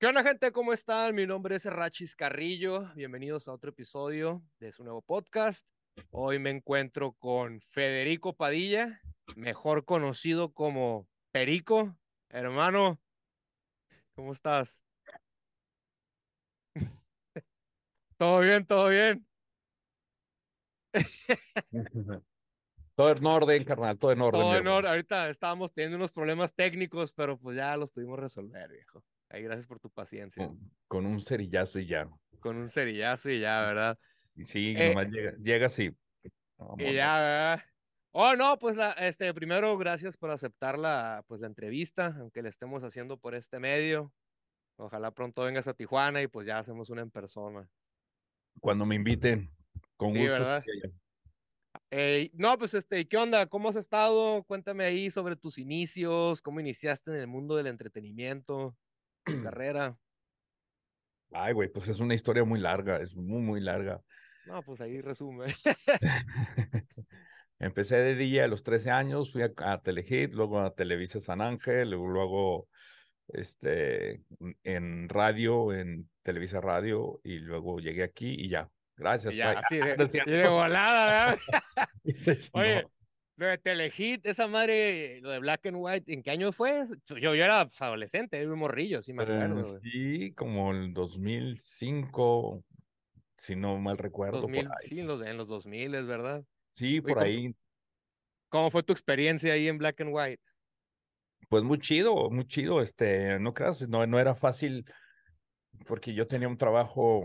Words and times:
¿Qué 0.00 0.06
onda, 0.06 0.22
gente? 0.22 0.52
¿Cómo 0.52 0.72
están? 0.72 1.12
Mi 1.12 1.26
nombre 1.26 1.56
es 1.56 1.64
Rachis 1.64 2.14
Carrillo. 2.14 2.88
Bienvenidos 2.94 3.48
a 3.48 3.52
otro 3.52 3.70
episodio 3.70 4.44
de 4.60 4.70
su 4.70 4.84
nuevo 4.84 5.02
podcast. 5.02 5.66
Hoy 6.12 6.38
me 6.38 6.50
encuentro 6.50 7.14
con 7.14 7.60
Federico 7.62 8.36
Padilla, 8.36 9.00
mejor 9.34 9.84
conocido 9.84 10.52
como 10.52 11.08
Perico. 11.32 11.98
Hermano, 12.28 13.00
¿cómo 14.14 14.32
estás? 14.32 14.80
¿Todo 18.16 18.38
bien? 18.38 18.66
¿Todo 18.66 18.90
bien? 18.90 19.26
Todo 22.94 23.10
en 23.10 23.26
orden, 23.26 23.64
carnal, 23.64 23.98
todo 23.98 24.12
en 24.12 24.20
orden. 24.22 24.40
Todo 24.40 24.56
en 24.58 24.66
orden. 24.68 24.90
Ahorita 24.92 25.28
estábamos 25.28 25.72
teniendo 25.72 25.96
unos 25.96 26.12
problemas 26.12 26.54
técnicos, 26.54 27.12
pero 27.12 27.36
pues 27.36 27.56
ya 27.56 27.76
los 27.76 27.90
pudimos 27.90 28.20
resolver, 28.20 28.70
viejo. 28.70 29.02
Ahí, 29.30 29.42
gracias 29.42 29.66
por 29.66 29.78
tu 29.78 29.90
paciencia. 29.90 30.46
Con, 30.46 30.58
con 30.86 31.06
un 31.06 31.20
cerillazo 31.20 31.78
y 31.78 31.86
ya. 31.86 32.08
Con 32.40 32.56
un 32.56 32.68
cerillazo 32.68 33.30
y 33.30 33.40
ya, 33.40 33.60
¿verdad? 33.62 33.98
Y 34.34 34.44
sí, 34.44 34.74
Eh, 34.76 34.90
nomás 34.90 35.08
llega, 35.08 35.34
llegas 35.38 35.78
y. 35.78 35.94
Y 36.78 36.94
ya, 36.94 37.20
¿verdad? 37.20 37.60
Oh, 38.12 38.34
no, 38.34 38.58
pues 38.58 38.74
la, 38.74 38.92
este, 38.92 39.32
primero, 39.34 39.76
gracias 39.76 40.16
por 40.16 40.30
aceptar 40.30 40.78
la, 40.78 41.24
pues, 41.28 41.40
la 41.40 41.46
entrevista, 41.46 42.16
aunque 42.18 42.42
la 42.42 42.48
estemos 42.48 42.82
haciendo 42.82 43.18
por 43.18 43.34
este 43.34 43.60
medio. 43.60 44.12
Ojalá 44.76 45.10
pronto 45.10 45.42
vengas 45.42 45.68
a 45.68 45.74
Tijuana 45.74 46.22
y 46.22 46.28
pues 46.28 46.46
ya 46.46 46.58
hacemos 46.58 46.88
una 46.88 47.02
en 47.02 47.10
persona. 47.10 47.68
Cuando 48.60 48.86
me 48.86 48.94
inviten, 48.94 49.50
con 49.96 50.14
Sí, 50.14 50.20
gusto. 50.20 50.34
¿verdad? 50.34 50.64
Eh, 51.90 52.30
no, 52.34 52.56
pues 52.58 52.74
este, 52.74 53.06
¿qué 53.06 53.16
onda? 53.16 53.46
¿Cómo 53.46 53.68
has 53.68 53.76
estado? 53.76 54.42
Cuéntame 54.44 54.84
ahí 54.84 55.10
sobre 55.10 55.36
tus 55.36 55.58
inicios, 55.58 56.42
cómo 56.42 56.60
iniciaste 56.60 57.10
en 57.10 57.18
el 57.18 57.26
mundo 57.26 57.56
del 57.56 57.66
entretenimiento, 57.66 58.76
tu 59.24 59.32
carrera. 59.42 59.96
Ay, 61.32 61.52
güey, 61.52 61.68
pues 61.68 61.88
es 61.88 62.00
una 62.00 62.14
historia 62.14 62.44
muy 62.44 62.60
larga, 62.60 62.98
es 62.98 63.14
muy, 63.16 63.40
muy 63.40 63.60
larga. 63.60 64.00
No, 64.46 64.62
pues 64.62 64.80
ahí 64.80 65.00
resume. 65.00 65.46
Empecé 67.58 67.96
de 67.96 68.14
día 68.14 68.44
a 68.44 68.48
los 68.48 68.62
13 68.62 68.90
años, 68.90 69.32
fui 69.32 69.42
a, 69.42 69.52
a 69.56 69.82
Telehit, 69.82 70.32
luego 70.32 70.60
a 70.60 70.74
Televisa 70.74 71.20
San 71.20 71.40
Ángel, 71.40 71.90
luego, 71.90 72.08
luego 72.08 72.68
este, 73.28 74.22
en 74.62 75.08
radio, 75.08 75.72
en 75.72 76.08
Televisa 76.22 76.60
Radio, 76.60 77.20
y 77.24 77.38
luego 77.40 77.78
llegué 77.78 78.04
aquí 78.04 78.34
y 78.38 78.48
ya. 78.48 78.70
Gracias. 78.96 79.34
Y 79.34 79.36
ya, 79.38 79.50
así 79.58 79.78
de, 79.78 79.96
de 80.24 80.48
volada, 80.48 81.36
¿verdad? 81.74 81.88
Oye. 82.52 82.86
Lo 83.38 83.46
de 83.46 83.58
Telehit, 83.58 84.26
esa 84.26 84.48
madre, 84.48 85.20
lo 85.20 85.30
de 85.30 85.38
Black 85.38 85.66
and 85.66 85.76
White, 85.78 86.12
¿en 86.12 86.24
qué 86.24 86.32
año 86.32 86.50
fue? 86.50 86.82
Yo, 87.06 87.16
yo 87.16 87.44
era 87.44 87.64
pues, 87.66 87.80
adolescente, 87.80 88.36
era 88.36 88.52
un 88.52 88.58
morrillo, 88.58 89.00
sí 89.00 89.12
me 89.12 89.22
acuerdo. 89.22 89.62
Güey. 89.62 89.80
sí, 89.80 90.32
como 90.32 90.72
el 90.72 90.92
2005, 90.92 92.64
si 93.36 93.54
no 93.54 93.78
mal 93.78 93.96
recuerdo, 93.96 94.40
2000, 94.40 94.66
por 94.66 94.72
ahí. 94.72 94.88
sí, 94.88 94.98
en 94.98 95.06
los, 95.06 95.24
en 95.24 95.36
los 95.36 95.46
2000, 95.46 95.94
es 95.94 96.06
verdad. 96.06 96.44
Sí, 96.74 97.00
por 97.00 97.14
¿cómo- 97.14 97.24
ahí. 97.24 97.54
¿Cómo 98.48 98.70
fue 98.72 98.82
tu 98.82 98.92
experiencia 98.92 99.52
ahí 99.52 99.68
en 99.68 99.78
Black 99.78 100.00
and 100.00 100.10
White? 100.12 100.42
Pues 101.48 101.62
muy 101.62 101.78
chido, 101.78 102.30
muy 102.30 102.46
chido. 102.46 102.82
Este, 102.82 103.38
no 103.38 103.54
creas, 103.54 103.88
no, 103.88 104.04
no 104.06 104.18
era 104.18 104.34
fácil 104.34 104.84
porque 105.86 106.12
yo 106.12 106.26
tenía 106.26 106.48
un 106.48 106.56
trabajo, 106.58 107.22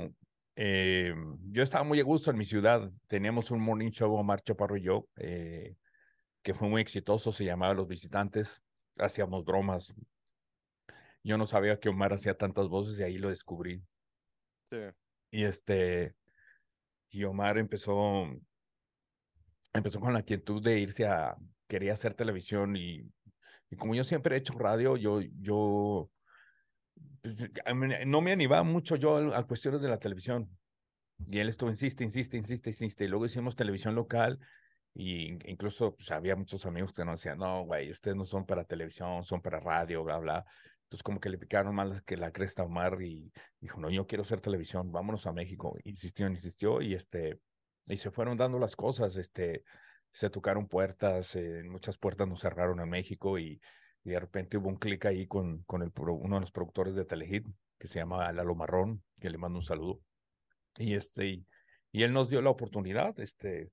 eh, 0.55 1.16
yo 1.50 1.64
estaba 1.64 1.83
muy 1.83 2.00
a 2.00 2.03
gusto 2.03 2.30
en 2.30 2.38
mi 2.38 2.45
ciudad. 2.45 2.92
Teníamos 3.08 3.50
un 3.50 3.61
morning 3.61 3.89
show, 3.89 4.14
Omar 4.14 4.42
Chaparro 4.42 4.77
y 4.77 4.83
yo, 4.83 5.08
eh, 5.16 5.75
que 6.44 6.53
fue 6.53 6.67
muy 6.67 6.81
exitoso, 6.81 7.31
se 7.31 7.45
llamaba 7.45 7.73
Los 7.73 7.88
Visitantes. 7.88 8.61
Hacíamos 8.97 9.44
bromas. 9.45 9.94
Yo 11.23 11.38
no 11.38 11.45
sabía 11.45 11.80
que 11.80 11.89
Omar 11.89 12.13
hacía 12.13 12.38
tantas 12.38 12.67
voces 12.67 12.99
y 12.99 13.03
ahí 13.03 13.17
lo 13.17 13.30
descubrí. 13.30 13.81
Sí. 14.66 14.77
Y 15.31 15.45
este, 15.45 16.16
y 17.09 17.23
Omar 17.23 17.58
empezó, 17.58 18.27
empezó 19.71 19.99
con 19.99 20.14
la 20.14 20.19
inquietud 20.19 20.61
de 20.61 20.80
irse 20.80 21.05
a, 21.05 21.36
quería 21.67 21.93
hacer 21.93 22.14
televisión 22.14 22.76
y, 22.76 23.09
y 23.70 23.76
como 23.77 23.95
yo 23.95 24.03
siempre 24.03 24.36
he 24.36 24.39
hecho 24.39 24.53
radio, 24.53 24.98
yo, 24.98 25.21
yo, 25.39 26.11
pues, 27.21 27.36
no 28.05 28.21
me 28.21 28.33
animaba 28.33 28.64
mucho 28.64 28.98
yo 28.98 29.33
a, 29.33 29.39
a 29.39 29.48
cuestiones 29.48 29.82
de 29.82 29.87
la 29.87 29.98
televisión. 29.98 30.49
Y 31.26 31.39
él 31.39 31.48
estuvo, 31.48 31.70
insiste, 31.70 32.03
insiste, 32.03 32.36
insiste, 32.36 32.70
insiste. 32.70 33.05
Y 33.05 33.08
luego 33.08 33.26
hicimos 33.26 33.55
televisión 33.55 33.95
local 33.95 34.39
y 34.93 35.27
in- 35.27 35.39
incluso 35.45 35.95
pues, 35.95 36.11
había 36.11 36.36
muchos 36.36 36.65
amigos 36.65 36.93
que 36.93 37.05
nos 37.05 37.20
decían, 37.20 37.39
no, 37.39 37.64
güey, 37.65 37.92
ustedes 37.92 38.15
no 38.17 38.26
son 38.26 38.45
para 38.45 38.64
televisión, 38.65 39.23
son 39.23 39.42
para 39.42 39.59
radio, 39.59 40.04
bla, 40.04 40.17
bla. 40.20 40.45
Entonces 40.83 41.04
como 41.04 41.20
que 41.20 41.30
le 41.30 41.37
picaron 41.37 41.73
más 41.76 42.02
que 42.04 42.17
la 42.17 42.31
cresta 42.31 42.64
Omar 42.64 43.02
y 43.02 43.32
dijo, 43.59 43.80
no, 43.80 43.89
yo 43.89 44.05
quiero 44.05 44.23
hacer 44.23 44.42
televisión, 44.42 44.92
vámonos 44.92 45.26
a 45.26 45.33
México. 45.33 45.76
Insistió, 45.83 46.27
insistió 46.27 46.82
y 46.82 46.93
este, 46.93 47.39
y 47.87 47.98
se 47.98 48.11
fueron 48.11 48.37
dando 48.37 48.59
las 48.59 48.76
cosas, 48.76 49.15
este, 49.17 49.64
se 50.11 50.30
tocaron 50.30 50.67
puertas, 50.67 51.36
eh, 51.36 51.64
muchas 51.65 51.98
puertas 51.98 52.27
nos 52.27 52.42
cerraron 52.42 52.80
en 52.80 52.89
México 52.89 53.39
y, 53.39 53.59
y 54.03 54.09
de 54.11 54.20
repente 54.20 54.58
hubo 54.58 54.70
un 54.70 54.76
clic 54.76 55.05
ahí 55.05 55.26
con, 55.26 55.64
con 55.64 55.82
el, 55.82 55.92
uno 55.98 56.36
de 56.36 56.42
los 56.42 56.52
productores 56.52 56.93
de 56.93 57.05
Telehit 57.05 57.48
que 57.80 57.87
se 57.87 57.99
llama 57.99 58.32
Lalo 58.32 58.53
Marrón, 58.53 59.03
que 59.20 59.30
le 59.32 59.37
mando 59.39 59.58
un 59.59 59.65
saludo. 59.65 59.99
Y 60.77 60.93
este, 60.93 61.26
y, 61.26 61.48
y 61.92 62.03
él 62.03 62.14
nos 62.14 62.30
dio 62.30 62.42
la 62.42 62.52
oportunidad, 62.52 63.20
este, 63.20 63.71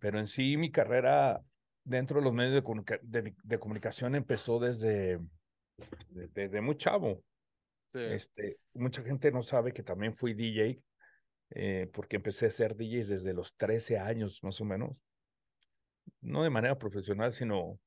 pero 0.00 0.18
en 0.18 0.26
sí 0.26 0.56
mi 0.56 0.72
carrera 0.72 1.40
dentro 1.84 2.18
de 2.18 2.24
los 2.24 2.32
medios 2.34 2.54
de, 2.54 2.62
comunica- 2.64 3.00
de, 3.02 3.34
de 3.42 3.58
comunicación 3.58 4.14
empezó 4.16 4.58
desde, 4.58 5.18
de- 6.08 6.28
desde 6.34 6.60
muy 6.60 6.76
chavo. 6.76 7.22
Sí. 7.86 7.98
Este, 8.00 8.58
mucha 8.74 9.02
gente 9.02 9.32
no 9.32 9.42
sabe 9.42 9.72
que 9.72 9.82
también 9.82 10.14
fui 10.14 10.34
DJ, 10.34 10.82
eh, 11.50 11.90
porque 11.92 12.16
empecé 12.16 12.46
a 12.46 12.50
ser 12.50 12.76
DJ 12.76 12.96
desde 13.14 13.34
los 13.34 13.54
13 13.56 13.98
años 13.98 14.42
más 14.44 14.60
o 14.60 14.64
menos. 14.64 14.96
No 16.20 16.42
de 16.42 16.50
manera 16.50 16.78
profesional, 16.78 17.32
sino 17.32 17.78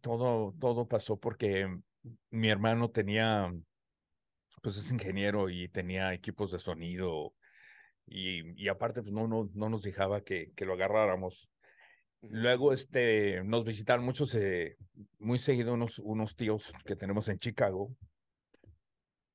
todo, 0.00 0.54
todo 0.58 0.86
pasó 0.88 1.18
porque 1.18 1.68
mi 2.30 2.48
hermano 2.48 2.90
tenía, 2.90 3.52
pues 4.62 4.76
es 4.76 4.90
ingeniero 4.90 5.48
y 5.50 5.68
tenía 5.68 6.12
equipos 6.14 6.50
de 6.52 6.58
sonido 6.58 7.34
y, 8.08 8.62
y 8.62 8.68
aparte 8.68 9.02
pues 9.02 9.12
no, 9.12 9.26
no, 9.28 9.48
no 9.54 9.68
nos 9.68 9.82
dejaba 9.82 10.22
que, 10.22 10.52
que 10.56 10.64
lo 10.64 10.74
agarráramos. 10.74 11.48
Luego 12.22 12.72
este, 12.72 13.44
nos 13.44 13.64
visitaron 13.64 14.04
muchos, 14.04 14.34
eh, 14.34 14.76
muy 15.18 15.38
seguido 15.38 15.74
unos, 15.74 15.98
unos 16.00 16.34
tíos 16.34 16.72
que 16.84 16.96
tenemos 16.96 17.28
en 17.28 17.38
Chicago 17.38 17.94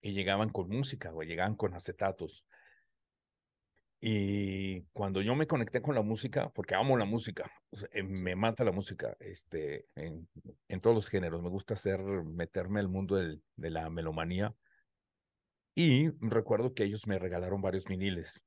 y 0.02 0.12
llegaban 0.12 0.50
con 0.50 0.68
música, 0.70 1.14
o 1.14 1.24
llegaban 1.24 1.56
con 1.56 1.74
acetatos. 1.74 2.46
Y 4.02 4.82
cuando 4.92 5.22
yo 5.22 5.34
me 5.34 5.48
conecté 5.48 5.82
con 5.82 5.96
la 5.96 6.02
música, 6.02 6.50
porque 6.50 6.76
amo 6.76 6.98
la 6.98 7.06
música, 7.06 7.50
o 7.70 7.78
sea, 7.78 7.88
eh, 7.94 8.04
me 8.04 8.36
mata 8.36 8.66
la 8.66 8.74
música, 8.74 9.16
este, 9.22 9.86
en, 9.96 10.28
en 10.68 10.82
todos 10.82 10.94
los 10.94 11.08
géneros, 11.08 11.42
me 11.42 11.48
gusta 11.48 11.76
hacer, 11.76 12.02
meterme 12.02 12.82
al 12.82 12.90
mundo 12.90 13.16
del- 13.16 13.42
de 13.56 13.70
la 13.70 13.90
melomanía. 13.90 14.54
Y 15.74 16.10
recuerdo 16.20 16.74
que 16.74 16.84
ellos 16.84 17.08
me 17.08 17.18
regalaron 17.18 17.62
varios 17.62 17.86
viniles. 17.86 18.44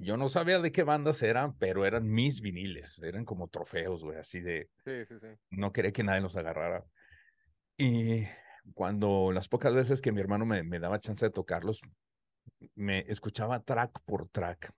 Yo 0.00 0.16
no 0.16 0.28
sabía 0.28 0.60
de 0.60 0.72
qué 0.72 0.82
bandas 0.82 1.22
eran, 1.22 1.56
pero 1.58 1.84
eran 1.84 2.08
mis 2.08 2.40
viniles, 2.40 2.98
eran 3.00 3.24
como 3.24 3.48
trofeos, 3.48 4.04
güey, 4.04 4.18
así 4.18 4.40
de, 4.40 4.68
Sí, 4.84 5.04
sí, 5.06 5.14
sí. 5.20 5.26
no 5.50 5.72
quería 5.72 5.92
que 5.92 6.04
nadie 6.04 6.20
los 6.20 6.36
agarrara. 6.36 6.84
Y 7.76 8.24
cuando 8.74 9.32
las 9.32 9.48
pocas 9.48 9.74
veces 9.74 10.00
que 10.00 10.12
mi 10.12 10.20
hermano 10.20 10.46
me, 10.46 10.62
me 10.62 10.78
daba 10.78 11.00
chance 11.00 11.24
de 11.26 11.30
tocarlos, 11.30 11.80
me 12.74 13.00
escuchaba 13.10 13.60
track 13.60 14.00
por 14.04 14.28
track. 14.28 14.72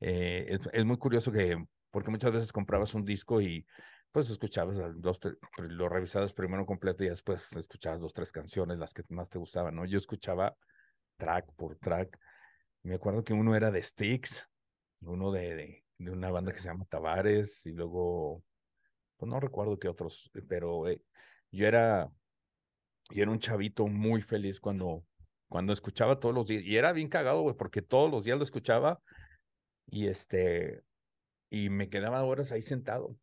Eh, 0.00 0.46
es, 0.48 0.60
es 0.72 0.84
muy 0.84 0.96
curioso 0.98 1.32
que, 1.32 1.64
porque 1.90 2.10
muchas 2.10 2.32
veces 2.32 2.52
comprabas 2.52 2.94
un 2.94 3.04
disco 3.04 3.40
y 3.40 3.66
pues 4.12 4.30
escuchabas 4.30 4.76
dos, 5.00 5.20
tre- 5.20 5.36
lo 5.58 5.88
revisabas 5.88 6.32
primero 6.32 6.66
completo 6.66 7.04
y 7.04 7.08
después 7.08 7.52
escuchabas 7.52 8.00
dos, 8.00 8.12
tres 8.12 8.30
canciones, 8.32 8.78
las 8.78 8.94
que 8.94 9.02
más 9.08 9.28
te 9.28 9.38
gustaban, 9.38 9.74
¿no? 9.74 9.84
Yo 9.86 9.98
escuchaba 9.98 10.56
track 11.16 11.52
por 11.56 11.76
track. 11.76 12.18
Me 12.84 12.94
acuerdo 12.96 13.24
que 13.24 13.32
uno 13.32 13.56
era 13.56 13.70
de 13.70 13.82
Styx, 13.82 14.48
uno 15.00 15.32
de, 15.32 15.54
de, 15.54 15.84
de 15.98 16.10
una 16.10 16.30
banda 16.30 16.52
que 16.52 16.60
se 16.60 16.68
llama 16.68 16.84
Tavares 16.84 17.64
y 17.64 17.72
luego, 17.72 18.44
pues 19.16 19.28
no 19.28 19.40
recuerdo 19.40 19.78
qué 19.78 19.88
otros, 19.88 20.30
pero 20.46 20.86
eh, 20.86 21.02
yo 21.50 21.66
era, 21.66 22.10
yo 23.10 23.22
era 23.22 23.30
un 23.30 23.38
chavito 23.38 23.86
muy 23.86 24.20
feliz 24.20 24.60
cuando, 24.60 25.06
cuando 25.48 25.72
escuchaba 25.72 26.20
todos 26.20 26.34
los 26.34 26.46
días. 26.46 26.62
Y 26.62 26.76
era 26.76 26.92
bien 26.92 27.08
cagado, 27.08 27.40
güey, 27.40 27.56
porque 27.56 27.80
todos 27.80 28.10
los 28.10 28.24
días 28.24 28.36
lo 28.36 28.44
escuchaba 28.44 29.00
y 29.86 30.08
este, 30.08 30.82
y 31.48 31.70
me 31.70 31.88
quedaba 31.88 32.22
horas 32.22 32.52
ahí 32.52 32.62
sentado. 32.62 33.16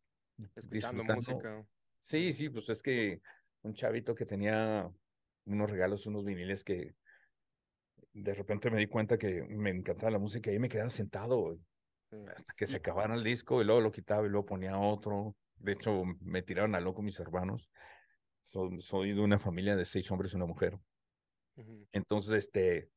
Escuchando 0.56 1.04
música. 1.04 1.64
Sí, 2.00 2.32
sí, 2.32 2.48
pues 2.48 2.68
es 2.68 2.82
que 2.82 3.20
un 3.62 3.74
chavito 3.74 4.16
que 4.16 4.26
tenía 4.26 4.90
unos 5.44 5.70
regalos, 5.70 6.06
unos 6.06 6.24
viniles 6.24 6.64
que 6.64 6.96
de 8.12 8.34
repente 8.34 8.70
me 8.70 8.78
di 8.78 8.86
cuenta 8.86 9.18
que 9.18 9.42
me 9.42 9.70
encantaba 9.70 10.10
la 10.10 10.18
música 10.18 10.50
y 10.50 10.54
ahí 10.54 10.58
me 10.58 10.68
quedaba 10.68 10.90
sentado, 10.90 11.56
Sí. 12.10 12.18
hasta 12.34 12.52
que 12.54 12.66
se 12.66 12.76
acabara 12.76 13.14
el 13.14 13.24
disco 13.24 13.62
y 13.62 13.64
luego 13.64 13.80
lo 13.80 13.90
quitaba 13.90 14.26
y 14.26 14.28
luego 14.28 14.44
ponía 14.44 14.78
otro. 14.78 15.34
De 15.56 15.72
hecho, 15.72 16.04
me 16.20 16.42
tiraron 16.42 16.74
a 16.74 16.80
loco 16.80 17.00
mis 17.00 17.18
hermanos. 17.18 17.70
Soy, 18.48 18.82
soy 18.82 19.12
de 19.14 19.20
una 19.20 19.38
familia 19.38 19.76
de 19.76 19.86
seis 19.86 20.10
hombres 20.10 20.32
y 20.32 20.36
una 20.36 20.44
mujer. 20.44 20.78
Entonces, 21.92 22.44
este, 22.44 22.90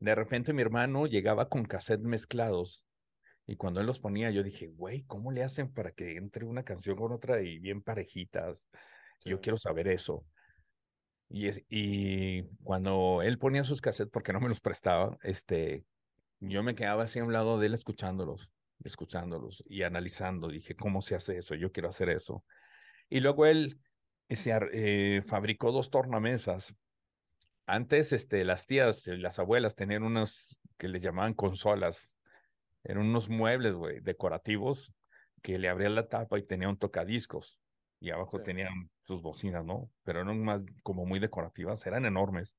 de 0.00 0.14
repente 0.16 0.52
mi 0.52 0.62
hermano 0.62 1.06
llegaba 1.06 1.48
con 1.48 1.64
cassettes 1.64 2.04
mezclados 2.04 2.84
y 3.46 3.56
cuando 3.56 3.80
él 3.80 3.86
los 3.86 4.00
ponía, 4.00 4.30
yo 4.30 4.42
dije, 4.42 4.66
güey, 4.66 5.02
¿cómo 5.04 5.30
le 5.30 5.42
hacen 5.44 5.72
para 5.72 5.92
que 5.92 6.16
entre 6.16 6.44
una 6.44 6.62
canción 6.64 6.96
con 6.96 7.12
otra 7.12 7.42
y 7.42 7.58
bien 7.58 7.82
parejitas? 7.82 8.64
Yo 9.24 9.40
quiero 9.40 9.58
saber 9.58 9.88
eso. 9.88 10.24
Y, 11.30 11.48
es- 11.48 11.62
y 11.70 12.42
cuando 12.64 13.22
él 13.22 13.38
ponía 13.38 13.64
sus 13.64 13.80
cassettes, 13.80 14.12
porque 14.12 14.32
no 14.34 14.40
me 14.40 14.48
los 14.50 14.60
prestaba, 14.60 15.18
este, 15.22 15.84
yo 16.40 16.62
me 16.64 16.74
quedaba 16.74 17.04
así 17.04 17.20
a 17.20 17.24
un 17.24 17.32
lado 17.32 17.58
de 17.60 17.68
él 17.68 17.74
escuchándolos, 17.74 18.52
escuchándolos 18.84 19.64
y 19.68 19.82
analizando. 19.84 20.48
Dije, 20.48 20.76
¿cómo 20.76 21.02
se 21.02 21.14
hace 21.16 21.38
eso? 21.38 21.54
Yo 21.54 21.72
quiero 21.72 21.90
hacer 21.90 22.10
eso. 22.10 22.44
Y 23.10 23.20
luego 23.20 23.46
él 23.46 23.78
se 24.30 24.52
eh, 24.72 25.22
fabricó 25.26 25.72
dos 25.72 25.90
tornamesas. 25.90 26.74
Antes, 27.66 28.12
este, 28.12 28.44
las 28.44 28.66
tías, 28.66 29.06
eh, 29.08 29.16
las 29.16 29.38
abuelas 29.38 29.76
tenían 29.76 30.02
unas 30.02 30.58
que 30.78 30.88
les 30.88 31.02
llamaban 31.02 31.34
consolas. 31.34 32.16
Eran 32.84 33.04
unos 33.06 33.28
muebles, 33.30 33.74
güey, 33.74 34.00
decorativos 34.00 34.92
que 35.42 35.58
le 35.58 35.68
abrían 35.68 35.94
la 35.94 36.08
tapa 36.08 36.38
y 36.38 36.44
tenía 36.46 36.68
un 36.68 36.78
tocadiscos. 36.78 37.60
Y 38.00 38.10
abajo 38.10 38.38
Sí. 38.38 38.44
tenían 38.44 38.90
sus 39.02 39.22
bocinas, 39.22 39.64
¿no? 39.64 39.90
Pero 40.04 40.22
eran 40.22 40.42
más 40.42 40.62
como 40.82 41.04
muy 41.04 41.20
decorativas, 41.20 41.86
eran 41.86 42.06
enormes. 42.06 42.56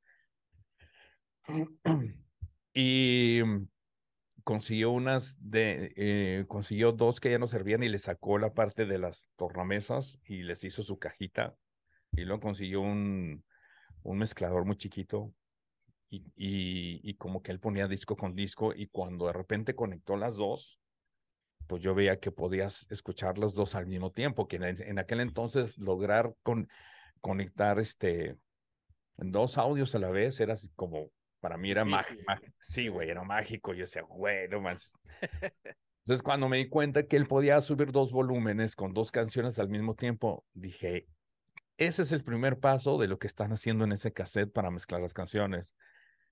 Y 2.73 3.41
mm, 3.43 3.67
consiguió 4.45 4.91
unas 4.91 5.37
de, 5.41 5.93
eh, 5.97 6.45
consiguió 6.47 6.93
dos 6.93 7.19
que 7.19 7.31
ya 7.31 7.37
no 7.39 7.47
servían 7.47 7.83
y 7.83 7.89
le 7.89 7.97
sacó 7.97 8.37
la 8.37 8.53
parte 8.53 8.85
de 8.85 8.97
las 8.97 9.29
tornamesas 9.35 10.19
y 10.25 10.43
les 10.43 10.63
hizo 10.63 10.83
su 10.83 10.97
cajita. 10.97 11.57
Y 12.13 12.21
luego 12.21 12.41
consiguió 12.41 12.81
un, 12.81 13.43
un 14.03 14.17
mezclador 14.17 14.65
muy 14.65 14.77
chiquito 14.77 15.33
y, 16.09 16.23
y, 16.35 17.01
y 17.03 17.15
como 17.15 17.41
que 17.41 17.51
él 17.51 17.59
ponía 17.59 17.87
disco 17.87 18.15
con 18.15 18.35
disco 18.35 18.73
y 18.73 18.87
cuando 18.87 19.27
de 19.27 19.33
repente 19.33 19.75
conectó 19.75 20.15
las 20.17 20.37
dos, 20.37 20.80
pues 21.67 21.81
yo 21.81 21.95
veía 21.95 22.19
que 22.19 22.31
podías 22.31 22.85
escuchar 22.89 23.37
los 23.37 23.53
dos 23.53 23.75
al 23.75 23.87
mismo 23.87 24.11
tiempo, 24.11 24.47
que 24.47 24.57
en, 24.57 24.63
en 24.63 24.99
aquel 24.99 25.21
entonces 25.21 25.77
lograr 25.77 26.33
con, 26.43 26.67
conectar 27.21 27.79
este, 27.79 28.35
dos 29.17 29.57
audios 29.57 29.95
a 29.95 29.99
la 29.99 30.11
vez 30.11 30.39
era 30.39 30.53
así 30.53 30.69
como, 30.75 31.09
para 31.39 31.57
mí 31.57 31.71
era 31.71 31.85
mágico. 31.85 32.21
Sí, 32.59 32.87
güey, 32.87 33.09
era 33.09 33.23
mágico. 33.23 33.73
Yo 33.73 33.81
decía, 33.81 34.01
güey, 34.01 34.49
no 34.49 34.59
manches. 34.59 34.93
Entonces, 36.03 36.23
cuando 36.23 36.49
me 36.49 36.57
di 36.57 36.67
cuenta 36.67 37.03
que 37.03 37.15
él 37.15 37.27
podía 37.27 37.61
subir 37.61 37.91
dos 37.91 38.11
volúmenes 38.11 38.75
con 38.75 38.93
dos 38.93 39.11
canciones 39.11 39.59
al 39.59 39.69
mismo 39.69 39.95
tiempo, 39.95 40.43
dije, 40.53 41.07
ese 41.77 42.01
es 42.01 42.11
el 42.11 42.23
primer 42.23 42.59
paso 42.59 42.97
de 42.97 43.07
lo 43.07 43.19
que 43.19 43.27
están 43.27 43.53
haciendo 43.53 43.85
en 43.85 43.91
ese 43.91 44.11
cassette 44.11 44.51
para 44.51 44.71
mezclar 44.71 44.99
las 44.99 45.13
canciones. 45.13 45.75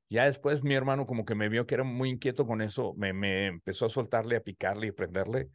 Ya 0.10 0.26
después 0.26 0.64
mi 0.64 0.74
hermano 0.74 1.06
como 1.06 1.24
que 1.24 1.36
me 1.36 1.50
vio 1.50 1.68
que 1.68 1.76
era 1.76 1.84
muy 1.84 2.10
inquieto 2.10 2.48
con 2.48 2.62
eso, 2.62 2.94
me, 2.96 3.14
me 3.14 3.46
empezó 3.48 3.86
a 3.86 3.90
soltarle, 3.90 4.36
a 4.36 4.42
picarle 4.42 4.88
y 4.88 4.92
prenderle. 4.92 5.50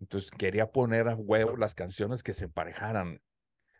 Entonces 0.00 0.30
quería 0.30 0.70
poner 0.70 1.08
a 1.08 1.16
huevo 1.16 1.56
las 1.56 1.74
canciones 1.74 2.22
que 2.22 2.32
se 2.32 2.44
emparejaran. 2.44 3.20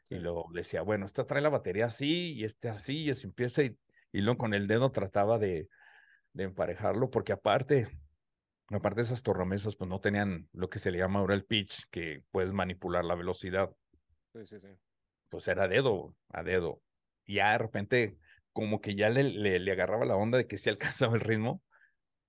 Sí. 0.04 0.16
Y 0.16 0.18
luego 0.18 0.48
decía, 0.52 0.82
bueno, 0.82 1.06
esta 1.06 1.24
trae 1.24 1.40
la 1.40 1.48
batería 1.48 1.86
así 1.86 2.32
y 2.32 2.44
este 2.44 2.68
así, 2.68 3.04
y 3.04 3.10
así 3.10 3.26
empieza. 3.26 3.62
Y, 3.62 3.76
y 4.12 4.20
luego 4.20 4.38
con 4.38 4.54
el 4.54 4.66
dedo 4.66 4.90
trataba 4.90 5.38
de, 5.38 5.68
de 6.32 6.44
emparejarlo, 6.44 7.10
porque 7.10 7.32
aparte, 7.32 7.88
aparte 8.68 8.96
de 8.96 9.02
esas 9.02 9.22
tornamesas, 9.22 9.76
pues 9.76 9.88
no 9.88 10.00
tenían 10.00 10.48
lo 10.52 10.68
que 10.68 10.78
se 10.78 10.90
le 10.90 10.98
llama 10.98 11.20
ahora 11.20 11.34
el 11.34 11.44
pitch, 11.44 11.84
que 11.90 12.22
puedes 12.30 12.52
manipular 12.52 13.04
la 13.04 13.14
velocidad. 13.14 13.70
Sí, 14.32 14.46
sí, 14.46 14.60
sí. 14.60 14.68
Pues 15.28 15.46
era 15.48 15.68
dedo, 15.68 16.14
a 16.28 16.42
dedo. 16.42 16.82
Y 17.24 17.36
ya 17.36 17.52
de 17.52 17.58
repente, 17.58 18.18
como 18.52 18.80
que 18.80 18.94
ya 18.94 19.10
le, 19.10 19.24
le, 19.24 19.58
le 19.58 19.72
agarraba 19.72 20.04
la 20.04 20.16
onda 20.16 20.38
de 20.38 20.46
que 20.46 20.58
sí 20.58 20.70
alcanzaba 20.70 21.14
el 21.14 21.20
ritmo. 21.20 21.62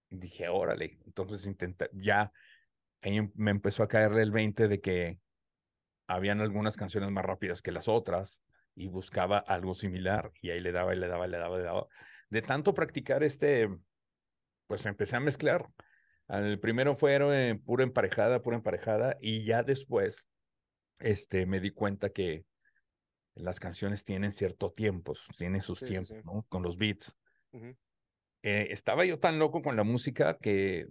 Y 0.09 0.17
dije, 0.17 0.49
órale. 0.49 0.99
Entonces 1.05 1.45
intenté, 1.45 1.89
ya 1.93 2.31
ahí 3.01 3.17
em- 3.17 3.31
me 3.35 3.51
empezó 3.51 3.83
a 3.83 3.87
caerle 3.87 4.21
el 4.21 4.31
20 4.31 4.67
de 4.67 4.81
que 4.81 5.19
habían 6.07 6.41
algunas 6.41 6.75
canciones 6.75 7.09
más 7.11 7.25
rápidas 7.25 7.61
que 7.61 7.71
las 7.71 7.87
otras 7.87 8.39
y 8.75 8.87
buscaba 8.87 9.37
algo 9.37 9.73
similar 9.75 10.31
y 10.41 10.49
ahí 10.49 10.59
le 10.59 10.71
daba 10.71 10.93
y 10.93 10.99
le 10.99 11.07
daba 11.07 11.27
y 11.27 11.29
le 11.29 11.37
daba 11.37 11.55
y 11.55 11.59
le 11.59 11.65
daba. 11.65 11.87
De 12.29 12.41
tanto 12.41 12.73
practicar 12.73 13.23
este, 13.23 13.69
pues 14.67 14.85
empecé 14.85 15.15
a 15.15 15.19
mezclar. 15.19 15.67
El 16.27 16.59
primero 16.59 16.95
fue 16.95 17.17
eh, 17.21 17.55
pura 17.55 17.83
emparejada, 17.83 18.41
pura 18.41 18.55
emparejada 18.57 19.17
y 19.21 19.45
ya 19.45 19.63
después 19.63 20.25
este, 20.99 21.45
me 21.45 21.59
di 21.59 21.71
cuenta 21.71 22.09
que 22.09 22.45
las 23.35 23.59
canciones 23.59 24.05
tienen 24.05 24.31
cierto 24.31 24.71
tiempo, 24.71 25.13
tienen 25.37 25.61
sus 25.61 25.79
Sí, 25.79 25.87
tiempos, 25.87 26.09
sí. 26.09 26.15
¿no? 26.23 26.45
Con 26.49 26.63
los 26.63 26.77
beats. 26.77 27.15
Eh, 28.41 28.67
estaba 28.71 29.05
yo 29.05 29.19
tan 29.19 29.39
loco 29.39 29.61
con 29.61 29.75
la 29.75 29.83
música 29.83 30.37
que 30.37 30.87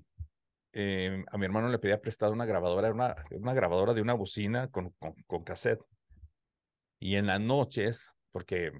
eh, 0.72 1.24
a 1.30 1.38
mi 1.38 1.44
hermano 1.44 1.68
le 1.68 1.78
pedía 1.78 2.00
prestado 2.00 2.32
una 2.32 2.46
grabadora, 2.46 2.90
una, 2.90 3.14
una 3.30 3.54
grabadora 3.54 3.92
de 3.94 4.02
una 4.02 4.14
bocina 4.14 4.70
con, 4.70 4.90
con, 4.98 5.14
con 5.26 5.44
cassette. 5.44 5.80
Y 6.98 7.16
en 7.16 7.26
las 7.26 7.40
noches, 7.40 8.12
porque 8.30 8.72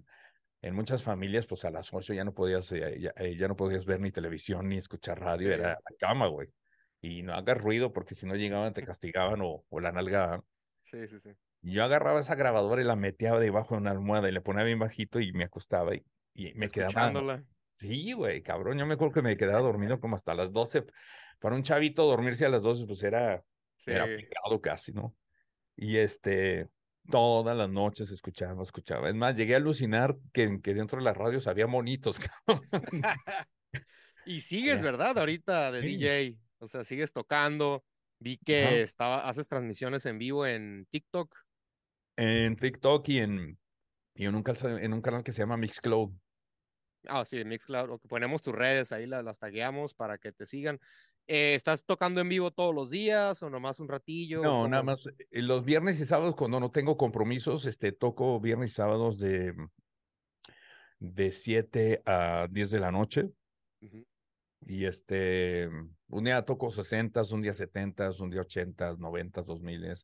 en 0.62 0.75
muchas 0.75 1.03
familias, 1.03 1.47
pues 1.47 1.65
a 1.65 1.70
las 1.70 1.93
8 1.93 2.15
ya 2.15 2.25
no 2.25 2.35
podías, 2.35 2.70
eh, 2.73 2.99
ya, 3.00 3.12
ya 3.17 3.49
no 3.49 3.56
podías 3.56 3.85
ver 3.85 4.00
ni 4.00 4.12
televisión 4.12 4.69
ni 4.69 4.79
escuchar 4.79 5.20
radio, 5.20 5.53
era 5.53 5.70
la 5.70 5.97
cama, 5.99 6.29
güey. 6.29 6.49
Y 7.00 7.23
no 7.23 7.35
hagas 7.35 7.58
ruido 7.58 7.93
porque 7.93 8.15
si 8.15 8.26
no 8.26 8.37
llegaban 8.37 8.73
te 8.73 8.85
castigaban 8.85 9.41
o, 9.43 9.65
o 9.69 9.81
la 9.81 9.91
nalga. 9.91 10.41
Sí, 10.85 11.06
sí, 11.08 11.19
sí. 11.19 11.31
Yo 11.62 11.85
agarraba 11.85 12.20
esa 12.20 12.35
grabadora 12.35 12.82
y 12.82 12.85
la 12.85 12.97
metía 12.97 13.35
debajo 13.35 13.75
de 13.75 13.81
una 13.81 13.93
almohada 13.93 14.29
y 14.29 14.32
le 14.32 14.41
ponía 14.41 14.64
bien 14.64 14.79
bajito 14.79 15.20
y 15.20 15.32
me 15.32 15.44
acostaba 15.44 15.94
y, 15.94 16.05
y 16.35 16.53
me 16.55 16.69
quedaba. 16.69 17.43
Sí, 17.76 18.12
güey, 18.12 18.43
cabrón, 18.43 18.79
yo 18.79 18.87
me 18.87 18.94
acuerdo 18.94 19.14
que 19.14 19.23
me 19.23 19.37
quedaba 19.37 19.61
dormido 19.61 19.99
como 20.00 20.17
hasta 20.17 20.35
las 20.35 20.53
12. 20.53 20.85
Para 21.41 21.56
un 21.56 21.62
chavito 21.62 22.05
dormirse 22.05 22.44
a 22.47 22.49
las 22.49 22.62
12, 22.62 22.87
pues 22.87 23.03
era, 23.03 23.43
Sí. 23.76 23.91
era 23.91 24.05
pecado 24.06 24.61
casi, 24.61 24.93
¿no? 24.93 25.17
Y 25.76 25.97
este, 25.97 26.69
todas 27.11 27.56
las 27.56 27.69
noches 27.69 28.11
escuchaba, 28.11 28.62
escuchaba. 28.62 29.08
Es 29.08 29.15
más, 29.15 29.35
llegué 29.35 29.55
a 29.55 29.56
alucinar 29.56 30.17
que, 30.32 30.61
que 30.62 30.75
dentro 30.75 30.99
de 30.99 31.05
las 31.05 31.17
radios 31.17 31.47
había 31.47 31.67
monitos, 31.67 32.20
cabrón. 32.47 32.69
Y 34.25 34.41
sigues. 34.41 34.82
¿verdad? 34.82 35.19
Ahorita 35.19 35.73
de 35.73 35.81
Sí. 35.81 35.97
DJ. 35.97 36.37
O 36.58 36.69
sea, 36.69 36.85
sigues 36.85 37.12
tocando. 37.12 37.85
Vi 38.20 38.38
que 38.38 38.82
estaba, 38.82 39.29
haces 39.29 39.49
transmisiones 39.49 40.06
en 40.06 40.19
vivo 40.19 40.47
en 40.47 40.87
TikTok. 40.91 41.35
En 42.17 42.56
TikTok 42.56 43.09
y 43.09 43.19
en, 43.19 43.59
y 44.14 44.26
en, 44.26 44.35
un, 44.35 44.44
en 44.64 44.93
un 44.93 45.00
canal 45.03 45.23
que 45.23 45.32
se 45.32 45.43
llama 45.43 45.56
Mixcloud. 45.56 46.12
Ah, 47.09 47.25
sí, 47.25 47.44
Mixcloud. 47.44 47.99
Ponemos 48.09 48.43
tus 48.43 48.55
redes 48.55 48.93
ahí, 48.93 49.06
las, 49.06 49.25
las 49.25 49.39
tagueamos 49.39 49.94
para 49.94 50.19
que 50.19 50.32
te 50.32 50.46
sigan. 50.46 50.79
Eh, 51.27 51.55
¿Estás 51.55 51.84
tocando 51.84 52.20
en 52.20 52.29
vivo 52.29 52.51
todos 52.51 52.75
los 52.75 52.91
días 52.91 53.43
o 53.43 53.51
nomás 53.51 53.81
un 53.81 53.89
ratillo? 53.89 54.43
No, 54.43 54.69
nada 54.69 54.82
más. 54.82 55.06
eh, 55.06 55.43
Los 55.43 55.65
viernes 55.65 56.01
y 56.01 56.05
sábados, 56.05 56.34
cuando 56.37 56.60
no 56.60 56.70
tengo 56.70 56.96
compromisos, 56.96 57.65
este, 57.67 57.93
toco 57.93 58.41
viernes 58.41 58.72
y 58.72 58.75
sábados 58.75 59.19
de, 59.19 59.55
de 60.98 61.32
7 61.32 62.03
a 62.05 62.48
10 62.51 62.70
de 62.70 62.81
la 62.81 62.91
noche. 62.91 63.31
Ujú. 63.81 64.06
Y 64.67 64.84
este, 64.84 65.69
un 66.08 66.25
día 66.25 66.44
toco 66.44 66.70
60, 66.70 67.22
un 67.32 67.41
día 67.41 67.53
70, 67.53 68.10
un 68.20 68.31
día 68.31 68.43
80, 68.43 68.94
90, 68.96 69.43
2000. 69.43 69.94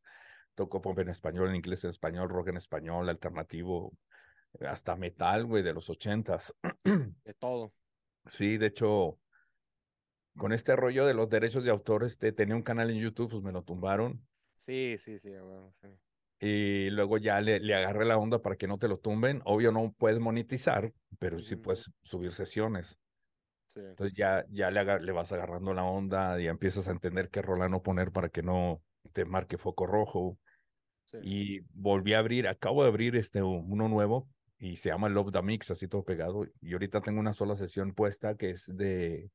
Toco 0.59 0.83
pop 0.83 0.99
en 0.99 1.09
español, 1.09 1.50
en 1.50 1.55
inglés, 1.55 1.85
en 1.85 1.91
español, 1.91 2.29
rock 2.29 2.49
en 2.49 2.57
español, 2.57 3.09
alternativo, 3.09 3.93
hasta 4.67 4.97
metal, 4.97 5.47
güey, 5.47 5.62
de 5.62 5.73
los 5.73 5.88
80s. 5.88 6.53
De 7.25 7.35
todo. 7.35 7.73
Sí, 8.27 8.59
de 8.59 8.67
hecho, 8.67 9.21
con 10.37 10.53
este 10.53 10.75
rollo 10.75 11.07
de 11.07 11.15
los 11.15 11.29
derechos 11.31 11.62
de 11.62 11.71
autor, 11.71 12.03
este, 12.03 12.33
tenía 12.33 12.57
un 12.57 12.65
canal 12.65 12.91
en 12.91 12.99
YouTube, 12.99 13.31
pues 13.31 13.43
me 13.45 13.53
lo 13.53 13.62
tumbaron. 13.62 14.21
Sí, 14.57 14.97
sí, 14.99 15.21
sí. 15.21 15.31
bueno, 15.31 15.73
sí. 15.81 15.88
Y 16.41 16.91
luego 16.91 17.19
ya 17.19 17.41
le, 17.41 17.61
le 17.61 17.77
agarré 17.77 18.05
la 18.05 18.19
onda 18.19 18.43
para 18.43 18.57
que 18.57 18.67
no 18.67 18.79
te 18.79 18.88
lo 18.88 18.99
tumben. 18.99 19.43
Obvio, 19.45 19.71
no 19.71 19.95
puedes 19.97 20.19
monetizar, 20.19 20.93
pero 21.21 21.38
sí 21.38 21.55
puedes 21.55 21.88
subir 22.03 22.33
sesiones. 22.33 22.99
Sí. 23.69 23.79
Entonces 23.79 24.17
ya, 24.17 24.45
ya 24.50 24.73
le, 24.73 25.12
vas 25.12 25.31
agarrando 25.31 25.73
la 25.73 25.85
onda 25.85 26.41
y 26.41 26.49
empiezas 26.49 26.88
a 26.88 26.91
entender 26.91 27.31
qué 27.31 27.43
rola 27.43 27.69
no 27.69 27.81
poner 27.81 28.11
para 28.11 28.29
que 28.29 28.43
no 28.43 28.83
te 29.12 29.25
marque 29.25 29.57
foco 29.57 29.87
rojo. 29.87 30.37
Sí. 31.11 31.19
Y 31.23 31.61
volví 31.75 32.15
a 32.15 32.21
abrir, 32.21 32.49
acabo 32.49 32.83
de 32.83 32.88
abrir 32.88 33.17
este 33.17 33.43
uno 33.43 33.88
nuevo 33.88 34.29
y 34.59 34.77
se 34.77 34.88
llama 34.91 35.09
Love 35.09 35.33
the 35.33 35.43
Mix, 35.43 35.71
así 35.71 35.88
todo 35.88 36.05
pegado. 36.05 36.47
Y 36.61 36.73
ahorita 36.73 37.00
tengo 37.00 37.21
una 37.21 37.33
sola 37.33 37.57
sesión 37.57 37.95
puesta 37.95 38.37
que 38.37 38.50
es 38.50 38.65
de 38.67 39.31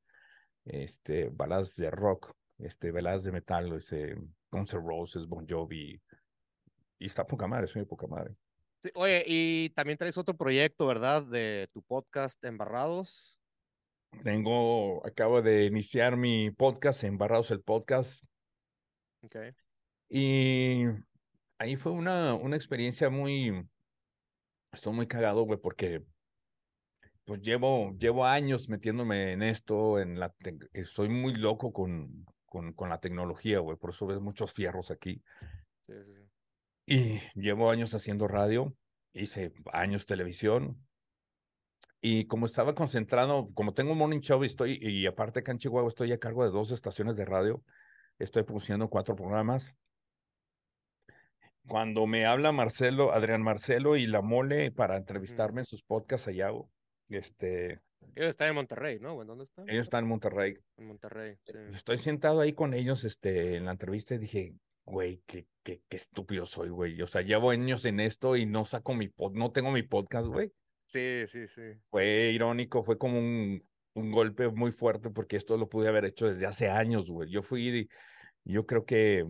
este, 0.64 1.28
baladas 1.30 1.76
de 1.76 1.90
rock, 1.90 2.32
este, 2.58 2.90
baladas 2.90 3.24
de 3.24 3.32
metal, 3.32 3.72
este, 3.74 4.16
Guns 4.50 4.74
N' 4.74 4.82
Roses, 4.86 5.26
Bon 5.26 5.46
Jovi. 5.48 6.00
Y 6.98 7.06
está 7.06 7.26
poca 7.26 7.46
madre, 7.46 7.66
soy 7.66 7.84
poca 7.84 8.06
madre. 8.06 8.34
Sí, 8.82 8.90
Oye, 8.94 9.24
y 9.26 9.70
también 9.70 9.96
traes 9.98 10.18
otro 10.18 10.36
proyecto, 10.36 10.86
¿verdad? 10.86 11.22
De 11.22 11.68
tu 11.72 11.82
podcast 11.82 12.42
Embarrados. 12.44 13.38
Tengo, 14.22 15.04
acabo 15.06 15.42
de 15.42 15.64
iniciar 15.64 16.16
mi 16.16 16.50
podcast, 16.50 17.02
Embarrados 17.02 17.50
el 17.50 17.62
Podcast, 17.62 18.24
Ok. 19.22 19.36
y 20.08 20.84
ahí 21.58 21.76
fue 21.76 21.92
una, 21.92 22.34
una 22.34 22.56
experiencia 22.56 23.10
muy, 23.10 23.66
estoy 24.72 24.92
muy 24.92 25.06
cagado, 25.06 25.42
güey, 25.42 25.58
porque 25.58 26.04
pues 27.24 27.40
llevo, 27.40 27.94
llevo 27.98 28.26
años 28.26 28.68
metiéndome 28.68 29.32
en 29.32 29.42
esto, 29.42 29.98
en 29.98 30.20
la 30.20 30.34
soy 30.84 31.08
muy 31.08 31.34
loco 31.34 31.72
con, 31.72 32.26
con, 32.44 32.72
con 32.74 32.88
la 32.88 33.00
tecnología, 33.00 33.60
güey, 33.60 33.78
por 33.78 33.90
eso 33.90 34.06
ves 34.06 34.20
muchos 34.20 34.52
fierros 34.52 34.90
aquí. 34.90 35.22
Sí, 35.80 35.94
sí. 36.04 36.20
Y 36.86 37.20
llevo 37.40 37.70
años 37.70 37.94
haciendo 37.94 38.28
radio, 38.28 38.74
hice 39.14 39.52
años 39.72 40.04
televisión, 40.06 40.84
y 42.06 42.26
como 42.26 42.44
estaba 42.44 42.74
concentrado, 42.74 43.48
como 43.54 43.72
tengo 43.72 43.92
un 43.92 43.98
morning 43.98 44.20
show 44.20 44.42
y 44.42 44.46
estoy, 44.46 44.78
y 44.78 45.06
aparte 45.06 45.40
acá 45.40 45.52
en 45.52 45.58
Chihuahua 45.58 45.88
estoy 45.88 46.12
a 46.12 46.18
cargo 46.18 46.44
de 46.44 46.50
dos 46.50 46.70
estaciones 46.70 47.16
de 47.16 47.24
radio, 47.24 47.64
estoy 48.18 48.42
produciendo 48.42 48.90
cuatro 48.90 49.16
programas. 49.16 49.74
Cuando 51.66 52.06
me 52.06 52.26
habla 52.26 52.52
Marcelo, 52.52 53.12
Adrián 53.12 53.42
Marcelo 53.42 53.96
y 53.96 54.06
La 54.06 54.20
Mole 54.20 54.70
para 54.70 54.96
entrevistarme 54.96 55.62
en 55.62 55.64
sus 55.64 55.82
podcasts 55.82 56.28
allá, 56.28 56.50
este... 57.08 57.80
Ellos 58.14 58.30
están 58.30 58.48
en 58.48 58.54
Monterrey, 58.54 58.98
¿no? 59.00 59.20
¿En 59.20 59.26
dónde 59.26 59.44
están? 59.44 59.68
Ellos 59.68 59.84
están 59.84 60.04
en 60.04 60.10
Monterrey. 60.10 60.54
En 60.76 60.86
Monterrey, 60.86 61.36
sí. 61.46 61.58
Estoy 61.72 61.98
sentado 61.98 62.40
ahí 62.40 62.52
con 62.52 62.74
ellos, 62.74 63.02
este, 63.04 63.56
en 63.56 63.64
la 63.64 63.72
entrevista 63.72 64.14
y 64.14 64.18
dije, 64.18 64.54
güey, 64.84 65.22
qué, 65.26 65.46
qué, 65.62 65.80
qué 65.88 65.96
estúpido 65.96 66.44
soy, 66.44 66.68
güey. 66.68 67.00
O 67.00 67.06
sea, 67.06 67.22
llevo 67.22 67.50
años 67.50 67.84
en 67.86 68.00
esto 68.00 68.36
y 68.36 68.44
no 68.44 68.66
saco 68.66 68.94
mi 68.94 69.08
pod, 69.08 69.32
no 69.34 69.50
tengo 69.52 69.70
mi 69.70 69.82
podcast, 69.82 70.26
güey. 70.26 70.52
Sí, 70.84 71.26
sí, 71.26 71.48
sí. 71.48 71.62
Fue 71.90 72.30
irónico, 72.30 72.82
fue 72.82 72.98
como 72.98 73.18
un, 73.18 73.66
un 73.94 74.12
golpe 74.12 74.48
muy 74.48 74.70
fuerte 74.70 75.08
porque 75.10 75.36
esto 75.36 75.56
lo 75.56 75.68
pude 75.68 75.88
haber 75.88 76.04
hecho 76.04 76.26
desde 76.26 76.46
hace 76.46 76.68
años, 76.68 77.10
güey. 77.10 77.30
Yo 77.30 77.42
fui, 77.42 77.88
yo 78.44 78.66
creo 78.66 78.84
que... 78.84 79.24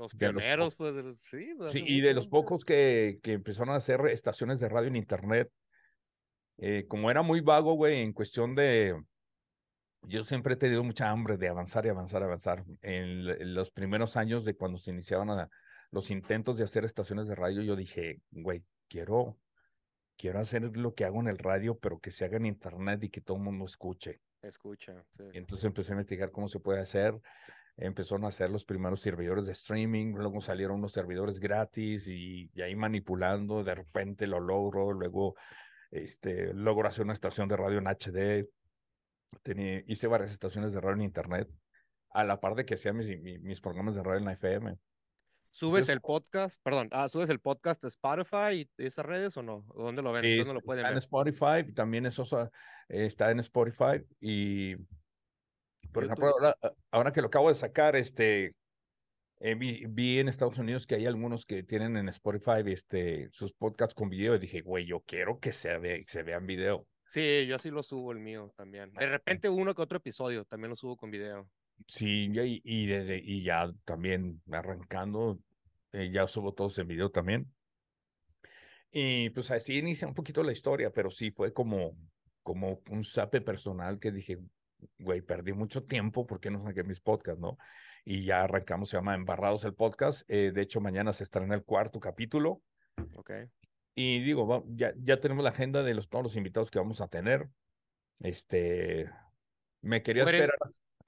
Los 0.00 0.14
pioneros, 0.14 0.76
pues, 0.76 0.94
sí. 1.18 1.52
Sí, 1.70 1.84
y 1.86 2.00
de 2.00 2.14
los 2.14 2.26
pocos 2.26 2.64
que, 2.64 3.20
que 3.22 3.34
empezaron 3.34 3.74
a 3.74 3.76
hacer 3.76 4.00
estaciones 4.06 4.58
de 4.60 4.68
radio 4.70 4.88
en 4.88 4.96
internet, 4.96 5.50
eh, 6.56 6.86
como 6.88 7.10
era 7.10 7.20
muy 7.20 7.40
vago, 7.40 7.74
güey, 7.74 8.00
en 8.00 8.12
cuestión 8.14 8.54
de... 8.54 8.98
Yo 10.02 10.24
siempre 10.24 10.54
he 10.54 10.56
tenido 10.56 10.82
mucha 10.82 11.10
hambre 11.10 11.36
de 11.36 11.48
avanzar 11.48 11.84
y 11.84 11.90
avanzar, 11.90 12.22
avanzar. 12.22 12.64
En, 12.80 13.54
los 13.54 13.70
primeros 13.70 14.16
años 14.16 14.46
de 14.46 14.54
cuando 14.54 14.78
se 14.78 14.90
iniciaban 14.90 15.48
los 15.90 16.10
intentos 16.10 16.56
de 16.56 16.64
hacer 16.64 16.86
estaciones 16.86 17.28
de 17.28 17.34
radio, 17.34 17.60
yo 17.60 17.76
dije, 17.76 18.22
güey, 18.30 18.64
quiero 18.88 19.36
quiero 20.16 20.38
hacer 20.38 20.76
lo 20.76 20.94
que 20.94 21.06
hago 21.06 21.20
en 21.20 21.28
el 21.28 21.38
radio, 21.38 21.78
pero 21.78 21.98
que 21.98 22.10
se 22.10 22.26
haga 22.26 22.36
en 22.36 22.44
internet 22.44 23.02
y 23.04 23.08
que 23.08 23.22
todo 23.22 23.38
el 23.38 23.42
mundo 23.42 23.64
escuche. 23.64 24.20
Escucha, 24.42 25.02
sí. 25.08 25.24
Entonces 25.32 25.64
empecé 25.64 25.92
a 25.92 25.94
investigar 25.94 26.30
cómo 26.30 26.46
se 26.46 26.60
puede 26.60 26.80
hacer. 26.80 27.18
Empezaron 27.82 28.26
a 28.26 28.28
hacer 28.28 28.50
los 28.50 28.66
primeros 28.66 29.00
servidores 29.00 29.46
de 29.46 29.52
streaming, 29.52 30.12
luego 30.14 30.42
salieron 30.42 30.76
unos 30.76 30.92
servidores 30.92 31.40
gratis 31.40 32.06
y, 32.08 32.50
ahí 32.60 32.76
manipulando, 32.76 33.64
de 33.64 33.74
repente 33.74 34.26
lo 34.26 34.38
logro, 34.38 34.92
luego 34.92 35.34
este, 35.90 36.52
logro 36.52 36.88
hacer 36.88 37.04
una 37.04 37.14
estación 37.14 37.48
de 37.48 37.56
radio 37.56 37.78
en 37.78 37.86
HD. 37.86 38.46
Tenía, 39.42 39.82
hice 39.86 40.06
varias 40.08 40.30
estaciones 40.30 40.74
de 40.74 40.80
radio 40.82 40.96
en 40.96 41.02
internet, 41.02 41.48
a 42.10 42.22
la 42.22 42.38
par 42.38 42.54
de 42.54 42.66
que 42.66 42.74
hacía 42.74 42.92
mis, 42.92 43.08
mis 43.40 43.60
programas 43.62 43.94
de 43.94 44.02
radio 44.02 44.18
en 44.18 44.26
la 44.26 44.32
FM. 44.32 44.76
¿Subes 45.52 45.88
el 45.88 46.02
podcast? 46.02 46.62
Perdón, 46.62 46.88
ah, 46.92 47.08
¿subes 47.08 47.30
el 47.30 47.40
podcast 47.40 47.82
a 47.84 47.88
Spotify 47.88 48.52
y 48.52 48.68
esas 48.76 49.04
redes 49.06 49.36
o 49.38 49.42
no? 49.42 49.64
¿Dónde 49.74 50.02
lo 50.02 50.12
ven? 50.12 50.38
¿Dónde 50.38 50.54
lo 50.54 50.60
pueden 50.60 50.84
está 50.84 50.90
ver? 50.90 50.98
en 50.98 51.02
Spotify, 51.02 51.72
también 51.74 52.04
eso 52.04 52.24
está 52.88 53.30
en 53.30 53.40
Spotify 53.40 54.04
y 54.20 54.76
por 55.92 56.04
ejemplo, 56.04 56.32
ahora, 56.90 57.12
que 57.12 57.20
lo 57.20 57.28
acabo 57.28 57.48
de 57.48 57.54
sacar, 57.54 57.96
este, 57.96 58.54
eh, 59.40 59.54
vi, 59.54 60.18
en 60.18 60.28
Estados 60.28 60.58
Unidos 60.58 60.86
que 60.86 60.96
hay 60.96 61.06
algunos 61.06 61.46
que 61.46 61.62
tienen 61.62 61.96
en 61.96 62.08
Spotify 62.08 62.62
este, 62.66 63.28
sus 63.32 63.52
podcasts 63.52 63.94
con 63.94 64.08
video 64.08 64.34
y 64.34 64.38
dije, 64.38 64.60
güey, 64.60 64.86
yo 64.86 65.00
quiero 65.00 65.38
que 65.38 65.52
se, 65.52 65.78
ve, 65.78 66.02
se 66.02 66.22
vean 66.22 66.46
video. 66.46 66.86
Sí, 67.06 67.46
yo 67.46 67.56
así 67.56 67.70
lo 67.70 67.82
subo 67.82 68.12
el 68.12 68.20
mío 68.20 68.52
también. 68.56 68.92
De 68.92 69.06
repente 69.06 69.48
uno 69.48 69.74
que 69.74 69.82
otro 69.82 69.98
episodio 69.98 70.44
también 70.44 70.70
lo 70.70 70.76
subo 70.76 70.96
con 70.96 71.10
video. 71.10 71.48
Sí, 71.88 72.30
y, 72.32 72.60
y, 72.62 72.86
desde, 72.86 73.18
y 73.18 73.42
ya 73.42 73.72
también 73.84 74.42
arrancando, 74.52 75.38
eh, 75.92 76.10
ya 76.12 76.26
subo 76.26 76.52
todos 76.52 76.78
en 76.78 76.86
video 76.86 77.10
también. 77.10 77.52
Y 78.92 79.30
pues 79.30 79.50
así 79.50 79.78
inicia 79.78 80.06
un 80.06 80.14
poquito 80.14 80.42
la 80.42 80.52
historia, 80.52 80.90
pero 80.90 81.10
sí 81.10 81.30
fue 81.30 81.52
como, 81.52 81.96
como 82.42 82.80
un 82.90 83.04
sape 83.04 83.40
personal 83.40 83.98
que 83.98 84.10
dije, 84.10 84.38
güey, 84.98 85.20
perdí 85.20 85.52
mucho 85.52 85.84
tiempo, 85.84 86.26
porque 86.26 86.50
no 86.50 86.62
saqué 86.62 86.82
mis 86.84 87.00
podcasts, 87.00 87.40
no? 87.40 87.58
Y 88.04 88.24
ya 88.24 88.42
arrancamos, 88.42 88.88
se 88.88 88.96
llama 88.96 89.14
Embarrados 89.14 89.64
el 89.64 89.74
podcast. 89.74 90.22
Eh, 90.28 90.52
de 90.54 90.62
hecho, 90.62 90.80
mañana 90.80 91.12
se 91.12 91.24
estrena 91.24 91.54
el 91.54 91.64
cuarto 91.64 92.00
capítulo. 92.00 92.62
Ok. 93.16 93.30
Y 93.94 94.20
digo, 94.20 94.64
ya, 94.68 94.92
ya 94.96 95.18
tenemos 95.18 95.44
la 95.44 95.50
agenda 95.50 95.82
de 95.82 95.94
los, 95.94 96.08
todos 96.08 96.24
los 96.24 96.36
invitados 96.36 96.70
que 96.70 96.78
vamos 96.78 97.00
a 97.00 97.08
tener. 97.08 97.48
Este, 98.20 99.10
me 99.82 100.02
quería 100.02 100.24
esperar 100.24 100.50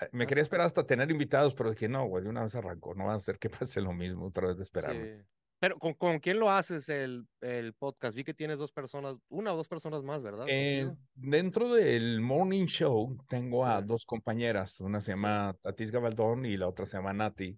eh, 0.01 0.09
me 0.13 0.27
quería 0.27 0.43
esperar 0.43 0.67
hasta 0.67 0.87
tener 0.87 1.11
invitados, 1.11 1.55
pero 1.55 1.71
dije, 1.71 1.89
no, 1.89 2.07
güey, 2.07 2.25
de 2.25 2.31
una 2.31 2.43
vez 2.43 2.55
arrancó, 2.55 2.95
no 2.95 3.07
va 3.07 3.13
a 3.13 3.17
hacer 3.17 3.39
que 3.39 3.51
pase 3.67 3.81
lo 3.81 3.93
mismo 3.93 4.27
otra 4.27 4.49
vez 4.49 4.57
de 4.57 4.63
esperarme. 4.63 5.25
Pero 5.63 5.79
¿con, 5.79 5.95
¿con, 5.95 6.19
quién 6.19 6.41
lo 6.41 6.51
haces 6.51 6.89
el, 6.89 7.25
el 7.41 7.73
podcast? 7.75 8.17
Vi 8.17 8.25
que 8.25 8.35
tienes 8.35 8.59
dos 8.59 8.73
personas, 8.73 9.15
una 9.29 9.53
o 9.53 9.57
dos 9.57 9.69
personas 9.69 10.03
más, 10.03 10.21
¿verdad? 10.21 10.45
Eh, 10.49 10.91
dentro 11.15 11.73
del 11.73 12.21
Morning 12.21 12.67
Show 12.67 13.17
tengo 13.29 13.65
a 13.65 13.81
dos 13.81 14.05
compañeras, 14.05 14.81
una 14.81 15.01
se 15.01 15.13
llama 15.13 15.57
Tatis 15.63 15.93
Gabaldón 15.93 16.47
y 16.47 16.57
la 16.57 16.67
otra 16.67 16.85
se 16.85 16.97
llama 16.97 17.13
Nati. 17.13 17.57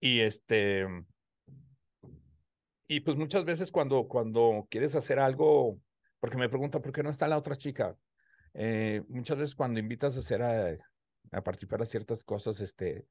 Y 0.00 0.18
este, 0.18 0.84
y 2.88 2.98
pues 2.98 3.16
muchas 3.16 3.44
veces 3.44 3.70
cuando, 3.70 4.08
cuando 4.08 4.66
quieres 4.68 4.96
hacer 4.96 5.20
algo, 5.20 5.78
porque 6.18 6.38
me 6.38 6.48
preguntan, 6.48 6.82
¿por 6.82 6.90
qué 6.90 7.04
no 7.04 7.10
está 7.10 7.28
la 7.28 7.38
otra 7.38 7.54
chica? 7.54 7.96
Eh, 8.52 9.04
muchas 9.06 9.38
veces 9.38 9.54
cuando 9.54 9.78
invitas 9.78 10.16
a 10.16 10.18
hacer 10.18 10.42
a, 10.42 10.76
a 11.30 11.40
participar 11.44 11.82
a 11.82 11.86
ciertas 11.86 12.24
cosas, 12.24 12.60
este, 12.60 13.06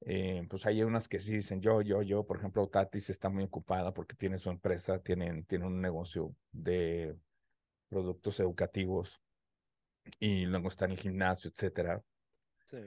eh, 0.00 0.46
pues 0.48 0.66
hay 0.66 0.82
unas 0.82 1.08
que 1.08 1.20
sí 1.20 1.32
dicen 1.32 1.60
yo, 1.60 1.80
yo, 1.80 2.02
yo, 2.02 2.24
por 2.24 2.38
ejemplo, 2.38 2.68
Tatis 2.68 3.10
está 3.10 3.28
muy 3.28 3.44
ocupada 3.44 3.92
porque 3.92 4.14
tiene 4.14 4.38
su 4.38 4.50
empresa, 4.50 4.98
tiene, 4.98 5.42
tiene 5.44 5.66
un 5.66 5.80
negocio 5.80 6.34
de 6.52 7.16
productos 7.88 8.38
educativos 8.40 9.20
y 10.20 10.44
luego 10.44 10.68
está 10.68 10.84
en 10.84 10.92
el 10.92 10.98
gimnasio, 10.98 11.50
etcétera. 11.50 12.02
Sí. 12.66 12.78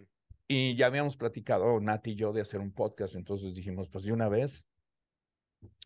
Y 0.47 0.75
ya 0.75 0.87
habíamos 0.87 1.17
platicado, 1.17 1.79
Nati 1.79 2.11
y 2.11 2.15
yo, 2.15 2.33
de 2.33 2.41
hacer 2.41 2.59
un 2.59 2.71
podcast, 2.71 3.15
entonces 3.15 3.53
dijimos, 3.53 3.89
pues 3.89 4.05
de 4.05 4.13
una 4.13 4.29
vez, 4.29 4.65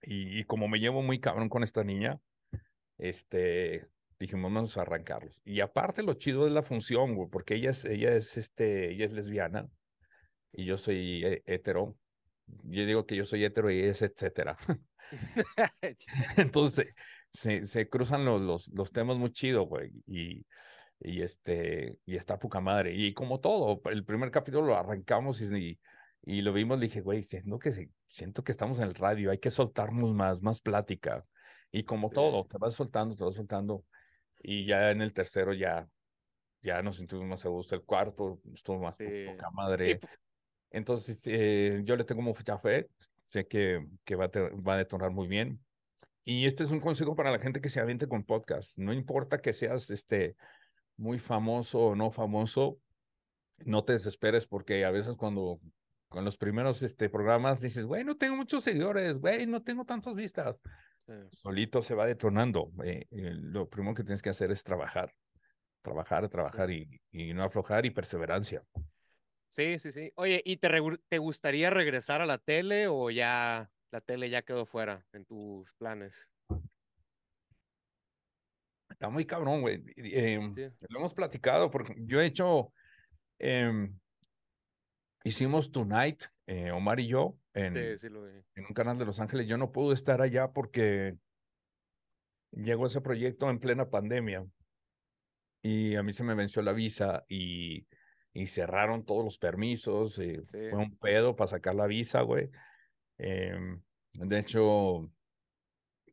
y, 0.03 0.39
y 0.39 0.43
como 0.45 0.67
me 0.67 0.79
llevo 0.79 1.01
muy 1.01 1.19
cabrón 1.19 1.49
con 1.49 1.63
esta 1.63 1.83
niña, 1.83 2.19
este, 2.97 3.87
dijimos, 4.19 4.53
vamos 4.53 4.77
a 4.77 4.81
arrancarlos. 4.81 5.41
Y 5.43 5.59
aparte 5.59 6.03
lo 6.03 6.13
chido 6.13 6.47
es 6.47 6.53
la 6.53 6.61
función, 6.61 7.15
güey, 7.15 7.29
porque 7.29 7.55
ella 7.55 7.71
es, 7.71 7.83
ella 7.85 8.13
es, 8.13 8.37
este, 8.37 8.91
ella 8.91 9.05
es 9.05 9.13
lesbiana 9.13 9.69
y 10.53 10.65
yo 10.65 10.77
soy 10.77 11.41
hetero. 11.45 11.97
Yo 12.63 12.85
digo 12.85 13.05
que 13.05 13.15
yo 13.15 13.25
soy 13.25 13.43
hetero 13.43 13.71
y 13.71 13.79
es 13.81 14.01
etcétera. 14.01 14.57
Entonces, 16.37 16.93
se, 17.31 17.65
se 17.65 17.89
cruzan 17.89 18.25
los, 18.25 18.41
los, 18.41 18.67
los, 18.69 18.91
temas 18.91 19.17
muy 19.17 19.31
chido, 19.31 19.63
güey, 19.63 19.91
y, 20.07 20.45
y, 20.99 21.21
este, 21.21 21.97
y 22.05 22.15
está 22.15 22.39
poca 22.39 22.59
madre. 22.59 22.93
Y 22.95 23.13
como 23.13 23.39
todo, 23.39 23.81
el 23.89 24.05
primer 24.05 24.31
capítulo 24.31 24.67
lo 24.67 24.77
arrancamos 24.77 25.41
y, 25.41 25.79
y 26.23 26.41
lo 26.41 26.53
vimos, 26.53 26.79
dije, 26.79 27.01
güey, 27.01 27.23
siento 27.23 27.59
que, 27.59 27.89
siento 28.07 28.43
que 28.43 28.51
estamos 28.51 28.79
en 28.79 28.85
el 28.85 28.95
radio, 28.95 29.31
hay 29.31 29.39
que 29.39 29.51
soltarnos 29.51 30.13
más, 30.13 30.41
más 30.41 30.61
plática. 30.61 31.25
Y 31.71 31.83
como 31.83 32.09
todo, 32.09 32.45
te 32.45 32.57
vas 32.57 32.75
soltando, 32.75 33.15
te 33.15 33.23
vas 33.23 33.35
soltando. 33.35 33.83
Y 34.41 34.65
ya 34.67 34.91
en 34.91 35.01
el 35.01 35.13
tercero 35.13 35.53
ya, 35.53 35.87
ya 36.61 36.81
nos 36.83 36.97
sentimos 36.97 37.25
más 37.25 37.45
a 37.45 37.49
gusto. 37.49 37.73
El 37.73 37.81
cuarto 37.81 38.39
estuvo 38.53 38.79
más 38.79 38.95
poca 38.95 39.49
madre. 39.51 39.99
Entonces, 40.73 41.21
eh, 41.27 41.81
yo 41.85 41.95
le 41.95 42.03
tengo 42.03 42.21
mucha 42.21 42.57
fe. 42.57 42.89
Sé 43.23 43.47
que, 43.47 43.87
que 44.03 44.15
va, 44.15 44.25
a 44.25 44.29
va 44.29 44.73
a 44.73 44.77
detonar 44.77 45.11
muy 45.11 45.27
bien. 45.27 45.61
Y 46.25 46.45
este 46.45 46.63
es 46.63 46.71
un 46.71 46.81
consejo 46.81 47.15
para 47.15 47.31
la 47.31 47.39
gente 47.39 47.61
que 47.61 47.69
se 47.69 47.79
aviente 47.79 48.07
con 48.07 48.25
podcast. 48.25 48.77
No 48.77 48.91
importa 48.91 49.39
que 49.39 49.53
seas 49.53 49.89
este, 49.89 50.35
muy 50.97 51.19
famoso 51.19 51.79
o 51.79 51.95
no 51.95 52.11
famoso, 52.11 52.79
no 53.65 53.83
te 53.83 53.93
desesperes 53.93 54.47
porque 54.47 54.85
a 54.85 54.91
veces 54.91 55.15
cuando 55.15 55.59
con 56.07 56.23
los 56.23 56.37
primeros 56.37 56.83
este, 56.83 57.09
programas 57.09 57.61
dices, 57.61 57.85
güey, 57.85 58.03
no 58.03 58.15
tengo 58.15 58.35
muchos 58.35 58.63
seguidores, 58.63 59.19
güey, 59.19 59.47
no 59.47 59.63
tengo 59.63 59.83
tantas 59.83 60.13
vistas. 60.13 60.55
Solito 61.31 61.81
se 61.81 61.95
va 61.95 62.05
detonando. 62.05 62.71
Eh, 62.83 63.07
eh, 63.09 63.31
lo 63.33 63.67
primero 63.67 63.95
que 63.95 64.03
tienes 64.03 64.21
que 64.21 64.29
hacer 64.29 64.51
es 64.51 64.63
trabajar, 64.63 65.11
trabajar, 65.81 66.29
trabajar 66.29 66.69
y, 66.69 67.01
y, 67.11 67.33
no 67.33 67.43
aflojar 67.43 67.85
y 67.85 67.89
perseverancia. 67.89 68.63
Sí, 69.53 69.77
sí, 69.77 69.91
sí. 69.91 70.11
Oye, 70.15 70.41
¿y 70.43 70.57
te, 70.57 70.67
te 71.07 71.19
gustaría 71.19 71.69
regresar 71.69 72.21
a 72.23 72.25
la 72.25 72.39
tele 72.39 72.87
o 72.87 73.11
ya 73.11 73.69
la 73.91 74.01
tele 74.01 74.31
ya 74.31 74.41
quedó 74.41 74.65
fuera 74.65 75.05
en 75.13 75.25
tus 75.25 75.71
planes? 75.75 76.27
Está 78.89 79.09
muy 79.09 79.25
cabrón, 79.25 79.61
güey. 79.61 79.83
Em, 79.95 80.51
lo 80.89 80.99
hemos 80.99 81.13
platicado 81.13 81.69
porque 81.69 81.93
yo 81.99 82.19
he 82.19 82.25
hecho, 82.25 82.73
em, 83.37 83.95
hicimos 85.23 85.71
Tonight, 85.71 86.23
eh, 86.47 86.71
Omar 86.71 86.99
y 86.99 87.09
yo, 87.09 87.37
en, 87.53 87.77
en 87.77 88.65
un 88.67 88.73
canal 88.73 88.97
de 88.97 89.05
Los 89.05 89.19
Ángeles. 89.19 89.47
Yo 89.47 89.59
no 89.59 89.71
pude 89.71 89.93
estar 89.93 90.19
allá 90.23 90.51
porque 90.51 91.15
llegó 92.49 92.87
ese 92.87 93.01
proyecto 93.01 93.51
en 93.51 93.59
plena 93.59 93.87
pandemia. 93.87 94.47
y 95.61 95.95
a 95.95 96.01
mí 96.01 96.11
se 96.11 96.23
me 96.23 96.33
venció 96.33 96.63
la 96.63 96.73
visa 96.73 97.23
y, 97.29 97.85
y 98.33 98.47
cerraron 98.47 99.05
todos 99.05 99.23
los 99.23 99.37
permisos. 99.37 100.17
y 100.19 100.43
Sí. 100.45 100.69
Fue 100.69 100.79
un 100.79 100.97
pedo 100.97 101.35
para 101.35 101.49
sacar 101.49 101.75
la 101.75 101.87
visa, 101.87 102.21
güey. 102.21 102.49
Em, 103.17 103.81
de 104.13 104.39
hecho, 104.39 105.09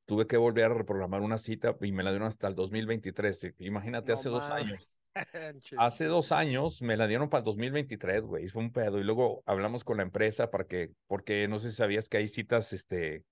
tuve 0.04 0.26
que 0.26 0.36
volver 0.36 0.66
a 0.66 0.74
reprogramar 0.74 1.22
una 1.22 1.38
cita 1.38 1.76
y 1.80 1.92
me 1.92 2.02
la 2.02 2.10
dieron 2.10 2.28
hasta 2.28 2.48
el 2.48 2.54
2023. 2.54 3.44
eh, 3.44 3.54
Imagínate, 3.58 4.08
No 4.08 4.14
hace 4.14 4.28
dos 4.28 4.44
años. 4.50 4.86
Hace 5.76 6.04
dos 6.04 6.30
años 6.30 6.82
me 6.82 6.96
la 6.96 7.08
dieron 7.08 7.28
para 7.28 7.40
el 7.40 7.44
2023, 7.44 8.22
güey. 8.22 8.46
Fue 8.46 8.62
un 8.62 8.72
pedo. 8.72 9.00
Y 9.00 9.02
luego 9.02 9.42
hablamos 9.44 9.82
con 9.82 9.96
la 9.96 10.04
empresa 10.04 10.52
para 10.52 10.64
que, 10.64 10.92
porque 11.08 11.48
no 11.48 11.58
sé 11.58 11.70
si 11.70 11.76
sabías 11.76 12.08
que 12.08 12.18
hay 12.18 12.28
citas, 12.28 12.72
este, 12.72 13.24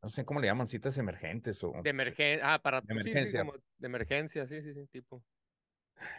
no 0.00 0.08
sé 0.08 0.24
cómo 0.24 0.38
le 0.40 0.46
llaman, 0.46 0.68
citas 0.68 0.96
emergentes 0.96 1.64
o... 1.64 1.72
De 1.82 1.90
emergencia. 1.90 2.54
Ah, 2.54 2.58
para. 2.60 2.80
De 2.80 2.94
sí, 2.94 3.02
sí, 3.02 3.10
emergencia. 3.10 3.40
como 3.40 3.54
de 3.54 3.86
emergencia, 3.86 4.46
sí, 4.46 4.62
sí, 4.62 4.72
sí, 4.72 4.86
tipo. 4.86 5.24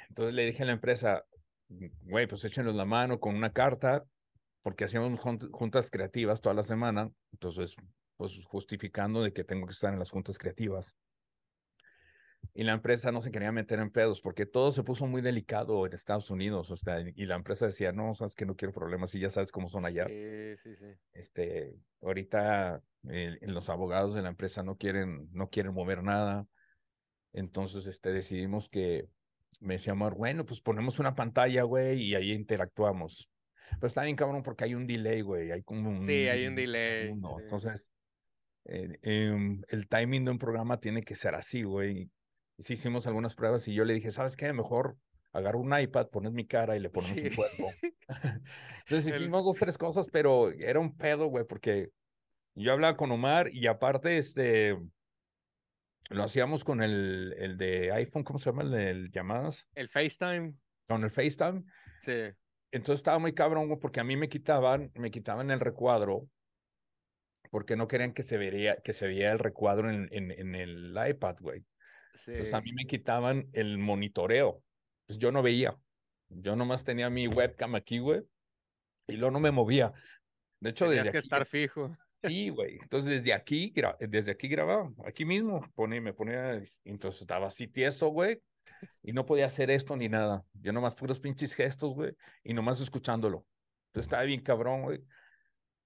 Entonces 0.10 0.34
le 0.34 0.46
dije 0.46 0.64
a 0.64 0.66
la 0.66 0.74
empresa, 0.74 1.26
güey, 1.70 2.28
pues 2.28 2.44
échenos 2.46 2.76
la 2.76 2.86
mano 2.86 3.20
con 3.20 3.36
una 3.36 3.54
carta, 3.54 4.06
porque 4.62 4.84
hacíamos 4.86 5.20
jun- 5.20 5.52
juntas 5.52 5.90
creativas 5.90 6.42
toda 6.42 6.56
la 6.56 6.64
semana. 6.64 7.12
Entonces, 7.32 7.76
pues 8.18 8.42
justificando 8.46 9.24
de 9.24 9.32
que 9.32 9.44
tengo 9.44 9.66
que 9.66 9.74
estar 9.74 9.94
en 9.94 10.00
las 10.00 10.12
juntas 10.12 10.38
creativas. 10.38 10.96
Y 12.54 12.64
la 12.64 12.74
empresa 12.74 13.12
no 13.12 13.22
se 13.22 13.32
quería 13.32 13.52
meter 13.52 13.80
en 13.80 13.92
pedos 13.92 14.22
porque 14.22 14.46
todo 14.46 14.72
se 14.72 14.84
puso 14.84 15.06
muy 15.08 15.22
delicado 15.22 15.86
en 15.86 15.94
Estados 15.94 16.30
Unidos. 16.32 16.72
O 16.72 16.78
sea, 16.78 17.00
y 17.00 17.26
la 17.26 17.36
empresa 17.36 17.68
decía, 17.68 17.92
no, 17.92 18.16
sabes 18.16 18.36
que 18.36 18.46
no 18.46 18.56
quiero 18.56 18.74
problemas 18.74 19.14
y 19.16 19.20
ya 19.20 19.30
sabes 19.30 19.52
cómo 19.52 19.70
son 19.70 19.86
allá. 19.86 20.08
Sí, 20.08 20.58
sí, 20.58 20.76
sí. 20.76 20.86
Este, 21.14 21.76
ahorita 22.02 22.82
eh, 23.10 23.38
los 23.42 23.70
abogados 23.70 24.16
de 24.16 24.22
la 24.22 24.30
empresa 24.30 24.64
no 24.64 24.78
quieren, 24.78 25.30
no 25.32 25.50
quieren 25.50 25.74
mover 25.74 26.04
nada. 26.04 26.48
Entonces, 27.34 27.86
este, 27.86 28.12
decidimos 28.12 28.70
que 28.70 29.08
me 29.62 29.76
decía 29.76 29.94
Omar, 29.94 30.14
bueno, 30.16 30.46
pues 30.46 30.62
ponemos 30.62 31.00
una 31.00 31.16
pantalla, 31.16 31.64
güey, 31.64 32.02
y 32.04 32.16
ahí 32.16 32.32
interactuamos. 32.32 33.30
Pero 33.72 33.88
está 33.88 34.04
bien, 34.04 34.16
cabrón, 34.16 34.42
porque 34.44 34.64
hay 34.64 34.74
un 34.74 34.88
delay, 34.88 35.22
güey. 35.22 35.52
Hay 35.52 35.62
como 35.64 35.90
un. 35.92 36.02
Sí, 36.02 36.28
hay 36.28 36.48
un 36.48 36.56
delay, 36.56 37.04
segundo. 37.04 37.36
sí. 37.38 37.44
Entonces, 37.44 37.92
eh, 38.66 38.98
em, 39.04 39.62
el 39.68 39.88
timing 39.88 40.26
de 40.26 40.32
un 40.32 40.40
programa 40.40 40.80
tiene 40.80 41.04
que 41.04 41.16
ser 41.16 41.36
así, 41.36 41.64
güey. 41.64 42.10
Sí 42.58 42.74
hicimos 42.74 43.06
algunas 43.08 43.36
pruebas 43.36 43.68
y 43.68 43.74
yo 43.74 43.86
le 43.86 43.94
dije, 43.94 44.12
¿sabes 44.12 44.36
qué? 44.36 44.52
Mejor 44.54 44.98
agarro 45.32 45.60
un 45.60 45.78
iPad, 45.80 46.08
pones 46.10 46.34
mi 46.34 46.46
cara 46.48 46.76
y 46.76 46.80
le 46.80 46.90
ponemos 47.14 47.20
Sí. 47.20 47.28
un 47.28 47.36
cuerpo. 47.36 47.70
Entonces 48.86 49.08
El- 49.16 49.22
hicimos 49.22 49.44
dos, 49.44 49.56
tres 49.58 49.78
cosas, 49.78 50.08
pero 50.12 50.50
era 50.52 50.80
un 50.80 50.96
pedo, 50.96 51.28
güey, 51.28 51.46
porque 51.46 51.90
yo 52.56 52.74
hablaba 52.74 52.98
con 52.98 53.12
Omar 53.12 53.54
y 53.54 53.68
aparte, 53.68 54.18
este, 54.18 54.76
lo 56.10 56.24
hacíamos 56.24 56.64
con 56.64 56.82
el, 56.82 57.36
el 57.38 57.58
de 57.58 57.92
iPhone, 57.92 58.24
¿cómo 58.24 58.40
se 58.40 58.50
llama? 58.50 58.64
El 58.64 58.72
de 58.72 59.10
llamadas, 59.12 59.68
El 59.76 59.90
FaceTime. 59.90 60.56
con 60.88 61.04
el 61.04 61.12
FaceTime. 61.12 61.64
Sí. 62.00 62.32
Entonces 62.72 63.00
estaba 63.00 63.20
muy 63.20 63.34
cabrón, 63.34 63.68
güey, 63.68 63.80
porque 63.80 64.00
a 64.00 64.04
mí 64.04 64.16
me 64.16 64.30
quitaban, 64.30 64.92
me 64.96 65.12
quitaban 65.12 65.52
el 65.52 65.60
recuadro 65.60 66.28
porque 67.52 67.76
no 67.76 67.88
querían 67.88 68.14
que 68.14 68.22
se 68.24 68.38
vería, 68.38 68.78
que 68.78 68.94
se 68.94 69.08
viera 69.08 69.32
el 69.32 69.40
recuadro 69.40 69.90
en, 69.90 70.08
en, 70.12 70.32
en 70.32 70.54
el 70.56 70.96
iPad, 71.10 71.38
güey. 71.40 71.66
Sí. 72.14 72.32
Entonces 72.32 72.54
a 72.54 72.62
mí 72.62 72.72
me 72.74 72.86
quitaban 72.86 73.50
el 73.54 73.78
monitoreo. 73.80 74.64
Pues 75.08 75.18
yo 75.18 75.32
no 75.32 75.42
veía. 75.42 75.76
Yo 76.30 76.56
nomás 76.56 76.84
tenía 76.84 77.10
mi 77.10 77.28
webcam 77.28 77.74
aquí, 77.74 77.98
güey, 77.98 78.22
y 79.08 79.18
luego 79.18 79.32
no 79.32 79.40
me 79.40 79.50
movía. 79.50 79.92
De 80.60 80.70
hecho, 80.70 80.86
Tenías 80.86 81.06
desde 81.06 81.12
que 81.12 81.18
aquí, 81.18 81.26
estar 81.26 81.46
fijo. 81.48 81.98
Sí, 82.24 82.50
güey. 82.50 82.80
Entonces 82.82 83.12
desde 83.12 83.34
aquí, 83.34 83.74
desde 84.00 84.32
aquí 84.32 84.48
grababa, 84.48 84.92
aquí 85.06 85.26
mismo, 85.26 85.66
ponía, 85.74 86.02
me 86.02 86.14
ponía, 86.14 86.62
entonces 86.84 87.22
estaba 87.22 87.48
así 87.48 87.68
tieso, 87.68 88.10
güey, 88.10 88.42
y 89.02 89.14
no 89.14 89.26
podía 89.26 89.46
hacer 89.46 89.72
esto 89.72 89.96
ni 89.96 90.10
nada. 90.10 90.44
Yo 90.54 90.74
nomás 90.74 90.96
puros 90.96 91.20
pinches 91.20 91.54
gestos, 91.54 91.94
güey, 91.94 92.14
y 92.44 92.54
nomás 92.54 92.82
escuchándolo. 92.82 93.46
Entonces 93.88 94.08
estaba 94.08 94.24
bien 94.24 94.42
cabrón, 94.42 94.84
güey. 94.84 95.02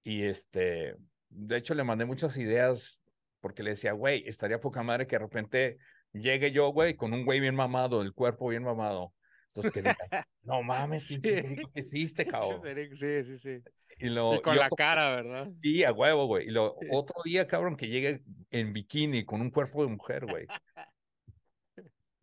Y 0.02 0.24
este, 0.24 0.96
de 1.28 1.56
hecho 1.56 1.74
le 1.74 1.84
mandé 1.84 2.04
muchas 2.04 2.36
ideas 2.36 3.02
porque 3.40 3.62
le 3.62 3.70
decía, 3.70 3.92
güey, 3.92 4.24
estaría 4.26 4.60
poca 4.60 4.82
madre 4.82 5.06
que 5.06 5.16
de 5.16 5.20
repente 5.20 5.78
llegue 6.12 6.50
yo, 6.50 6.68
güey, 6.70 6.96
con 6.96 7.12
un 7.12 7.24
güey 7.24 7.40
bien 7.40 7.54
mamado, 7.54 8.02
el 8.02 8.12
cuerpo 8.12 8.48
bien 8.48 8.64
mamado. 8.64 9.14
Entonces 9.48 9.72
que 9.72 9.82
digas, 9.82 9.96
no 10.42 10.62
mames, 10.62 11.06
pinche 11.06 11.42
¿qué 11.44 11.80
hiciste, 11.80 12.26
cabrón? 12.26 12.62
Sí, 12.96 13.24
sí, 13.24 13.38
sí. 13.38 13.62
Y, 13.98 14.08
lo, 14.08 14.34
Y 14.34 14.40
con 14.40 14.56
la 14.56 14.68
cara, 14.68 15.10
¿verdad? 15.10 15.48
Sí, 15.50 15.84
a 15.84 15.92
huevo, 15.92 16.26
güey. 16.26 16.48
Y 16.48 16.50
lo, 16.50 16.76
otro 16.90 17.22
día, 17.24 17.46
cabrón, 17.46 17.76
que 17.76 17.88
llegue 17.88 18.22
en 18.50 18.72
bikini 18.72 19.24
con 19.24 19.40
un 19.40 19.50
cuerpo 19.50 19.82
de 19.82 19.90
mujer, 19.90 20.26
güey. 20.26 20.46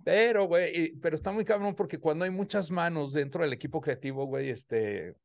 Pero, 0.04 0.46
güey, 0.46 0.96
pero 0.96 1.16
está 1.16 1.32
muy 1.32 1.46
cabrón 1.46 1.76
porque 1.76 2.00
cuando 2.00 2.26
hay 2.26 2.32
muchas 2.32 2.72
manos 2.72 3.14
dentro 3.14 3.44
del 3.44 3.54
equipo 3.54 3.82
creativo, 3.82 4.26
güey, 4.26 4.50
este, 4.50 5.16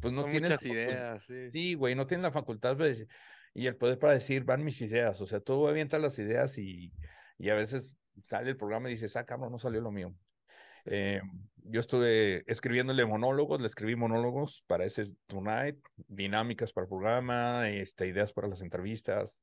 pues 0.00 0.12
no 0.12 0.22
Son 0.22 0.30
tienes 0.30 0.50
muchas 0.50 0.66
ideas, 0.66 1.24
sí. 1.24 1.50
Sí, 1.50 1.74
güey, 1.74 1.94
no 1.94 2.06
tienen 2.06 2.22
la 2.22 2.32
facultad 2.32 2.76
y 3.54 3.66
el 3.66 3.76
poder 3.76 3.98
para 3.98 4.14
decir, 4.14 4.44
van 4.44 4.64
mis 4.64 4.82
ideas. 4.82 5.20
O 5.20 5.26
sea, 5.26 5.40
tú 5.40 5.68
avientas 5.68 6.00
las 6.00 6.18
ideas 6.18 6.58
y, 6.58 6.92
y 7.38 7.50
a 7.50 7.54
veces 7.54 7.96
sale 8.24 8.50
el 8.50 8.56
programa 8.56 8.88
y 8.88 8.92
dices, 8.92 9.16
ah, 9.16 9.24
cabrón, 9.24 9.52
no 9.52 9.58
salió 9.58 9.80
lo 9.80 9.92
mío. 9.92 10.12
Sí. 10.84 10.90
Eh, 10.92 11.20
yo 11.66 11.80
estuve 11.80 12.44
escribiéndole 12.50 13.06
monólogos, 13.06 13.60
le 13.60 13.66
escribí 13.66 13.96
monólogos 13.96 14.62
para 14.66 14.84
ese 14.84 15.04
Tonight, 15.26 15.78
dinámicas 15.96 16.72
para 16.72 16.84
el 16.84 16.88
programa, 16.90 17.70
este, 17.70 18.06
ideas 18.06 18.32
para 18.32 18.48
las 18.48 18.60
entrevistas. 18.60 19.42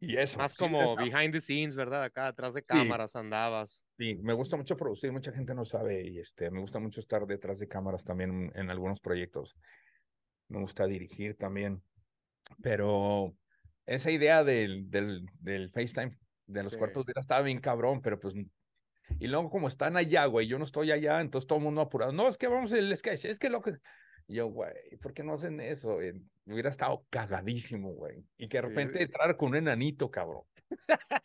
Y 0.00 0.16
eso. 0.16 0.36
Más 0.38 0.52
sí, 0.52 0.58
como 0.58 0.96
behind 0.96 1.32
the 1.32 1.40
scenes, 1.40 1.76
¿verdad? 1.76 2.02
Acá 2.02 2.26
atrás 2.26 2.54
de 2.54 2.60
Sí. 2.60 2.66
cámaras 2.68 3.14
andabas. 3.16 3.84
sí, 3.96 4.16
me 4.16 4.32
gusta 4.32 4.56
mucho 4.56 4.76
producir, 4.76 5.12
mucha 5.12 5.32
gente 5.32 5.54
no 5.54 5.64
sabe 5.64 6.06
y 6.06 6.18
este, 6.18 6.50
me 6.50 6.60
gusta 6.60 6.80
mucho 6.80 6.98
estar 7.00 7.24
detrás 7.26 7.60
de 7.60 7.68
cámaras 7.68 8.04
también 8.04 8.50
en 8.54 8.70
algunos 8.70 9.00
proyectos. 9.00 9.56
Me 10.48 10.58
gusta 10.58 10.86
dirigir 10.86 11.36
también. 11.36 11.82
Pero 12.60 13.34
esa 13.86 14.10
idea 14.10 14.42
del, 14.44 14.90
del, 14.90 15.24
del 15.38 15.70
FaceTime, 15.70 16.18
de 16.46 16.62
los 16.64 16.72
Sí. 16.72 16.78
cuartos 16.78 17.06
de 17.06 17.12
vida, 17.12 17.20
estaba 17.20 17.42
bien 17.42 17.60
cabrón, 17.60 18.02
pero 18.02 18.18
pues. 18.18 18.34
Y 19.18 19.26
luego, 19.26 19.50
como 19.50 19.68
están 19.68 19.96
allá, 19.96 20.26
güey, 20.26 20.46
yo 20.46 20.58
no 20.58 20.64
estoy 20.64 20.90
allá, 20.90 21.20
entonces 21.20 21.46
todo 21.46 21.58
el 21.58 21.64
mundo 21.64 21.80
apurado. 21.80 22.12
No, 22.12 22.28
es 22.28 22.38
que 22.38 22.48
vamos 22.48 22.72
el 22.72 22.96
sketch, 22.96 23.24
es 23.26 23.38
que 23.38 23.50
lo 23.50 23.60
que. 23.62 23.78
Yo, 24.26 24.46
güey, 24.46 24.72
¿por 25.02 25.12
qué 25.12 25.22
no 25.22 25.34
hacen 25.34 25.60
eso? 25.60 26.00
Eh, 26.00 26.14
hubiera 26.46 26.70
estado 26.70 27.06
cagadísimo, 27.10 27.92
güey. 27.92 28.24
Y 28.38 28.48
que 28.48 28.56
de 28.56 28.62
Sí. 28.62 28.68
repente 28.68 29.02
entrar 29.02 29.36
con 29.36 29.50
un 29.50 29.56
enanito, 29.56 30.10
cabrón. 30.10 30.44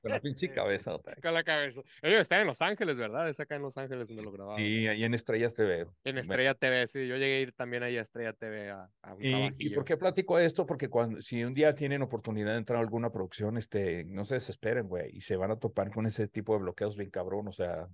Con 0.02 0.12
la 0.12 0.20
pinche 0.20 0.48
Sí. 0.48 0.54
cabeza. 0.54 0.98
Con 1.22 1.34
la 1.34 1.44
cabeza. 1.44 1.82
Ellos 2.02 2.22
están 2.22 2.42
en 2.42 2.48
Los 2.48 2.62
Ángeles, 2.62 2.96
¿verdad? 2.98 3.28
Es 3.30 3.40
acá 3.40 3.56
en 3.56 3.62
Los 3.62 3.78
Ángeles 3.78 4.08
donde 4.08 4.24
lo 4.24 4.32
grababan. 4.32 4.58
Sí, 4.58 4.88
ahí 4.88 5.04
en 5.04 5.14
Estrellas 5.14 5.54
TV. 5.54 5.88
En 6.04 6.18
Estrella 6.18 6.54
TV, 6.54 6.88
sí. 6.88 7.08
Yo 7.08 7.16
llegué 7.18 7.38
a 7.38 7.40
ir 7.42 7.54
también 7.54 7.84
ahí 7.84 7.98
a 7.98 8.02
Estrella 8.02 8.34
TV 8.34 8.70
a, 8.70 8.90
a 9.02 9.14
un 9.14 9.24
¿Y, 9.24 9.54
¿Y 9.58 9.70
por 9.72 9.86
qué 9.86 9.98
platico 9.98 10.40
esto? 10.40 10.66
Porque 10.66 10.90
cuando, 10.90 11.22
si 11.22 11.44
un 11.44 11.54
día 11.54 11.76
tienen 11.76 12.02
oportunidad 12.02 12.52
de 12.54 12.58
entrar 12.60 12.78
a 12.78 12.82
alguna 12.82 13.12
producción, 13.12 13.58
este, 13.58 14.04
no 14.06 14.26
se 14.26 14.36
desesperen, 14.36 14.88
güey, 14.88 15.16
y 15.16 15.22
se 15.22 15.36
van 15.36 15.52
a 15.52 15.60
topar 15.60 15.92
con 15.92 16.06
ese 16.06 16.28
tipo 16.28 16.54
de 16.54 16.60
bloqueos 16.62 16.96
bien 16.96 17.10
cabrón. 17.10 17.48
O 17.48 17.52
sea, 17.52 17.88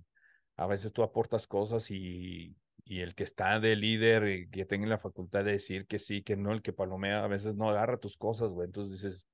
a 0.56 0.66
veces 0.66 0.92
tú 0.92 1.02
aportas 1.02 1.46
cosas 1.46 1.90
y, 1.90 2.56
y 2.84 3.00
el 3.00 3.14
que 3.14 3.24
está 3.24 3.58
de 3.60 3.76
líder, 3.76 4.28
y 4.28 4.48
que 4.50 4.64
tenga 4.64 4.86
la 4.86 4.98
facultad 4.98 5.44
de 5.44 5.52
decir 5.52 5.86
que 5.86 5.98
sí, 5.98 6.22
que 6.22 6.36
no, 6.36 6.52
el 6.52 6.62
que 6.62 6.72
palomea, 6.72 7.24
a 7.24 7.28
veces 7.28 7.54
no 7.54 7.68
agarra 7.68 7.98
tus 7.98 8.16
cosas, 8.16 8.50
güey. 8.50 8.66
Entonces 8.66 8.92
dices, 9.02 9.26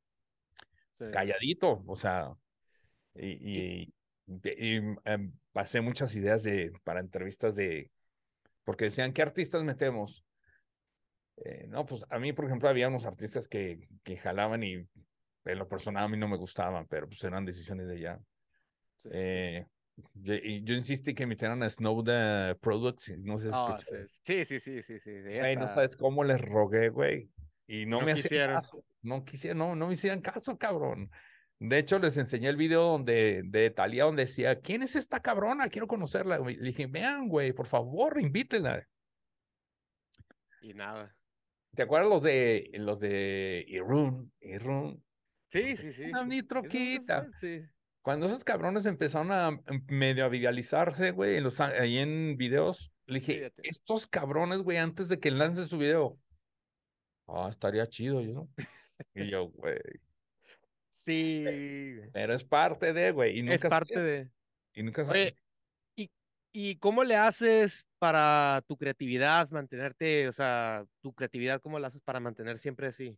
Sí. 1.06 1.12
calladito, 1.12 1.82
o 1.86 1.96
sea, 1.96 2.32
y, 3.14 3.26
y, 3.84 3.94
de- 4.26 4.56
y, 4.58 4.76
em, 5.10 5.32
pasé 5.52 5.80
muchas 5.80 6.14
ideas 6.14 6.42
de, 6.42 6.72
para 6.84 7.00
entrevistas 7.00 7.56
de, 7.56 7.90
porque 8.64 8.84
decían, 8.86 9.12
¿qué 9.12 9.22
artistas 9.22 9.62
metemos? 9.64 10.24
Eh, 11.44 11.66
no, 11.68 11.84
pues 11.84 12.04
a 12.08 12.18
mí, 12.18 12.32
por 12.32 12.44
ejemplo, 12.44 12.68
había 12.68 12.88
unos 12.88 13.06
artistas 13.06 13.48
que, 13.48 13.88
que 14.04 14.16
jalaban 14.16 14.62
y 14.62 14.74
en 14.74 15.58
lo 15.58 15.66
personal 15.68 16.04
a 16.04 16.08
mí 16.08 16.16
no 16.16 16.28
me 16.28 16.36
gustaban, 16.36 16.86
pero 16.86 17.08
pues 17.08 17.22
eran 17.24 17.44
decisiones 17.44 17.88
de 17.88 17.96
ella. 17.96 18.20
Sí. 18.96 19.08
Eh, 19.12 19.66
yo, 20.14 20.34
y 20.34 20.62
yo 20.62 20.74
insistí 20.74 21.14
que 21.14 21.26
metieran 21.26 21.62
a 21.62 21.68
Snow 21.68 22.02
the 22.04 22.54
Products, 22.60 23.08
y 23.08 23.16
no 23.18 23.38
sé 23.38 23.50
si 23.50 23.56
escucharon. 23.56 24.08
sí, 24.08 24.44
sí, 24.44 24.60
sí, 24.60 24.82
sí, 24.82 24.98
sí. 24.98 25.10
de 25.10 25.40
Güey, 25.40 25.56
no 25.56 25.66
sabes 25.68 25.96
cómo 25.96 26.22
les 26.24 26.40
rogué, 26.40 26.88
güey. 26.88 27.28
Y 27.72 27.86
no, 27.86 28.00
No 28.00 28.02
me 28.02 28.12
hacían 28.12 28.22
quisieron. 28.28 28.56
caso. 28.56 28.84
No 29.00 29.24
quisieron, 29.24 29.56
no, 29.58 29.74
no 29.74 29.86
me 29.86 29.94
hicieron 29.94 30.20
caso, 30.20 30.58
cabrón. 30.58 31.10
De 31.58 31.78
hecho, 31.78 31.98
les 31.98 32.18
enseñé 32.18 32.50
el 32.50 32.56
video 32.56 32.82
donde, 32.82 33.42
de 33.46 33.70
Talía 33.70 34.04
donde 34.04 34.24
decía, 34.24 34.60
¿quién 34.60 34.82
es 34.82 34.94
esta 34.94 35.20
cabrona? 35.22 35.70
Quiero 35.70 35.86
conocerla. 35.86 36.38
Le 36.38 36.56
dije, 36.58 36.86
vean, 36.86 37.28
güey, 37.28 37.54
por 37.54 37.66
favor, 37.66 38.20
invítenla. 38.20 38.86
Y 40.60 40.74
nada. 40.74 41.16
¿Te 41.74 41.82
acuerdas 41.84 42.10
los 42.10 42.22
de 42.22 42.70
los 42.74 43.00
de 43.00 43.64
Irún? 43.66 44.30
Irún. 44.40 45.02
Sí, 45.50 45.78
sí, 45.78 45.92
sí. 45.92 46.04
Una 46.04 46.24
mi 46.24 46.40
¿Eso 46.40 46.46
dónde 46.52 46.68
troquita. 46.68 47.26
Sí. 47.40 47.62
Cuando 48.02 48.26
esos 48.26 48.44
cabrones 48.44 48.84
empezaron 48.84 49.32
a 49.32 49.48
em, 49.48 49.84
medio 49.88 50.26
a 50.26 50.28
viralizarse, 50.28 51.12
güey, 51.12 51.36
en 51.36 51.44
los, 51.44 51.58
ahí 51.60 51.96
en 51.98 52.36
videos, 52.36 52.92
le 53.06 53.20
dije, 53.20 53.34
Fíjate. 53.34 53.62
estos 53.62 54.06
cabrones, 54.06 54.58
güey, 54.58 54.76
antes 54.76 55.08
de 55.08 55.20
que 55.20 55.30
lancen 55.30 55.66
su 55.66 55.78
video, 55.78 56.18
ah, 57.32 57.48
estaría 57.50 57.86
chido, 57.86 58.20
yo. 58.20 58.48
Y 59.14 59.28
yo, 59.30 59.48
güey, 59.48 59.78
Sí. 60.92 61.44
pero 62.12 62.34
es 62.34 62.44
parte 62.44 62.92
de, 62.92 63.10
güey, 63.12 63.38
y 63.38 63.42
nunca 63.42 63.54
Es 63.54 63.60
se- 63.62 63.68
parte 63.68 63.98
de. 64.00 64.30
y 64.74 64.82
nunca 64.82 65.02
Oye, 65.02 65.36
¿Y 66.54 66.76
cómo 66.76 67.02
le 67.02 67.16
haces 67.16 67.86
para 67.98 68.62
tu 68.66 68.76
creatividad, 68.76 69.48
mantenerte, 69.50 70.28
o 70.28 70.32
sea, 70.32 70.84
tu 71.00 71.14
creatividad, 71.14 71.62
cómo 71.62 71.78
la 71.78 71.86
haces 71.86 72.02
para 72.02 72.20
mantener 72.20 72.58
siempre 72.58 72.88
así? 72.88 73.16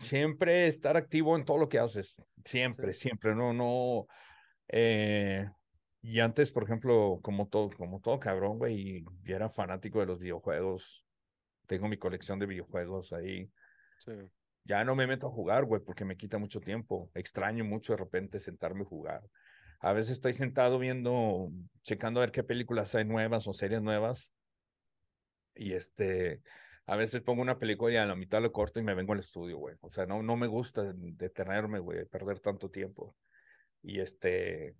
Siempre 0.00 0.66
estar 0.66 0.96
activo 0.96 1.36
en 1.36 1.44
todo 1.44 1.58
lo 1.58 1.68
que 1.68 1.78
haces. 1.78 2.20
Siempre, 2.44 2.92
Sí. 2.92 3.02
siempre. 3.02 3.36
No, 3.36 3.52
no. 3.52 4.06
eh, 4.66 5.48
y 6.02 6.18
antes, 6.20 6.50
por 6.50 6.64
ejemplo, 6.64 7.20
como 7.22 7.46
todo, 7.48 7.70
como 7.70 8.00
todo 8.00 8.18
cabrón, 8.18 8.58
güey, 8.58 9.04
y 9.26 9.32
era 9.32 9.48
fanático 9.48 10.00
de 10.00 10.06
los 10.06 10.18
videojuegos. 10.18 11.04
Tengo 11.70 11.86
mi 11.86 11.98
colección 11.98 12.40
de 12.40 12.46
videojuegos 12.46 13.12
ahí. 13.12 13.48
Sí. 14.04 14.10
Ya 14.64 14.82
no 14.82 14.96
me 14.96 15.06
meto 15.06 15.28
a 15.28 15.30
jugar, 15.30 15.66
güey, 15.66 15.80
porque 15.80 16.04
me 16.04 16.16
quita 16.16 16.36
mucho 16.36 16.60
tiempo. 16.60 17.12
Extraño 17.14 17.64
mucho 17.64 17.92
de 17.92 17.98
repente 17.98 18.40
sentarme 18.40 18.82
a 18.82 18.86
jugar. 18.86 19.22
A 19.78 19.92
veces 19.92 20.10
estoy 20.10 20.32
sentado 20.32 20.80
viendo, 20.80 21.48
checando 21.84 22.18
a 22.18 22.24
ver 22.24 22.32
qué 22.32 22.42
películas 22.42 22.96
hay 22.96 23.04
nuevas 23.04 23.46
o 23.46 23.52
series 23.52 23.80
nuevas. 23.82 24.34
Y 25.54 25.74
este, 25.74 26.42
a 26.86 26.96
veces 26.96 27.22
pongo 27.22 27.40
una 27.40 27.60
película 27.60 27.92
y 27.92 27.96
a 27.98 28.04
la 28.04 28.16
mitad 28.16 28.42
lo 28.42 28.50
corto 28.50 28.80
y 28.80 28.82
me 28.82 28.94
vengo 28.94 29.12
al 29.12 29.20
estudio, 29.20 29.58
güey. 29.58 29.76
O 29.80 29.92
sea, 29.92 30.06
no, 30.06 30.24
no 30.24 30.34
me 30.34 30.48
gusta 30.48 30.92
detenerme, 30.92 31.78
güey, 31.78 32.04
perder 32.06 32.40
tanto 32.40 32.68
tiempo. 32.68 33.14
Y 33.80 34.00
este, 34.00 34.74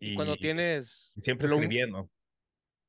Y 0.00 0.16
cuando 0.16 0.36
tienes, 0.36 1.14
siempre 1.22 1.46
escribiendo. 1.46 2.10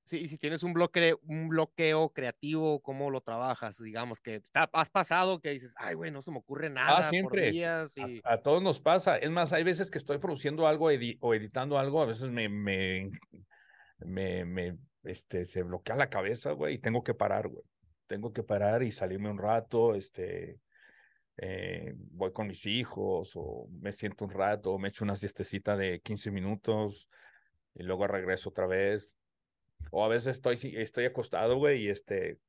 Sí, 0.06 0.20
y 0.20 0.28
si 0.30 0.38
tienes 0.38 0.63
un 0.63 0.72
bloque, 0.74 1.15
un 1.24 1.50
bloqueo 1.50 2.10
creativo, 2.13 2.82
¿cómo 2.82 3.10
lo 3.12 3.22
trabajas? 3.22 3.78
Digamos 3.82 4.22
que 4.22 4.39
te 4.39 4.50
has 4.72 4.89
pasado 4.89 5.41
que 5.41 5.50
dices, 5.50 5.74
ay, 5.78 5.96
güey, 5.96 6.12
no 6.12 6.22
se 6.22 6.32
me 6.32 6.38
ocurre 6.38 6.68
Ah, 6.68 6.70
nada 6.70 6.96
por 6.98 7.10
siempre. 7.10 7.52
días 7.52 7.96
A, 8.24 8.38
todos 8.38 8.62
nos 8.63 8.80
pasa. 8.80 9.18
Es 9.18 9.30
más, 9.30 9.52
hay 9.52 9.63
veces 9.63 9.91
que 9.91 9.98
estoy 9.98 10.18
produciendo 10.20 10.68
algo 10.68 10.91
edi- 10.91 11.18
o 11.20 11.34
editando 11.34 11.78
algo, 11.78 12.02
a 12.02 12.06
veces 12.06 12.30
me, 12.30 12.48
me, 12.48 13.12
me, 14.00 14.46
me, 14.46 14.78
este, 15.04 15.46
se 15.46 15.63
bloquea 15.63 15.96
la 15.96 16.10
cabeza, 16.10 16.52
güey, 16.52 16.76
y 16.76 16.80
tengo 16.80 17.04
que 17.04 17.13
parar, 17.13 17.48
güey. 17.48 17.63
Tengo 18.08 18.32
que 18.34 18.44
parar 18.44 18.84
y 18.84 18.91
salirme 18.91 19.30
un 19.32 19.39
rato, 19.39 19.96
este, 19.96 20.60
eh, 21.38 21.94
voy 22.12 22.32
con 22.32 22.48
mis 22.48 22.65
hijos 22.65 23.32
o 23.36 23.68
me 23.82 23.91
siento 23.91 24.26
un 24.26 24.32
rato, 24.32 24.72
o 24.74 24.80
me 24.80 24.89
echo 24.89 25.04
una 25.04 25.15
siestecita 25.15 25.76
de 25.76 26.00
15 26.02 26.32
minutos 26.32 27.10
y 27.74 27.84
luego 27.84 28.08
regreso 28.08 28.50
otra 28.50 28.68
vez. 28.68 29.15
O 29.91 30.04
a 30.04 30.08
veces 30.08 30.38
estoy, 30.38 30.60
estoy 30.78 31.06
acostado, 31.06 31.58
güey, 31.58 31.84
y 31.84 31.89
este, 31.89 32.39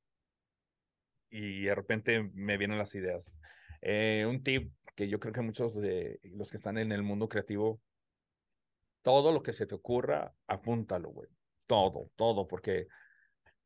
y 1.31 1.65
de 1.65 1.75
repente 1.75 2.31
me 2.35 2.57
vienen 2.57 2.79
las 2.79 2.95
ideas. 2.95 3.33
Eh, 3.83 4.25
un 4.29 4.43
tip 4.43 4.73
que 4.95 5.09
yo 5.09 5.21
creo 5.21 5.33
que 5.33 5.43
muchos 5.43 5.75
de 5.75 6.19
los 6.23 6.51
que 6.51 6.57
están 6.57 6.79
en 6.79 6.93
el 6.93 7.03
mundo 7.03 7.29
creativo, 7.29 7.81
todo 9.03 9.33
lo 9.33 9.43
que 9.43 9.53
se 9.53 9.67
te 9.67 9.75
ocurra, 9.75 10.33
apúntalo, 10.47 11.11
güey. 11.11 11.29
Todo, 11.67 12.11
todo, 12.17 12.47
porque 12.47 12.87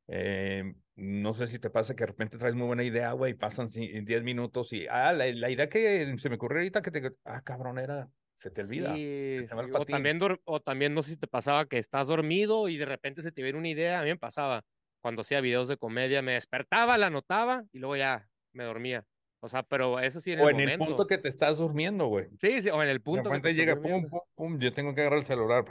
eh, 0.08 0.74
no 0.96 1.32
sé 1.32 1.46
si 1.46 1.58
te 1.58 1.70
pasa 1.70 1.94
que 1.94 2.02
de 2.02 2.08
repente 2.08 2.36
traes 2.36 2.54
muy 2.54 2.66
buena 2.66 2.82
idea, 2.82 3.12
güey, 3.12 3.34
pasan 3.34 3.68
10 3.68 4.22
minutos 4.22 4.72
y, 4.72 4.86
ah, 4.88 5.12
la, 5.12 5.26
la, 5.32 5.50
idea 5.50 5.68
que 5.68 6.14
se 6.18 6.28
me 6.28 6.34
ocurrió 6.34 6.58
ahorita 6.58 6.82
que 6.82 6.90
te, 6.90 7.12
ah, 7.24 7.42
cabrón, 7.42 7.78
era, 7.78 8.08
se 8.40 8.50
te 8.50 8.62
olvida, 8.62 8.96
sí, 8.96 9.36
se 9.36 9.42
te 9.44 9.54
sí. 9.54 9.60
el 9.60 9.74
O 9.74 9.84
también, 9.86 10.18
o 10.44 10.60
también 10.60 10.94
no 10.94 11.02
sé 11.02 11.10
si 11.12 11.16
te 11.18 11.26
pasaba 11.26 11.66
que 11.66 11.78
estás 11.78 12.08
dormido 12.08 12.68
y 12.68 12.78
de 12.78 12.86
repente 12.86 13.20
se 13.22 13.32
te 13.32 13.42
viene 13.42 13.58
una 13.58 13.68
idea, 13.68 14.00
a 14.00 14.02
mí 14.02 14.08
me 14.08 14.16
pasaba 14.16 14.62
cuando 15.02 15.22
hacía 15.22 15.40
videos 15.42 15.68
de 15.68 15.76
comedia, 15.76 16.22
me 16.22 16.32
despertaba, 16.32 16.96
la 16.98 17.08
anotaba 17.08 17.64
y 17.72 17.78
luego 17.78 17.96
ya 17.96 18.30
me 18.52 18.64
dormía. 18.64 19.04
O 19.42 19.48
sea, 19.48 19.62
pero 19.62 20.00
eso 20.00 20.20
sí 20.20 20.32
en 20.32 20.40
el 20.40 20.44
O 20.44 20.50
en 20.50 20.60
el 20.60 20.66
momento. 20.66 20.86
punto 20.86 21.06
que 21.06 21.18
te 21.18 21.28
estás 21.28 21.58
durmiendo, 21.58 22.06
güey. 22.06 22.28
Sí, 22.38 22.62
sí, 22.62 22.70
o 22.70 22.82
en 22.82 22.88
el 22.88 22.96
De 22.96 23.02
punto 23.02 23.30
que 23.30 23.40
te 23.40 23.48
repente 23.48 23.54
llega, 23.54 23.76
pum, 23.80 24.08
pum, 24.08 24.20
pum, 24.34 24.58
yo 24.58 24.72
tengo 24.72 24.94
que 24.94 25.02
agarrar 25.02 25.20
el 25.20 25.26
celular. 25.26 25.64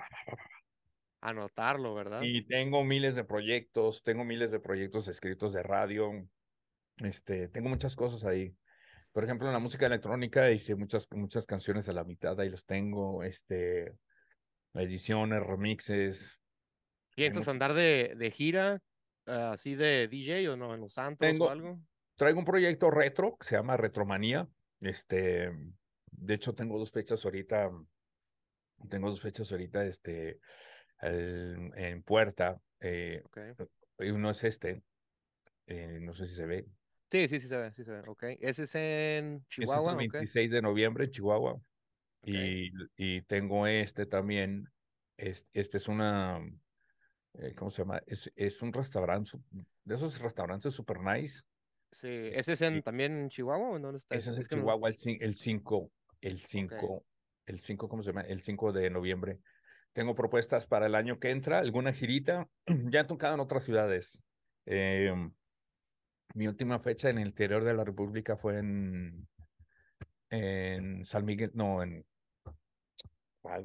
Anotarlo, 1.22 1.94
¿verdad? 1.96 2.22
Y 2.22 2.46
tengo 2.48 2.84
miles 2.84 3.16
de 3.16 3.24
proyectos, 3.24 4.04
tengo 4.04 4.26
miles 4.26 4.52
de 4.52 4.60
proyectos 4.60 5.08
escritos 5.08 5.54
de 5.54 5.64
radio, 5.64 6.12
este, 6.98 7.50
tengo 7.50 7.70
muchas 7.70 7.96
cosas 7.96 8.26
ahí. 8.26 8.56
Por 9.12 9.24
ejemplo, 9.24 9.48
en 9.48 9.54
la 9.54 9.60
música 9.60 9.86
electrónica 9.88 10.52
hice 10.52 10.76
muchas, 10.76 11.08
muchas 11.12 11.46
canciones 11.46 11.90
a 11.90 11.94
la 11.94 12.04
mitad, 12.04 12.40
ahí 12.40 12.50
los 12.50 12.66
tengo, 12.66 13.24
este, 13.24 13.94
ediciones, 14.74 15.42
remixes. 15.44 16.40
¿Piensas 17.16 17.46
Tengo- 17.46 17.52
andar 17.52 17.74
de, 17.74 18.14
de 18.18 18.32
gira 18.32 18.82
ah, 19.26 19.52
así 19.54 19.76
de 19.76 20.08
DJ 20.08 20.52
o 20.52 20.58
no, 20.58 20.74
en 20.76 20.82
los 20.82 20.96
Tengo- 21.18 21.46
o 21.46 21.50
algo? 21.50 21.80
Traigo 22.16 22.40
un 22.40 22.46
proyecto 22.46 22.92
retro 22.92 23.38
que 23.38 23.48
se 23.48 23.56
llama 23.56 23.78
Retromanía. 23.78 24.48
Este, 24.82 25.52
de 26.12 26.34
hecho, 26.34 26.54
tengo 26.54 26.78
dos 26.78 26.92
fechas 26.92 27.24
ahorita, 27.26 27.72
tengo 28.90 29.10
dos 29.10 29.22
fechas 29.22 29.52
ahorita, 29.52 29.86
este, 29.86 30.40
el- 31.02 31.72
en 31.76 32.04
Puerta. 32.04 32.60
eh, 32.82 33.22
Ok. 33.26 33.38
y 34.00 34.10
uno 34.12 34.30
es 34.30 34.42
este, 34.46 34.82
eh, 35.68 36.00
no 36.02 36.14
sé 36.14 36.28
si 36.28 36.36
se 36.36 36.46
ve, 36.46 36.66
Sí, 37.12 37.28
sí, 37.28 37.40
sí 37.40 37.48
se 37.48 37.58
ve, 37.58 37.72
sí 37.74 37.84
se 37.84 37.92
ve. 37.92 38.04
Ok. 38.08 38.24
Ese 38.40 38.64
es 38.64 38.76
en 38.76 39.38
Ese 39.38 39.46
es 39.46 39.50
Chihuahua, 39.50 39.92
el 39.92 40.08
ok. 40.08 40.14
26 40.14 40.52
de 40.52 40.62
noviembre 40.62 41.06
en 41.06 41.12
Chihuahua. 41.12 41.60
Y, 42.24 42.70
y 42.98 43.22
tengo 43.24 43.66
este 43.68 44.06
también. 44.06 44.68
es- 45.18 45.46
Este, 45.54 45.78
es 45.78 45.88
una, 45.88 46.40
eh, 47.34 47.54
¿cómo 47.56 47.72
se 47.72 47.82
llama? 47.82 48.02
Es, 48.06 48.32
es 48.36 48.62
un 48.62 48.72
restaurante, 48.72 49.32
de 49.84 49.96
esos 49.96 50.20
restaurantes 50.20 50.74
super 50.74 51.00
nice. 51.00 51.42
Sí, 51.92 52.08
¿ese 52.08 52.54
es 52.54 52.62
en, 52.62 52.78
y- 52.78 52.82
también 52.82 53.18
en 53.18 53.30
Chihuahua 53.30 53.70
o 53.72 53.76
en 53.76 53.82
dónde 53.82 53.98
está 53.98 54.16
Ese 54.16 54.32
es 54.32 54.38
en 54.38 54.44
que 54.44 54.56
no- 54.56 54.62
Chihuahua 54.62 54.90
el 54.90 54.96
5, 54.98 55.24
el 55.24 55.36
5, 55.36 55.92
el 56.22 56.40
5, 56.40 57.06
el 57.48 57.60
5, 57.62 57.90
¿cómo 57.90 58.04
se 58.04 58.10
llama? 58.10 58.22
El 58.22 58.42
5 58.42 58.72
de 58.72 58.90
noviembre. 58.90 59.40
Tengo 59.94 60.14
propuestas 60.14 60.68
para 60.68 60.86
el 60.86 60.94
año 60.96 61.20
que 61.20 61.32
entra, 61.32 61.60
alguna 61.60 61.92
girita. 61.94 62.48
Ya 62.94 63.02
he 63.02 63.06
tocado 63.06 63.34
en 63.34 63.40
otras 63.40 63.64
ciudades. 63.64 64.24
Eh, 64.66 65.12
mi 66.36 66.48
última 66.48 66.80
fecha 66.80 67.10
en 67.10 67.20
el 67.20 67.28
interior 67.28 67.64
de 67.64 67.74
la 67.74 67.84
República 67.84 68.38
fue 68.38 68.60
en, 68.60 69.28
en 70.30 71.06
San 71.06 71.26
Miguel, 71.26 71.52
no, 71.54 71.82
en, 71.82 72.06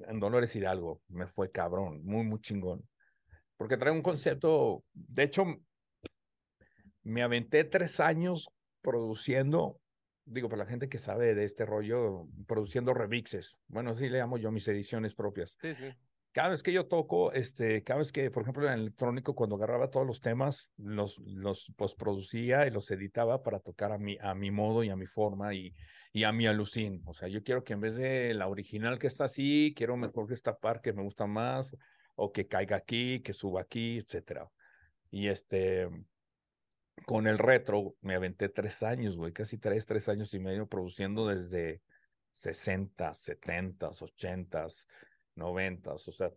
en 0.09 0.21
Dolores 0.21 0.55
Hidalgo. 0.57 1.03
Me 1.09 1.27
fue 1.27 1.51
cabrón, 1.51 2.05
muy, 2.05 2.25
muy 2.25 2.41
chingón. 2.41 2.89
Porque 3.57 3.77
trae 3.77 3.93
un 3.93 4.03
concepto, 4.03 4.85
de 4.93 5.23
hecho, 5.23 5.45
me 7.03 7.23
aventé 7.23 7.65
tres 7.65 8.01
años 8.01 8.49
produciendo, 8.83 9.81
digo, 10.25 10.49
para 10.49 10.65
la 10.65 10.71
gente 10.71 10.89
que 10.89 10.99
sabe 10.99 11.35
de 11.35 11.45
este 11.45 11.65
rollo, 11.65 12.27
produciendo 12.47 12.95
remixes. 12.95 13.59
Bueno, 13.69 13.91
así 13.91 14.09
le 14.09 14.19
llamo 14.19 14.39
yo 14.39 14.51
mis 14.51 14.67
ediciones 14.69 15.15
propias. 15.15 15.57
Sí, 15.61 15.75
sí. 15.75 15.91
Cada 16.35 16.49
vez 16.49 16.65
que 16.65 16.73
yo 16.73 16.89
toco, 16.89 17.31
este, 17.31 17.85
cada 17.85 17.99
vez 17.99 18.11
que, 18.11 18.29
por 18.29 18.43
ejemplo, 18.43 18.67
en 18.67 18.73
el 18.73 18.81
electrónico, 18.81 19.37
cuando 19.37 19.55
agarraba 19.55 19.91
todos 19.91 20.05
los 20.05 20.21
temas, 20.21 20.73
los, 20.77 21.17
los 21.19 21.73
postproducía 21.77 22.67
y 22.67 22.73
los 22.73 22.91
editaba 22.91 23.45
para 23.45 23.61
tocar 23.61 23.93
a 23.93 23.99
mi, 23.99 24.19
a 24.21 24.35
mi 24.35 24.51
modo 24.51 24.83
y 24.83 24.91
a 24.91 24.97
mi 24.97 25.07
forma 25.07 25.55
y, 25.55 25.77
y 26.13 26.25
a 26.25 26.33
mi 26.33 26.49
alucín. 26.49 27.03
O 27.07 27.15
sea, 27.15 27.29
yo 27.29 27.45
quiero 27.45 27.63
que 27.63 27.75
en 27.75 27.83
vez 27.83 27.95
de 27.95 28.35
la 28.35 28.49
original 28.49 28.99
que 28.99 29.07
está 29.07 29.27
así, 29.27 29.75
quiero 29.77 29.97
mejor 29.97 30.27
que 30.27 30.35
esta 30.35 30.59
parte 30.59 30.91
que 30.91 30.97
me 30.97 31.05
gusta 31.05 31.29
más, 31.29 31.77
o 32.17 32.33
que 32.33 32.49
caiga 32.49 32.79
aquí, 32.79 33.23
que 33.23 33.33
suba 33.33 33.61
aquí, 33.61 33.99
etcétera. 33.99 34.51
Y 35.13 35.29
este, 35.29 35.89
con 37.07 37.29
el 37.29 37.39
retro, 37.39 37.95
me 38.01 38.17
aventé 38.17 38.49
tres 38.49 38.83
años, 38.83 39.17
güey, 39.17 39.33
casi 39.33 39.57
tres, 39.57 39.87
tres 39.87 40.09
años 40.09 40.35
y 40.35 40.41
medio 40.41 40.67
produciendo 40.67 41.29
desde 41.29 41.81
60, 42.33 43.15
70, 43.15 43.89
80, 43.89 44.67
90, 45.37 45.93
o 45.95 45.99
sea, 45.99 46.31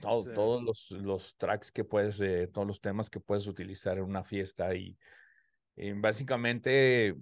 todo, 0.00 0.20
Sí. 0.20 0.30
todos 0.34 0.62
los, 0.62 0.90
los 0.90 1.36
tracks 1.36 1.72
que 1.72 1.84
puedes, 1.84 2.20
eh, 2.20 2.48
todos 2.52 2.66
los 2.66 2.80
temas 2.80 3.10
que 3.10 3.20
puedes 3.20 3.46
utilizar 3.46 3.98
en 3.98 4.04
una 4.04 4.24
fiesta 4.24 4.74
y, 4.74 4.98
y 5.76 5.92
básicamente 5.92 7.14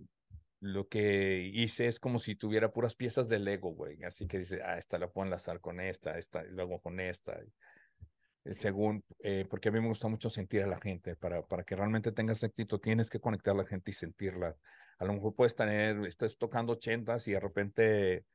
lo 0.61 0.89
que 0.89 1.51
hice 1.53 1.87
es 1.87 2.01
como 2.01 2.19
si 2.19 2.37
tuviera 2.37 2.73
puras 2.73 2.95
piezas 2.95 3.29
de 3.29 3.39
Lego, 3.39 3.71
güey, 3.75 4.03
así 4.05 4.27
que 4.27 4.39
dice, 4.39 4.61
ah, 4.63 4.79
esta 4.79 4.99
la 4.99 5.11
puedo 5.11 5.27
enlazar 5.27 5.61
con 5.61 5.81
esta, 5.81 6.19
esta, 6.19 6.45
y 6.45 6.51
luego 6.51 6.81
con 6.81 7.01
esta. 7.01 7.39
y- 7.43 7.53
según, 8.53 9.03
eh, 9.21 9.47
porque 9.49 9.71
a 9.71 9.73
mí 9.73 9.81
me 9.81 9.89
gusta 9.89 10.09
mucho 10.09 10.29
sentir 10.29 10.63
a 10.63 10.67
la 10.67 10.79
gente, 10.79 11.17
para, 11.17 11.43
para 11.47 11.65
que 11.65 11.77
realmente 11.77 12.13
tengas 12.13 12.43
éxito 12.43 12.79
tienes 12.79 13.09
que 13.09 13.19
conectar 13.21 13.55
a 13.55 13.59
la 13.59 13.65
gente 13.65 13.91
y 13.91 13.95
sentirla. 13.95 14.57
A 14.99 15.05
lo 15.05 15.15
mejor 15.15 15.35
puedes 15.35 15.55
tener, 15.57 16.05
estás 16.07 16.37
tocando 16.37 16.75
ochentas 16.75 17.27
y 17.27 17.33
de 17.33 17.41
repente 17.41 18.27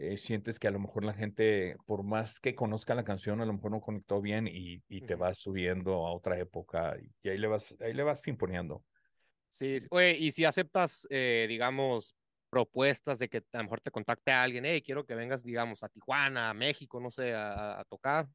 eh, 0.00 0.16
sientes 0.16 0.58
que 0.58 0.68
a 0.68 0.70
lo 0.70 0.78
mejor 0.78 1.04
la 1.04 1.14
gente, 1.14 1.76
por 1.86 2.02
más 2.02 2.40
que 2.40 2.54
conozca 2.54 2.94
la 2.94 3.04
canción, 3.04 3.40
a 3.40 3.46
lo 3.46 3.52
mejor 3.52 3.70
no 3.70 3.80
conectó 3.80 4.20
bien 4.20 4.48
y, 4.48 4.82
y 4.88 5.02
te 5.02 5.14
vas 5.14 5.38
subiendo 5.38 6.06
a 6.06 6.12
otra 6.12 6.38
época 6.38 6.96
y, 7.22 7.28
ahí 7.28 7.38
le 7.38 7.46
vas, 7.46 7.74
ahí 7.80 7.92
le 7.92 8.02
vas 8.02 8.20
pimponeando. 8.20 8.84
Sí. 9.50 9.78
Oye, 9.90 10.16
y 10.18 10.32
si 10.32 10.44
aceptas, 10.44 11.06
eh, 11.10 11.46
digamos, 11.48 12.14
propuestas 12.48 13.18
de 13.18 13.28
que 13.28 13.38
a 13.52 13.58
lo 13.58 13.64
mejor 13.64 13.80
te 13.80 13.90
contacte 13.90 14.30
a 14.32 14.42
alguien, 14.42 14.64
hey, 14.64 14.82
quiero 14.82 15.04
que 15.04 15.14
vengas, 15.14 15.42
digamos, 15.44 15.82
a 15.84 15.88
Tijuana, 15.88 16.50
a 16.50 16.54
México, 16.54 17.00
no 17.00 17.10
sé, 17.10 17.34
a, 17.34 17.52
a- 17.52 17.80
a 17.80 17.84
tocar. 17.84 18.28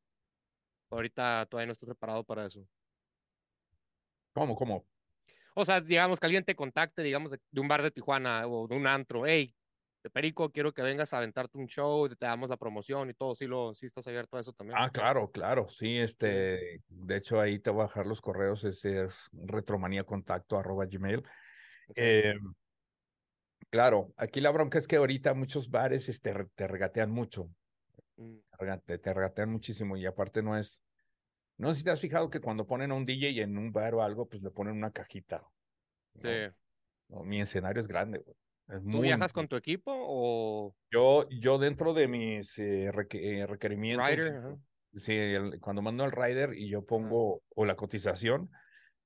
Ahorita 0.89 1.45
todavía 1.49 1.67
no 1.67 1.73
estoy 1.73 1.87
preparado 1.87 2.23
para 2.23 2.45
eso. 2.47 2.67
¿Cómo, 4.33 4.55
cómo? 4.55 4.85
O 5.55 5.65
sea, 5.65 5.81
digamos 5.81 6.19
que 6.19 6.25
alguien 6.25 6.43
te 6.43 6.55
contacte, 6.55 7.01
digamos, 7.01 7.31
de, 7.31 7.39
de 7.51 7.61
un 7.61 7.67
bar 7.67 7.81
de 7.81 7.91
Tijuana 7.91 8.45
o 8.47 8.67
de 8.67 8.75
un 8.75 8.87
antro, 8.87 9.25
hey, 9.25 9.55
Perico, 10.09 10.51
quiero 10.51 10.73
que 10.73 10.81
vengas 10.81 11.13
a 11.13 11.17
aventarte 11.17 11.57
un 11.57 11.67
show, 11.67 12.07
te 12.09 12.25
damos 12.25 12.49
la 12.49 12.57
promoción 12.57 13.09
y 13.09 13.13
todo, 13.13 13.35
sí, 13.35 13.47
lo, 13.47 13.73
sí 13.73 13.85
estás 13.85 14.07
abierto 14.07 14.37
a 14.37 14.41
eso 14.41 14.53
también. 14.53 14.77
Ah, 14.79 14.89
claro, 14.89 15.31
claro, 15.31 15.67
sí, 15.69 15.97
este, 15.97 16.81
de 16.87 17.17
hecho 17.17 17.39
ahí 17.39 17.59
te 17.59 17.69
voy 17.69 17.81
a 17.81 17.87
dejar 17.87 18.05
los 18.05 18.21
correos, 18.21 18.63
ese 18.63 19.05
es 19.05 19.29
retromaniacontacto 19.33 20.57
arroba 20.57 20.85
gmail. 20.85 21.23
Eh, 21.95 22.35
claro, 23.69 24.13
aquí 24.17 24.41
la 24.41 24.51
bronca 24.51 24.77
es 24.77 24.87
que 24.87 24.97
ahorita 24.97 25.33
muchos 25.33 25.69
bares 25.69 26.09
este, 26.09 26.33
te 26.55 26.67
regatean 26.67 27.11
mucho, 27.11 27.49
mm. 28.17 28.37
te, 28.85 28.97
te 28.97 29.13
regatean 29.13 29.51
muchísimo 29.51 29.97
y 29.97 30.05
aparte 30.05 30.41
no 30.43 30.57
es, 30.57 30.81
no 31.57 31.71
sé 31.71 31.79
si 31.79 31.83
te 31.83 31.91
has 31.91 32.01
fijado 32.01 32.29
que 32.29 32.41
cuando 32.41 32.67
ponen 32.67 32.91
a 32.91 32.95
un 32.95 33.05
DJ 33.05 33.41
en 33.41 33.57
un 33.57 33.71
bar 33.71 33.95
o 33.95 34.03
algo, 34.03 34.27
pues 34.27 34.41
le 34.43 34.51
ponen 34.51 34.75
una 34.75 34.91
cajita. 34.91 35.43
Sí. 36.17 36.29
mi 37.09 37.41
escenario 37.41 37.81
es 37.81 37.87
grande, 37.87 38.19
güey. 38.19 38.35
¿Tú 38.67 39.01
viajas 39.01 39.31
con 39.31 39.47
tu 39.47 39.55
equipo 39.55 39.91
o...? 39.95 40.75
Yo, 40.91 41.29
yo 41.29 41.57
dentro 41.57 41.93
de 41.93 42.07
mis 42.07 42.57
eh, 42.57 42.85
eh, 42.85 43.45
requerimientos... 43.47 44.09
Rider, 44.09 44.57
Sí, 44.97 45.17
cuando 45.59 45.81
mando 45.81 46.05
el 46.05 46.11
rider 46.11 46.53
y 46.53 46.69
yo 46.69 46.85
pongo, 46.85 47.43
o 47.53 47.65
la 47.65 47.75
cotización, 47.75 48.49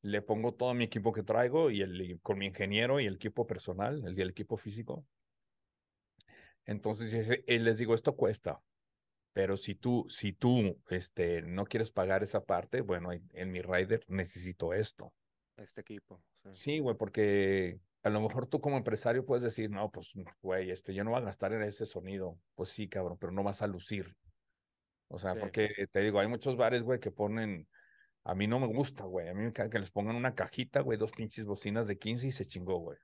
le 0.02 0.22
pongo 0.22 0.54
todo 0.54 0.74
mi 0.76 0.84
equipo 0.84 1.12
que 1.12 1.24
traigo 1.24 1.72
y 1.72 1.82
el, 1.82 2.20
con 2.22 2.38
mi 2.38 2.46
ingeniero 2.46 3.00
y 3.00 3.08
el 3.08 3.16
equipo 3.16 3.48
personal, 3.48 4.04
el, 4.06 4.20
el 4.20 4.30
equipo 4.30 4.56
físico. 4.56 5.04
Entonces, 6.66 7.44
les 7.48 7.78
digo, 7.78 7.96
esto 7.96 8.16
cuesta. 8.16 8.62
Pero 9.34 9.58
si 9.58 9.74
tú, 9.76 10.06
si 10.10 10.34
tú 10.34 10.80
este, 10.90 11.42
no 11.42 11.66
quieres 11.66 11.92
pagar 11.92 12.22
esa 12.22 12.46
parte, 12.46 12.82
bueno, 12.82 13.10
en 13.12 13.52
mi 13.52 13.62
rider 13.62 14.02
necesito 14.08 14.74
esto. 14.74 15.12
Este 15.58 15.82
equipo. 15.82 16.22
Sí, 16.54 16.80
güey, 16.80 16.96
porque 16.96 17.80
a 18.04 18.10
lo 18.10 18.22
mejor 18.22 18.48
tú 18.48 18.62
como 18.62 18.78
empresario 18.78 19.26
puedes 19.26 19.44
decir, 19.44 19.70
no, 19.70 19.92
pues, 19.92 20.14
güey, 20.42 20.72
este, 20.72 20.94
yo 20.94 21.04
no 21.04 21.12
voy 21.12 21.22
a 21.22 21.26
gastar 21.26 21.54
en 21.54 21.64
ese 21.64 21.86
sonido. 21.86 22.38
Pues 22.56 22.70
sí, 22.70 22.88
cabrón, 22.88 23.18
pero 23.20 23.32
no 23.32 23.44
vas 23.44 23.62
a 23.62 23.68
lucir. 23.68 24.16
O 25.10 25.18
sea, 25.18 25.36
porque 25.36 25.70
te 25.92 26.00
digo, 26.02 26.20
hay 26.20 26.28
muchos 26.28 26.56
bares, 26.56 26.84
güey, 26.84 27.00
que 27.00 27.12
ponen, 27.12 27.68
a 28.24 28.36
mí 28.36 28.46
no 28.46 28.60
me 28.60 28.68
gusta, 28.68 29.06
güey, 29.06 29.28
a 29.28 29.34
mí 29.34 29.42
me 29.42 29.48
encanta 29.48 29.72
que 29.72 29.80
les 29.80 29.92
pongan 29.92 30.16
una 30.16 30.36
cajita, 30.36 30.82
güey, 30.82 31.00
dos 31.00 31.12
pinches 31.12 31.46
bocinas 31.46 31.88
de 31.88 31.98
15 31.98 32.28
y 32.28 32.32
se 32.32 32.46
chingó, 32.46 32.78
güey. 32.78 32.98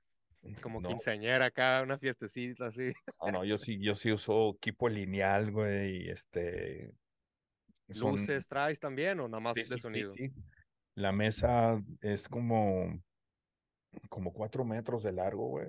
Como 0.62 0.80
quinceañera 0.80 1.46
acá, 1.46 1.80
una 1.82 1.98
fiestecita 1.98 2.66
así. 2.66 2.92
No, 3.20 3.32
no, 3.32 3.44
yo 3.44 3.58
sí, 3.58 3.80
yo 3.80 3.96
sí 3.96 4.12
uso 4.12 4.54
equipo 4.54 4.88
lineal, 4.88 5.50
güey, 5.50 6.04
y 6.04 6.10
este... 6.10 6.92
¿Luces 7.88 8.46
traes 8.46 8.78
también 8.78 9.18
o 9.20 9.28
nada 9.28 9.40
más 9.40 9.54
de 9.54 9.64
sonido? 9.78 10.12
Sí, 10.12 10.28
sí. 10.28 10.34
La 10.94 11.12
mesa 11.12 11.82
es 12.00 12.28
como, 12.28 13.00
como 14.08 14.32
cuatro 14.32 14.64
metros 14.64 15.02
de 15.02 15.12
largo, 15.12 15.48
güey. 15.48 15.68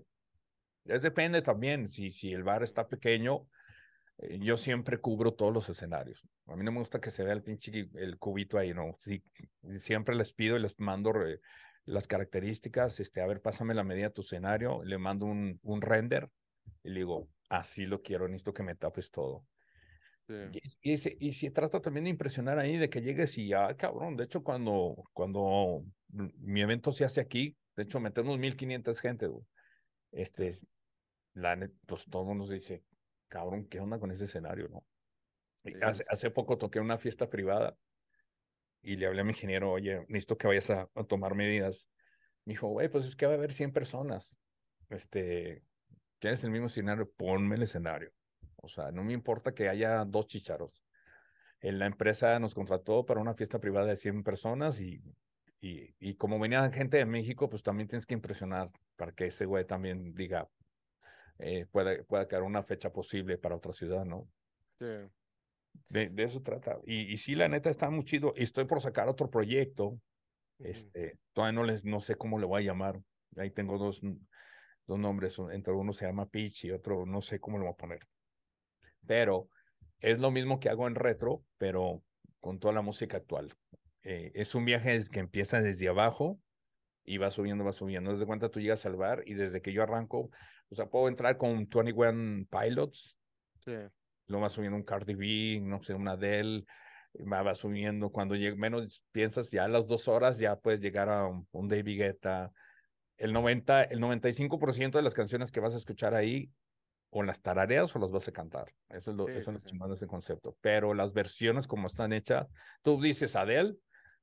Es 0.85 1.01
depende 1.01 1.41
también, 1.41 1.87
si, 1.87 2.11
si 2.11 2.33
el 2.33 2.43
bar 2.43 2.63
está 2.63 2.87
pequeño, 2.87 3.47
eh, 4.19 4.39
yo 4.41 4.57
siempre 4.57 4.99
cubro 4.99 5.33
todos 5.33 5.53
los 5.53 5.69
escenarios. 5.69 6.23
A 6.45 6.55
mí 6.55 6.63
no 6.63 6.71
me 6.71 6.79
gusta 6.79 6.99
que 7.01 7.11
se 7.11 7.23
vea 7.23 7.33
el 7.33 7.43
pinche 7.43 7.89
el 7.95 8.17
cubito 8.17 8.57
ahí, 8.57 8.73
no. 8.73 8.95
Sí, 8.99 9.23
siempre 9.79 10.15
les 10.15 10.33
pido 10.33 10.57
y 10.57 10.61
les 10.61 10.79
mando 10.79 11.13
las 11.85 12.07
características, 12.07 12.99
este, 12.99 13.21
a 13.21 13.27
ver, 13.27 13.41
pásame 13.41 13.73
la 13.73 13.83
medida 13.83 14.07
de 14.07 14.13
tu 14.13 14.21
escenario, 14.21 14.83
le 14.83 14.97
mando 14.97 15.25
un, 15.25 15.59
un 15.63 15.81
render 15.81 16.29
y 16.83 16.89
le 16.89 16.99
digo, 17.01 17.29
así 17.49 17.85
lo 17.85 18.01
quiero, 18.01 18.27
necesito 18.27 18.53
que 18.53 18.63
me 18.63 18.75
tapes 18.75 19.11
todo. 19.11 19.45
Y, 20.81 20.91
y, 20.93 20.97
se, 20.97 21.15
y 21.19 21.31
se 21.31 21.51
trata 21.51 21.81
también 21.81 22.03
de 22.03 22.09
impresionar 22.09 22.59
ahí, 22.59 22.75
de 22.77 22.89
que 22.89 23.01
llegues 23.01 23.37
y, 23.37 23.53
ah, 23.53 23.73
cabrón, 23.77 24.17
de 24.17 24.25
hecho, 24.25 24.43
cuando, 24.43 24.95
cuando 25.13 25.85
mi 26.09 26.61
evento 26.61 26.91
se 26.91 27.05
hace 27.05 27.21
aquí, 27.21 27.55
de 27.77 27.83
hecho, 27.83 27.99
metemos 27.99 28.39
1500 28.39 28.99
gente, 28.99 29.29
este, 30.11 30.51
la, 31.35 31.69
pues 31.85 32.05
todo 32.09 32.23
el 32.23 32.27
mundo 32.27 32.47
dice, 32.47 32.83
cabrón, 33.27 33.67
¿qué 33.67 33.79
onda 33.79 33.99
con 33.99 34.09
ese 34.09 34.25
escenario, 34.25 34.67
no? 34.67 34.83
Hace, 35.83 36.03
hace 36.09 36.31
poco 36.31 36.57
toqué 36.57 36.79
una 36.79 36.97
fiesta 36.97 37.29
privada 37.29 37.77
y 38.81 38.95
le 38.95 39.05
hablé 39.05 39.21
a 39.21 39.23
mi 39.23 39.31
ingeniero, 39.31 39.71
oye, 39.71 39.99
necesito 40.07 40.37
que 40.37 40.47
vayas 40.47 40.71
a, 40.71 40.89
a 40.95 41.03
tomar 41.03 41.35
medidas. 41.35 41.87
Me 42.45 42.53
dijo, 42.53 42.67
güey, 42.67 42.89
pues 42.89 43.05
es 43.05 43.15
que 43.15 43.27
va 43.27 43.33
a 43.33 43.35
haber 43.35 43.53
100 43.53 43.73
personas. 43.73 44.35
Este, 44.89 45.63
tienes 46.19 46.43
el 46.43 46.51
mismo 46.51 46.67
escenario, 46.67 47.11
ponme 47.11 47.57
el 47.57 47.63
escenario. 47.63 48.11
O 48.55 48.69
sea, 48.69 48.91
no 48.91 49.03
me 49.03 49.13
importa 49.13 49.53
que 49.53 49.69
haya 49.69 50.03
dos 50.03 50.25
chicharos. 50.25 50.83
En 51.59 51.77
la 51.77 51.85
empresa 51.85 52.39
nos 52.39 52.55
contrató 52.55 53.05
para 53.05 53.19
una 53.19 53.35
fiesta 53.35 53.59
privada 53.59 53.87
de 53.87 53.97
100 53.97 54.23
personas 54.23 54.79
y, 54.79 55.03
y, 55.61 55.93
y 55.99 56.15
como 56.15 56.39
venía 56.39 56.69
gente 56.71 56.97
de 56.97 57.05
México, 57.05 57.49
pues 57.49 57.63
también 57.63 57.87
tienes 57.87 58.05
que 58.05 58.13
impresionar 58.13 58.69
para 58.95 59.11
que 59.11 59.27
ese 59.27 59.45
güey 59.45 59.65
también 59.65 60.13
diga, 60.13 60.47
eh, 61.39 61.65
pueda, 61.71 62.03
pueda 62.03 62.27
quedar 62.27 62.43
una 62.43 62.63
fecha 62.63 62.91
posible 62.91 63.37
para 63.37 63.55
otra 63.55 63.73
ciudad, 63.73 64.05
¿no? 64.05 64.27
Sí. 64.79 64.85
De, 65.89 66.09
de, 66.09 66.23
eso 66.23 66.41
trata. 66.41 66.79
Y, 66.85 67.13
y 67.13 67.17
sí, 67.17 67.35
la 67.35 67.47
neta 67.47 67.69
está 67.69 67.89
muy 67.89 68.03
chido. 68.03 68.33
Y 68.35 68.43
estoy 68.43 68.65
por 68.65 68.81
sacar 68.81 69.07
otro 69.07 69.29
proyecto. 69.29 69.99
Este, 70.59 71.19
todavía 71.33 71.53
no 71.59 71.63
les, 71.63 71.83
no 71.83 71.99
sé 71.99 72.15
cómo 72.15 72.39
le 72.39 72.45
voy 72.45 72.63
a 72.63 72.65
llamar. 72.65 72.99
Ahí 73.35 73.51
tengo 73.51 73.77
dos, 73.77 74.01
dos 74.87 74.99
nombres. 74.99 75.37
Entre 75.51 75.71
uno 75.73 75.93
se 75.93 76.05
llama 76.05 76.27
Peach 76.27 76.65
y 76.65 76.71
otro 76.71 77.05
no 77.05 77.21
sé 77.21 77.39
cómo 77.39 77.57
le 77.57 77.65
voy 77.65 77.73
a 77.73 77.77
poner 77.77 77.99
pero 79.07 79.49
es 79.99 80.19
lo 80.19 80.29
mismo 80.29 80.59
que 80.59 80.69
hago 80.69 80.85
en 80.85 80.93
retro, 80.93 81.43
pero 81.57 82.03
con 82.39 82.59
toda 82.59 82.73
la 82.73 82.81
música 82.81 83.17
actual. 83.17 83.55
Eh, 84.09 84.31
es 84.35 84.55
un 84.55 84.63
viaje 84.63 84.97
que 85.11 85.19
empieza 85.19 85.59
desde 85.59 85.89
abajo 85.89 86.39
y 87.03 87.17
va 87.17 87.29
subiendo, 87.29 87.65
va 87.65 87.73
subiendo. 87.73 88.13
Desde 88.13 88.25
cuenta 88.25 88.47
tú 88.47 88.61
llegas 88.61 88.85
al 88.85 88.95
bar 88.95 89.21
y 89.25 89.33
desde 89.33 89.61
que 89.61 89.73
yo 89.73 89.83
arranco, 89.83 90.29
o 90.69 90.75
sea, 90.75 90.85
puedo 90.85 91.09
entrar 91.09 91.35
con 91.35 91.67
21 91.69 92.47
Pilots. 92.49 93.17
Sí. 93.65 93.73
Luego 94.27 94.43
va 94.43 94.49
subiendo 94.49 94.77
un 94.77 94.83
Cardi 94.83 95.13
B, 95.13 95.59
no 95.61 95.81
sé, 95.81 95.93
una 95.93 96.15
Dell, 96.15 96.65
va, 97.15 97.53
subiendo. 97.53 98.09
Cuando 98.09 98.35
menos 98.55 99.03
piensas, 99.11 99.51
ya 99.51 99.65
a 99.65 99.67
las 99.67 99.87
dos 99.87 100.07
horas 100.07 100.39
ya 100.39 100.55
puedes 100.55 100.79
llegar 100.79 101.09
a 101.09 101.27
un, 101.27 101.45
un 101.51 101.67
David 101.67 101.99
Guetta. 101.99 102.49
El, 103.17 103.33
90, 103.33 103.83
el 103.83 103.99
95% 103.99 104.91
de 104.91 105.01
las 105.01 105.13
canciones 105.15 105.51
que 105.51 105.59
vas 105.59 105.73
a 105.75 105.79
escuchar 105.79 106.15
ahí 106.15 106.49
o 107.09 107.23
las 107.23 107.41
tarareas 107.41 107.93
o 107.93 107.99
las 107.99 108.11
vas 108.11 108.29
a 108.29 108.31
cantar. 108.31 108.73
Eso 108.87 109.11
es 109.11 109.17
lo, 109.17 109.27
eso 109.27 109.51
es 109.51 109.63
de 109.63 109.93
ese 109.93 110.07
concepto. 110.07 110.55
Pero 110.61 110.93
las 110.93 111.11
versiones 111.11 111.67
como 111.67 111.87
están 111.87 112.13
hechas, 112.13 112.47
tú 112.83 113.01
dices 113.01 113.35
Adele, 113.35 113.75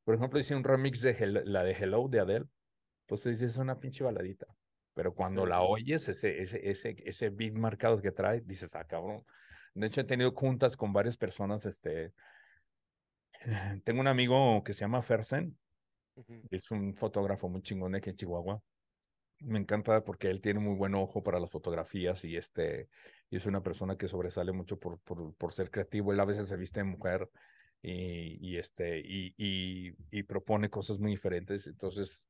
por 0.04 0.14
ejemplo, 0.14 0.38
hice 0.38 0.54
un 0.54 0.64
remix 0.64 1.00
de 1.02 1.42
la 1.44 1.62
de 1.62 1.72
Hello 1.72 2.08
de 2.08 2.20
Adele, 2.20 2.46
pues 3.06 3.22
tú 3.22 3.28
dices 3.28 3.52
es 3.52 3.58
una 3.58 3.78
pinche 3.78 4.04
baladita. 4.04 4.46
Pero 4.94 5.14
cuando 5.14 5.44
la 5.44 5.62
oyes, 5.62 6.08
ese, 6.08 6.40
ese, 6.40 6.70
ese, 6.70 6.94
ese 7.04 7.30
beat 7.30 7.54
marcado 7.54 8.00
que 8.00 8.12
trae, 8.12 8.40
dices, 8.40 8.76
ah, 8.76 8.84
cabrón. 8.84 9.24
De 9.74 9.88
hecho, 9.88 10.02
he 10.02 10.04
tenido 10.04 10.30
juntas 10.32 10.76
con 10.76 10.92
varias 10.92 11.16
personas, 11.16 11.66
este, 11.66 12.12
tengo 13.84 14.00
un 14.00 14.06
amigo 14.06 14.62
que 14.62 14.72
se 14.72 14.82
llama 14.82 15.02
Fersen, 15.02 15.58
es 16.50 16.70
un 16.70 16.94
fotógrafo 16.94 17.48
muy 17.48 17.60
chingón 17.60 17.96
aquí 17.96 18.10
en 18.10 18.16
Chihuahua 18.16 18.62
me 19.40 19.58
encanta 19.58 20.02
porque 20.04 20.30
él 20.30 20.40
tiene 20.40 20.60
muy 20.60 20.74
buen 20.74 20.94
ojo 20.94 21.22
para 21.22 21.40
las 21.40 21.50
fotografías 21.50 22.24
y 22.24 22.36
este 22.36 22.88
y 23.30 23.36
es 23.36 23.46
una 23.46 23.62
persona 23.62 23.96
que 23.96 24.08
sobresale 24.08 24.52
mucho 24.52 24.78
por, 24.78 25.00
por, 25.00 25.34
por 25.34 25.52
ser 25.52 25.70
creativo. 25.70 26.12
Él 26.12 26.20
a 26.20 26.24
veces 26.24 26.48
se 26.48 26.56
viste 26.56 26.80
de 26.80 26.84
mujer 26.84 27.28
y, 27.84 28.38
y 28.40 28.56
este 28.56 29.00
y, 29.00 29.34
y, 29.36 29.94
y, 30.10 30.22
propone 30.22 30.70
cosas 30.70 30.98
muy 30.98 31.10
diferentes. 31.10 31.66
Entonces 31.66 32.26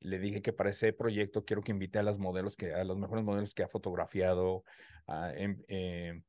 le 0.00 0.18
dije 0.18 0.40
que 0.40 0.52
para 0.52 0.70
ese 0.70 0.92
proyecto 0.92 1.44
quiero 1.44 1.62
que 1.62 1.72
invite 1.72 1.98
a 1.98 2.02
las 2.02 2.18
modelos 2.18 2.56
que 2.56 2.72
a 2.72 2.84
los 2.84 2.96
mejores 2.96 3.24
modelos 3.24 3.54
que 3.54 3.62
ha 3.62 3.68
fotografiado. 3.68 4.64
A, 5.06 5.32
em, 5.34 5.62
eh, 5.68 6.22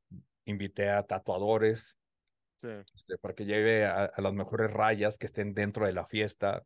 invité 0.46 0.90
a 0.90 1.04
tatuadores 1.04 1.98
este, 2.94 3.18
para 3.18 3.34
que 3.36 3.46
lleve 3.46 3.86
a, 3.86 4.06
a 4.06 4.22
las 4.22 4.34
mejores 4.34 4.72
rayas 4.72 5.18
que 5.18 5.28
estén 5.28 5.54
dentro 5.54 5.86
de 5.86 5.94
la 5.94 6.06
fiesta. 6.06 6.64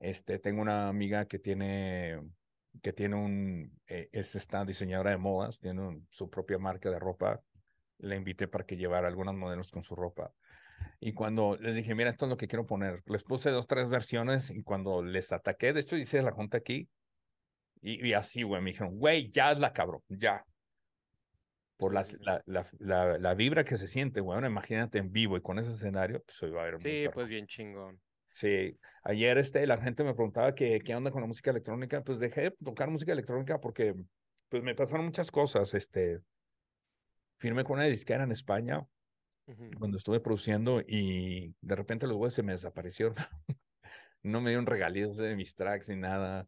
Este, 0.00 0.38
tengo 0.38 0.62
una 0.62 0.88
amiga 0.88 1.26
que 1.26 1.38
tiene 1.38 2.20
que 2.82 2.92
tiene 2.92 3.16
un, 3.16 3.80
eh, 3.86 4.08
es 4.12 4.34
esta 4.34 4.64
diseñadora 4.64 5.10
de 5.10 5.16
modas, 5.18 5.60
tiene 5.60 6.02
su 6.10 6.28
propia 6.30 6.58
marca 6.58 6.90
de 6.90 6.98
ropa. 6.98 7.40
Le 7.98 8.16
invité 8.16 8.48
para 8.48 8.64
que 8.64 8.76
llevara 8.76 9.08
algunos 9.08 9.34
modelos 9.34 9.70
con 9.70 9.84
su 9.84 9.94
ropa. 9.94 10.32
Y 11.00 11.12
cuando 11.12 11.56
les 11.60 11.76
dije, 11.76 11.94
mira, 11.94 12.10
esto 12.10 12.24
es 12.24 12.30
lo 12.30 12.36
que 12.36 12.48
quiero 12.48 12.66
poner, 12.66 13.02
les 13.06 13.24
puse 13.24 13.50
dos, 13.50 13.66
tres 13.66 13.88
versiones 13.88 14.50
y 14.50 14.62
cuando 14.62 15.02
les 15.02 15.32
ataqué, 15.32 15.72
de 15.72 15.80
hecho 15.80 15.96
hice 15.96 16.22
la 16.22 16.32
junta 16.32 16.58
aquí 16.58 16.88
y, 17.82 18.08
y 18.08 18.14
así, 18.14 18.42
güey, 18.42 18.62
me 18.62 18.70
dijeron, 18.70 18.98
güey, 18.98 19.30
ya 19.30 19.52
es 19.52 19.58
la 19.58 19.72
cabrón, 19.72 20.00
ya. 20.08 20.44
Por 21.76 21.92
la, 21.92 22.06
la, 22.20 22.42
la, 22.78 23.18
la, 23.18 23.34
vibra 23.34 23.64
que 23.64 23.76
se 23.76 23.86
siente, 23.86 24.20
güey, 24.20 24.38
imagínate 24.46 24.98
en 24.98 25.12
vivo 25.12 25.36
y 25.36 25.42
con 25.42 25.58
ese 25.58 25.72
escenario, 25.72 26.22
pues 26.24 26.42
hoy 26.42 26.50
va 26.52 26.60
a 26.60 26.62
haber 26.68 26.80
Sí, 26.80 27.06
pues 27.12 27.28
bien 27.28 27.46
chingón. 27.46 28.00
Sí, 28.30 28.78
ayer 29.02 29.36
este, 29.38 29.66
la 29.66 29.76
gente 29.76 30.02
me 30.04 30.14
preguntaba 30.14 30.54
que, 30.54 30.80
qué 30.80 30.96
onda 30.96 31.10
con 31.10 31.20
la 31.20 31.26
música 31.26 31.50
electrónica, 31.50 32.02
pues 32.02 32.18
dejé 32.18 32.40
de 32.42 32.50
tocar 32.64 32.88
música 32.88 33.12
electrónica 33.12 33.60
porque 33.60 33.94
pues 34.48 34.62
me 34.62 34.74
pasaron 34.74 35.04
muchas 35.04 35.30
cosas, 35.30 35.74
este, 35.74 36.20
firmé 37.36 37.64
con 37.64 37.76
una 37.76 37.84
disquera 37.84 38.24
en 38.24 38.32
España 38.32 38.86
cuando 39.78 39.98
estuve 39.98 40.20
produciendo 40.20 40.80
y 40.80 41.54
de 41.60 41.76
repente 41.76 42.06
los 42.06 42.16
güeyes 42.16 42.34
se 42.34 42.42
me 42.42 42.52
desaparecieron, 42.52 43.14
no 44.22 44.40
me 44.40 44.50
dieron 44.50 44.66
regalías 44.66 45.16
de 45.16 45.36
mis 45.36 45.54
tracks 45.54 45.88
ni 45.88 45.96
nada, 45.96 46.46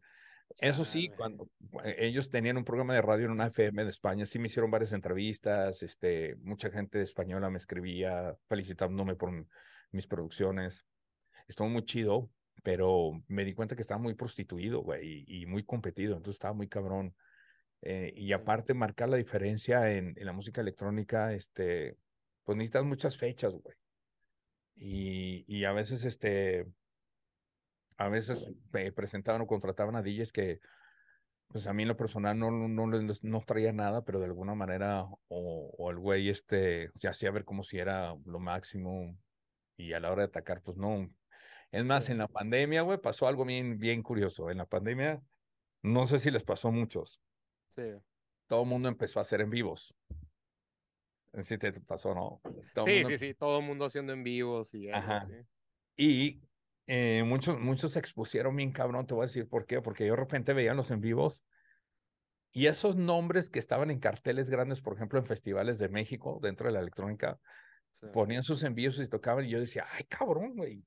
Eso 0.61 0.83
sí, 0.83 1.09
cuando 1.15 1.49
eh, 1.83 1.95
ellos 1.99 2.29
tenían 2.29 2.57
un 2.57 2.63
programa 2.63 2.95
de 2.95 3.01
radio 3.01 3.25
en 3.25 3.31
una 3.31 3.47
FM 3.47 3.83
de 3.83 3.89
España, 3.89 4.25
sí 4.25 4.39
me 4.39 4.47
hicieron 4.47 4.71
varias 4.71 4.93
entrevistas, 4.93 5.83
este, 5.83 6.35
mucha 6.37 6.69
gente 6.71 7.01
española 7.01 7.49
me 7.49 7.59
escribía 7.59 8.35
felicitándome 8.47 9.15
por 9.15 9.31
mis 9.91 10.07
producciones. 10.07 10.85
Estuvo 11.47 11.69
muy 11.69 11.83
chido, 11.85 12.29
pero 12.63 13.23
me 13.27 13.45
di 13.45 13.53
cuenta 13.53 13.75
que 13.75 13.81
estaba 13.81 13.99
muy 13.99 14.15
prostituido, 14.15 14.81
güey, 14.81 15.23
y, 15.27 15.43
y 15.43 15.45
muy 15.45 15.63
competido, 15.63 16.15
entonces 16.15 16.35
estaba 16.35 16.53
muy 16.53 16.67
cabrón. 16.67 17.15
Eh, 17.83 18.11
y 18.15 18.33
aparte 18.33 18.73
marcar 18.73 19.07
la 19.09 19.17
diferencia 19.17 19.91
en, 19.91 20.15
en 20.17 20.25
la 20.25 20.33
música 20.33 20.61
electrónica, 20.61 21.33
este, 21.33 21.95
pues 22.47 22.57
necesitas 22.57 22.85
muchas 22.85 23.17
fechas, 23.17 23.53
güey. 23.53 23.75
Y, 24.77 25.43
y 25.53 25.65
a 25.65 25.73
veces, 25.73 26.05
este, 26.05 26.65
a 27.97 28.07
veces 28.07 28.49
me 28.71 28.93
presentaban 28.93 29.41
o 29.41 29.47
contrataban 29.47 29.97
a 29.97 30.01
DJs 30.01 30.31
que, 30.31 30.61
pues 31.49 31.67
a 31.67 31.73
mí 31.73 31.81
en 31.83 31.89
lo 31.89 31.97
personal 31.97 32.39
no, 32.39 32.49
no, 32.51 32.69
no, 32.69 32.87
no 32.87 33.41
traía 33.41 33.73
nada, 33.73 34.05
pero 34.05 34.19
de 34.19 34.27
alguna 34.27 34.55
manera, 34.55 35.03
o, 35.27 35.73
o 35.77 35.91
el 35.91 35.97
güey 35.99 36.29
este 36.29 36.89
se 36.95 37.09
hacía 37.09 37.31
ver 37.31 37.43
como 37.43 37.63
si 37.63 37.79
era 37.79 38.15
lo 38.25 38.39
máximo 38.39 39.17
y 39.75 39.91
a 39.91 39.99
la 39.99 40.09
hora 40.09 40.21
de 40.23 40.29
atacar, 40.29 40.61
pues 40.61 40.77
no. 40.77 41.09
Es 41.71 41.83
más, 41.83 42.07
en 42.09 42.17
la 42.19 42.29
pandemia, 42.29 42.83
güey, 42.83 42.97
pasó 42.97 43.27
algo 43.27 43.43
bien, 43.43 43.77
bien 43.77 44.03
curioso. 44.03 44.49
En 44.49 44.59
la 44.59 44.65
pandemia, 44.67 45.21
no 45.83 46.07
sé 46.07 46.19
si 46.19 46.31
les 46.31 46.43
pasó 46.43 46.69
a 46.69 46.71
muchos, 46.71 47.21
Sí. 47.75 47.83
todo 48.47 48.63
el 48.63 48.69
mundo 48.69 48.87
empezó 48.87 49.19
a 49.19 49.23
hacer 49.23 49.41
en 49.41 49.49
vivos. 49.49 49.93
Sí 51.41 51.57
te 51.57 51.71
pasó, 51.73 52.13
¿no? 52.15 52.41
Todo 52.73 52.85
Sí, 52.85 52.93
mundo 52.93 53.09
sí, 53.09 53.17
sí, 53.17 53.33
todo 53.33 53.59
el 53.59 53.65
mundo 53.65 53.85
haciendo 53.85 54.13
en 54.13 54.23
vivos 54.23 54.73
y 54.73 54.87
eso, 54.87 54.97
Ajá. 54.97 55.21
sí. 55.21 55.33
Y 55.95 56.41
eh, 56.87 57.23
muchos, 57.25 57.59
muchos 57.59 57.91
se 57.91 57.99
expusieron 57.99 58.55
bien 58.55 58.71
cabrón, 58.71 59.05
te 59.05 59.13
voy 59.13 59.23
a 59.23 59.27
decir 59.27 59.47
por 59.47 59.65
qué, 59.65 59.81
porque 59.81 60.05
yo 60.05 60.13
de 60.13 60.19
repente 60.19 60.53
veía 60.53 60.73
los 60.73 60.89
en 60.91 61.01
vivos 61.01 61.43
y 62.53 62.67
esos 62.67 62.95
nombres 62.95 63.49
que 63.49 63.59
estaban 63.59 63.91
en 63.91 63.99
carteles 63.99 64.49
grandes, 64.49 64.81
por 64.81 64.95
ejemplo, 64.95 65.19
en 65.19 65.25
festivales 65.25 65.77
de 65.79 65.89
México, 65.89 66.39
dentro 66.41 66.67
de 66.67 66.73
la 66.73 66.79
electrónica, 66.79 67.39
sí. 67.93 68.07
ponían 68.13 68.41
sus 68.43 68.63
envíos 68.63 68.99
y 68.99 69.07
tocaban 69.07 69.45
y 69.45 69.49
yo 69.49 69.59
decía, 69.59 69.85
ay 69.91 70.05
cabrón, 70.05 70.55
güey, 70.55 70.83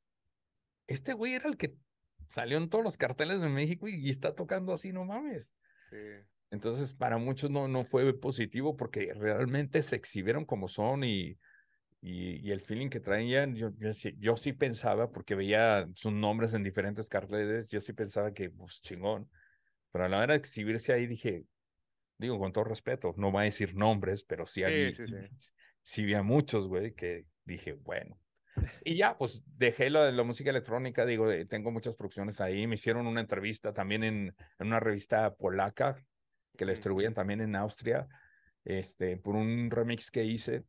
este 0.87 1.13
güey 1.13 1.35
era 1.35 1.49
el 1.49 1.57
que 1.57 1.77
salió 2.29 2.59
en 2.59 2.69
todos 2.69 2.83
los 2.83 2.97
carteles 2.97 3.41
de 3.41 3.49
México 3.49 3.87
y, 3.89 4.05
y 4.05 4.11
está 4.11 4.35
tocando 4.35 4.73
así, 4.73 4.93
no 4.93 5.05
mames. 5.05 5.55
Sí. 5.91 5.97
Entonces, 6.51 6.95
para 6.95 7.19
muchos 7.19 7.51
no, 7.51 7.69
no 7.69 7.85
fue 7.85 8.19
positivo 8.19 8.77
porque 8.77 9.13
realmente 9.15 9.83
se 9.83 9.97
exhibieron 9.97 10.45
como 10.45 10.67
son 10.69 11.05
y, 11.05 11.39
y, 12.01 12.37
y 12.47 12.53
el 12.53 12.61
feeling 12.63 12.91
que 12.91 13.01
traían, 13.01 13.57
yo, 13.57 13.71
yo, 13.79 13.93
sí, 13.93 14.15
yo 14.19 14.37
sí 14.37 14.53
pensaba, 14.55 15.13
porque 15.13 15.35
veía 15.37 15.89
sus 15.95 16.13
nombres 16.13 16.55
en 16.55 16.65
diferentes 16.65 17.09
carteles, 17.09 17.71
yo 17.71 17.81
sí 17.81 17.93
pensaba 17.95 18.33
que, 18.35 18.51
pues, 18.51 18.81
chingón. 18.83 19.31
Pero 19.93 20.05
a 20.07 20.09
la 20.11 20.19
hora 20.21 20.35
de 20.35 20.39
exhibirse 20.41 20.93
ahí 20.93 21.07
dije, 21.07 21.47
digo, 22.19 22.39
con 22.39 22.53
todo 22.53 22.65
respeto, 22.65 23.15
no 23.17 23.31
voy 23.33 23.43
a 23.43 23.45
decir 23.45 23.75
nombres, 23.77 24.25
pero 24.25 24.47
sí, 24.47 24.63
Sí, 24.63 24.71
había, 24.71 24.93
sí, 24.93 25.07
sí, 25.09 25.19
sí. 25.37 25.53
sí 25.83 26.03
había 26.03 26.23
muchos, 26.23 26.69
güey, 26.69 26.95
que 26.95 27.27
dije, 27.45 27.73
bueno. 27.75 28.21
Y 28.85 28.97
ya, 28.97 29.17
pues 29.19 29.43
dejé 29.47 29.91
lo 29.91 30.03
de 30.05 30.13
la 30.13 30.25
música 30.25 30.51
electrónica, 30.51 31.07
digo, 31.07 31.29
tengo 31.49 31.71
muchas 31.71 31.97
producciones 31.97 32.41
ahí, 32.41 32.67
me 32.67 32.75
hicieron 32.77 33.07
una 33.07 33.21
entrevista 33.21 33.73
también 33.73 34.05
en, 34.05 34.37
en 34.59 34.67
una 34.67 34.81
revista 34.81 35.35
polaca, 35.37 35.97
que 36.57 36.65
la 36.65 36.73
Ujú. 36.73 36.77
distribuían 36.79 37.15
también 37.15 37.41
en 37.41 37.57
Austria, 37.57 38.09
este, 38.65 39.17
por 39.17 39.37
un 39.37 39.71
remix 39.71 40.11
que 40.11 40.25
hice. 40.25 40.65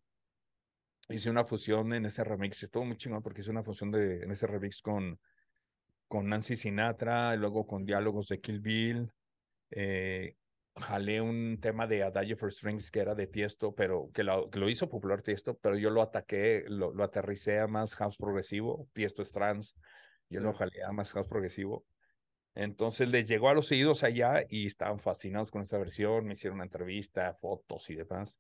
Hice 1.10 1.30
una 1.30 1.44
fusión 1.44 1.94
en 1.94 2.06
ese 2.06 2.24
remix, 2.24 2.64
estuvo 2.64 2.86
muy 2.86 2.96
chingón 2.96 3.22
porque 3.22 3.42
hice 3.42 3.52
una 3.52 3.64
fusión 3.64 3.92
de, 3.92 4.24
en 4.24 4.32
ese 4.32 4.48
remix 4.48 4.82
con, 4.82 5.20
con 6.08 6.30
Nancy 6.30 6.56
Sinatra, 6.56 7.36
y 7.36 7.38
luego 7.38 7.68
con 7.68 7.84
diálogos 7.86 8.28
de 8.28 8.40
Kill 8.40 8.62
Bill. 8.62 9.12
Eh, 9.72 10.36
jalé 10.76 11.20
un 11.20 11.60
tema 11.60 11.86
de 11.86 12.04
Adagio 12.04 12.38
for 12.38 12.52
Strings 12.52 12.92
que 12.92 13.02
era 13.02 13.14
de 13.14 13.28
Tiesto, 13.28 13.76
pero 13.76 14.10
que 14.14 14.24
lo, 14.24 14.50
que 14.50 14.60
lo 14.60 14.70
hizo 14.70 14.90
popular 14.90 15.22
Tiesto, 15.22 15.58
pero 15.58 15.78
yo 15.78 15.90
lo 15.90 16.02
ataqué, 16.02 16.64
lo, 16.68 16.94
lo 16.94 17.04
aterricé 17.04 17.60
a 17.60 17.68
más 17.68 17.96
house 17.96 18.16
progresivo. 18.18 18.88
Tiesto 18.94 19.22
es 19.22 19.32
trans, 19.32 19.76
yo 20.30 20.40
Sí. 20.40 20.46
lo 20.46 20.54
jalé 20.54 20.82
a 20.84 20.94
más 20.94 21.12
house 21.12 21.28
progresivo. 21.28 21.86
Entonces 22.56 23.10
les 23.10 23.26
llegó 23.28 23.50
a 23.50 23.54
los 23.54 23.72
oídos 23.72 24.04
allá 24.04 24.44
y 24.50 24.66
estaban 24.68 25.00
fascinados 25.00 25.52
con 25.52 25.62
esta 25.62 25.78
versión, 25.78 26.26
me 26.26 26.34
hicieron 26.34 26.56
una 26.58 26.66
entrevista, 26.66 27.34
fotos 27.34 27.90
y 27.90 27.96
demás. 27.96 28.38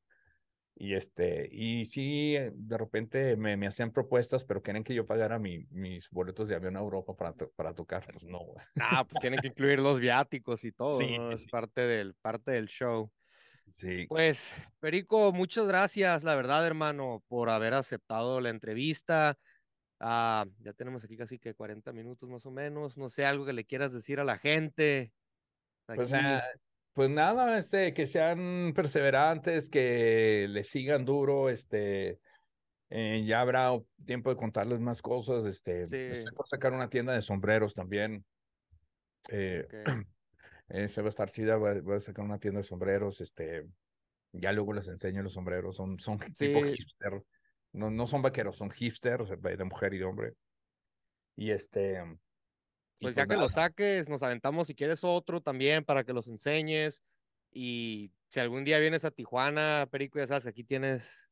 Y 0.75 0.95
este, 0.95 1.49
y 1.51 1.85
sí, 1.85 2.35
eh, 2.35 2.51
de 2.55 2.77
repente 2.77 3.35
me, 3.37 3.57
me 3.57 3.67
hacían 3.67 3.91
propuestas, 3.91 4.45
pero 4.45 4.63
querían 4.63 4.83
que 4.83 4.95
yo 4.95 5.05
pagara 5.05 5.39
mi, 5.39 5.65
mis 5.71 6.09
boletos 6.09 6.47
de 6.49 6.55
avión 6.55 6.77
a 6.77 6.79
Europa 6.79 7.15
para, 7.15 7.33
to- 7.33 7.51
para 7.51 7.73
tocar. 7.73 8.07
Pues 8.11 8.25
no. 8.25 8.41
Ah, 8.77 9.05
pues 9.07 9.19
tienen 9.19 9.39
que 9.41 9.47
incluir 9.47 9.79
los 9.79 9.99
viáticos 9.99 10.63
y 10.63 10.71
todo, 10.71 10.97
Sí, 10.97 11.07
¿no? 11.09 11.31
Es 11.33 11.45
sí. 11.45 11.47
parte 11.47 11.81
del, 11.81 12.15
parte 12.15 12.51
del 12.51 12.67
show. 12.67 13.11
Sí, 13.71 14.07
Pues, 14.07 14.53
Perico, 14.79 15.31
muchas 15.31 15.67
gracias, 15.67 16.23
la 16.23 16.35
verdad, 16.35 16.65
hermano, 16.67 17.23
por 17.27 17.49
haber 17.49 17.73
aceptado 17.73 18.41
la 18.41 18.49
entrevista. 18.49 19.37
Ah, 20.03 20.47
ya 20.61 20.73
tenemos 20.73 21.03
aquí 21.03 21.15
casi 21.15 21.37
que 21.37 21.53
40 21.53 21.93
minutos 21.93 22.27
más 22.27 22.43
o 22.47 22.51
menos. 22.51 22.97
No 22.97 23.07
sé, 23.07 23.23
algo 23.23 23.45
que 23.45 23.53
le 23.53 23.65
quieras 23.65 23.93
decir 23.93 24.19
a 24.19 24.23
la 24.23 24.39
gente. 24.39 25.13
pues, 25.85 26.11
Aquí. 26.11 26.23
ah, 26.25 26.43
pues 26.93 27.09
nada, 27.09 27.57
este, 27.57 27.93
que 27.93 28.07
sean 28.07 28.73
perseverantes, 28.75 29.69
que 29.69 30.47
le 30.49 30.63
sigan 30.63 31.05
duro, 31.05 31.49
este, 31.49 32.19
eh, 32.89 33.23
ya 33.25 33.41
habrá 33.41 33.69
tiempo 34.05 34.31
de 34.31 34.35
contarles 34.35 34.79
más 34.79 35.01
cosas, 35.03 35.45
este, 35.45 35.85
Sí. 35.85 35.97
estoy 35.97 36.33
por 36.33 36.47
sacar 36.47 36.73
una 36.73 36.89
tienda 36.89 37.13
de 37.13 37.21
sombreros 37.21 37.75
también. 37.75 38.25
Eh, 39.29 39.65
Ok. 39.65 39.73
eh, 40.69 40.87
se 40.87 41.01
va 41.01 41.07
a 41.07 41.09
estar 41.09 41.29
chida, 41.29 41.57
voy 41.57 41.69
a, 41.69 41.81
voy 41.81 41.97
a 41.97 42.01
sacar 42.01 42.25
una 42.25 42.39
tienda 42.39 42.57
de 42.57 42.63
sombreros, 42.63 43.21
este, 43.21 43.67
ya 44.33 44.51
luego 44.51 44.73
les 44.73 44.87
enseño 44.87 45.21
los 45.21 45.33
sombreros, 45.33 45.75
son, 45.75 45.99
son 45.99 46.17
tipo 46.19 46.63
hipster, 46.63 47.23
no, 47.73 47.89
no 47.89 48.07
son 48.07 48.21
vaqueros, 48.21 48.57
son 48.57 48.71
hipster, 48.71 49.21
o 49.21 49.25
sea, 49.25 49.35
de 49.37 49.63
mujer 49.63 49.93
y 49.93 49.97
de 49.99 50.05
hombre. 50.05 50.33
Y 51.35 51.51
este, 51.51 52.01
y 52.99 53.05
Pues 53.05 53.15
ya 53.15 53.23
que 53.23 53.29
nada, 53.29 53.41
lo 53.43 53.49
saques, 53.49 54.09
nos 54.09 54.21
aventamos 54.23 54.67
si 54.67 54.75
quieres 54.75 55.03
otro 55.03 55.41
también 55.41 55.83
para 55.83 56.03
que 56.03 56.13
los 56.13 56.27
enseñes. 56.27 57.03
Y 57.51 58.11
si 58.29 58.39
algún 58.39 58.63
día 58.63 58.79
vienes 58.79 59.05
a 59.05 59.11
Tijuana, 59.11 59.87
Perico, 59.91 60.19
ya 60.19 60.27
sabes, 60.27 60.45
aquí 60.45 60.63
tienes 60.63 61.31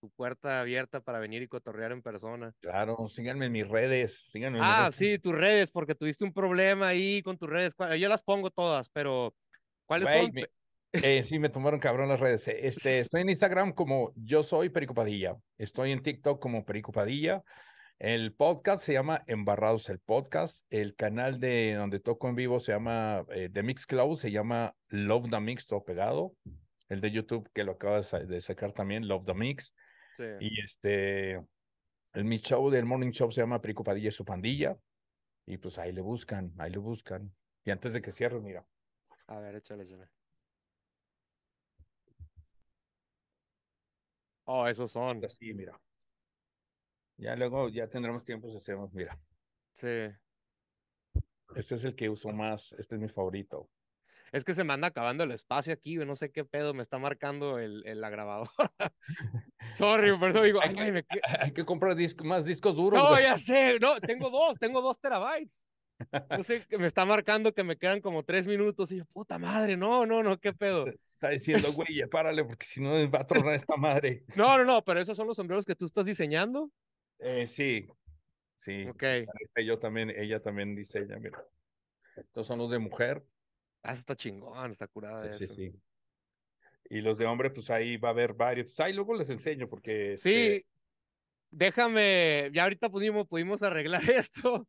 tu 0.00 0.08
puerta 0.10 0.60
abierta 0.60 1.00
para 1.00 1.18
venir 1.18 1.42
y 1.42 1.48
cotorrear 1.48 1.92
en 1.92 2.02
persona. 2.02 2.54
claro, 2.60 2.96
síganme 3.08 3.46
en 3.46 3.52
mis 3.52 3.68
redes, 3.68 4.14
síganme 4.30 4.58
en 4.58 4.64
mis 4.64 4.72
Ah, 4.72 4.84
redes. 4.84 4.96
sí, 4.96 5.18
tus 5.18 5.34
redes, 5.34 5.70
porque 5.70 5.94
tuviste 5.94 6.24
un 6.24 6.32
problema 6.32 6.88
ahí 6.88 7.22
con 7.22 7.36
tus 7.36 7.48
redes. 7.50 7.74
¿Cuál- 7.74 7.98
Yo 7.98 8.08
las 8.08 8.22
pongo 8.22 8.50
todas, 8.50 8.88
pero 8.88 9.34
¿cuáles 9.86 10.10
son? 10.10 10.30
Eh, 10.92 11.22
sí, 11.22 11.38
me 11.38 11.48
tomaron 11.48 11.80
cabrón 11.80 12.08
las 12.08 12.20
redes. 12.20 12.46
eh, 12.48 12.66
Este, 12.66 13.00
estoy 13.00 13.20
en 13.22 13.28
Instagram 13.30 13.72
como 13.72 14.12
yo 14.16 14.42
soy 14.42 14.68
Perico 14.70 14.94
Padilla. 14.94 15.36
Estoy 15.58 15.92
en 15.92 16.02
TikTok 16.02 16.40
como 16.40 16.64
Perico 16.64 16.92
Padilla. 16.92 17.42
El 17.98 18.32
podcast 18.34 18.82
se 18.82 18.94
llama 18.94 19.22
Embarrados 19.26 19.88
el 19.90 19.98
Podcast. 19.98 20.64
El 20.70 20.94
canal 20.96 21.38
de 21.38 21.74
donde 21.74 22.00
toco 22.00 22.28
en 22.28 22.34
vivo 22.34 22.58
se 22.58 22.72
llama 22.72 23.24
eh, 23.30 23.50
The 23.52 23.62
Mix 23.62 23.86
Cloud, 23.86 24.16
se 24.18 24.30
llama 24.30 24.74
Love 24.88 25.28
the 25.30 25.40
Mix, 25.40 25.66
todo 25.66 25.84
pegado. 25.84 26.34
El 26.88 27.00
de 27.00 27.10
YouTube 27.10 27.48
que 27.52 27.62
lo 27.62 27.72
acaba 27.72 27.98
de, 27.98 28.02
sa- 28.04 28.20
de 28.20 28.40
sacar 28.40 28.72
también, 28.72 29.06
Love 29.06 29.26
the 29.26 29.34
Mix. 29.34 29.74
Sí. 30.14 30.24
Y 30.40 30.60
este, 30.62 31.34
el 32.14 32.24
mi 32.24 32.38
show 32.38 32.68
del 32.70 32.84
Morning 32.86 33.10
Show 33.12 33.30
se 33.30 33.42
llama 33.42 33.60
Perico 33.60 33.84
Padilla 33.84 34.08
y 34.08 34.12
su 34.12 34.24
pandilla. 34.24 34.76
Y 35.46 35.58
pues 35.58 35.78
ahí 35.78 35.92
le 35.92 36.00
buscan, 36.00 36.52
ahí 36.58 36.70
le 36.70 36.78
buscan. 36.78 37.32
Y 37.64 37.70
antes 37.70 37.92
de 37.92 38.00
que 38.00 38.12
cierre, 38.12 38.40
mira. 38.40 38.64
A 39.26 39.38
ver, 39.40 39.56
échale, 39.56 39.84
échale. 39.84 40.06
Oh, 44.52 44.66
esos 44.66 44.90
son. 44.90 45.24
Así, 45.24 45.54
mira. 45.54 45.80
Ya 47.16 47.36
luego, 47.36 47.68
ya 47.68 47.86
tendremos 47.88 48.24
tiempo 48.24 48.50
si 48.50 48.56
hacemos, 48.56 48.92
mira. 48.92 49.16
Sí. 49.74 50.08
Este 51.54 51.74
es 51.76 51.84
el 51.84 51.94
que 51.94 52.08
uso 52.08 52.30
más, 52.30 52.72
este 52.78 52.96
es 52.96 53.00
mi 53.00 53.08
favorito. 53.08 53.68
Es 54.32 54.44
que 54.44 54.54
se 54.54 54.64
me 54.64 54.72
anda 54.72 54.88
acabando 54.88 55.22
el 55.24 55.30
espacio 55.32 55.72
aquí, 55.72 55.96
no 55.96 56.16
sé 56.16 56.30
qué 56.32 56.44
pedo, 56.44 56.72
me 56.74 56.82
está 56.82 56.98
marcando 56.98 57.58
el, 57.58 57.84
el- 57.86 58.00
la 58.00 58.10
grabadora. 58.10 58.50
Sorry, 59.74 60.16
por 60.18 60.30
eso 60.30 60.42
digo, 60.42 60.60
Hay 60.62 60.68
ay, 60.70 60.74
que- 60.74 60.80
güey, 60.80 60.92
me 60.92 61.02
que- 61.04 61.20
Hay 61.40 61.52
que 61.52 61.64
comprar 61.64 61.94
disco- 61.94 62.24
más 62.24 62.44
discos 62.44 62.74
duros. 62.76 63.00
No, 63.00 63.20
ya 63.20 63.38
sé, 63.38 63.78
no, 63.80 64.00
tengo 64.00 64.30
dos, 64.30 64.58
tengo 64.58 64.80
dos 64.82 64.98
terabytes. 65.00 65.64
No 66.42 66.42
sé, 66.42 66.64
me 66.78 66.86
está 66.86 67.04
marcando 67.04 67.52
que 67.52 67.62
me 67.62 67.76
quedan 67.76 68.00
como 68.00 68.22
tres 68.24 68.46
minutos 68.46 68.90
y 68.90 68.96
yo, 68.98 69.04
puta 69.12 69.38
madre, 69.38 69.76
no, 69.76 70.06
no, 70.06 70.22
no, 70.22 70.38
qué 70.38 70.52
pedo. 70.52 70.86
Está 71.20 71.28
diciendo, 71.28 71.68
güey, 71.74 71.96
ya 71.98 72.06
párale, 72.06 72.42
porque 72.44 72.64
si 72.64 72.80
no 72.80 72.92
va 73.10 73.20
a 73.20 73.26
tronar 73.26 73.54
esta 73.54 73.76
madre. 73.76 74.24
No, 74.34 74.56
no, 74.56 74.64
no, 74.64 74.82
pero 74.82 75.00
esos 75.00 75.14
son 75.14 75.26
los 75.26 75.36
sombreros 75.36 75.66
que 75.66 75.74
tú 75.76 75.84
estás 75.84 76.06
diseñando. 76.06 76.70
Eh, 77.18 77.46
sí, 77.46 77.86
sí. 78.56 78.86
Ok, 78.88 79.04
Yo 79.62 79.78
también, 79.78 80.08
ella 80.08 80.40
también 80.40 80.74
diseña, 80.74 81.18
mira. 81.18 81.44
Estos 82.16 82.46
son 82.46 82.58
los 82.58 82.70
de 82.70 82.78
mujer. 82.78 83.22
ah, 83.82 83.92
está 83.92 84.16
chingón, 84.16 84.70
está 84.70 84.86
curada 84.86 85.26
de 85.26 85.38
Sí, 85.38 85.44
eso. 85.44 85.54
sí. 85.54 85.74
Y 86.88 87.02
los 87.02 87.18
de 87.18 87.26
hombre, 87.26 87.50
pues 87.50 87.68
ahí 87.68 87.98
va 87.98 88.08
a 88.08 88.12
haber 88.12 88.32
varios. 88.32 88.68
Pues 88.68 88.80
ahí 88.80 88.94
luego 88.94 89.14
les 89.14 89.28
enseño, 89.28 89.68
porque. 89.68 90.14
este, 90.14 90.30
Sí, 90.56 90.66
déjame, 91.50 92.50
ya 92.54 92.62
ahorita 92.62 92.88
pudimos, 92.88 93.26
pudimos 93.26 93.62
arreglar 93.62 94.00
esto. 94.10 94.66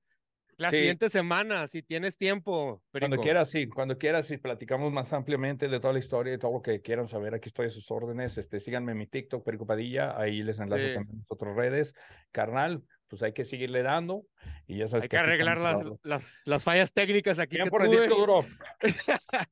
La 0.57 0.69
Sí. 0.69 0.77
siguiente 0.77 1.09
semana, 1.09 1.67
si 1.67 1.81
tienes 1.81 2.17
tiempo, 2.17 2.83
Perico. 2.91 3.09
Cuando 3.09 3.23
quieras, 3.23 3.49
sí, 3.49 3.67
cuando 3.67 3.97
quieras, 3.97 4.29
y 4.31 4.37
platicamos 4.37 4.91
más 4.91 5.11
ampliamente 5.13 5.67
de 5.67 5.79
toda 5.79 5.93
la 5.93 5.99
historia 5.99 6.33
y 6.33 6.37
todo 6.37 6.53
lo 6.53 6.61
que 6.61 6.81
quieran 6.81 7.07
saber, 7.07 7.33
aquí 7.33 7.49
estoy 7.49 7.67
a 7.67 7.69
sus 7.71 7.89
órdenes. 7.89 8.37
Este, 8.37 8.59
síganme 8.59 8.91
en 8.91 8.99
mi 8.99 9.07
TikTok, 9.07 9.43
Perico 9.43 9.65
Padilla, 9.65 10.19
ahí 10.19 10.43
les 10.43 10.59
enlazo 10.59 10.83
Sí. 10.85 10.93
también 10.93 11.15
a 11.15 11.19
las 11.19 11.31
otras 11.31 11.55
redes. 11.55 11.95
Carnal, 12.31 12.83
pues 13.07 13.23
hay 13.23 13.33
que 13.33 13.43
seguirle 13.43 13.81
dando 13.83 14.25
y 14.67 14.77
ya 14.77 14.87
sabes 14.87 15.03
Hay 15.03 15.09
que 15.09 15.17
arreglar 15.17 15.57
las, 15.57 15.77
las, 16.03 16.35
las 16.45 16.63
fallas 16.63 16.93
técnicas 16.93 17.39
aquí 17.39 17.55
Bien 17.55 17.65
que 17.65 17.71
por 17.71 17.81
el 17.83 17.87
tuve. 17.91 18.01
disco 18.01 18.15
duro. 18.19 18.45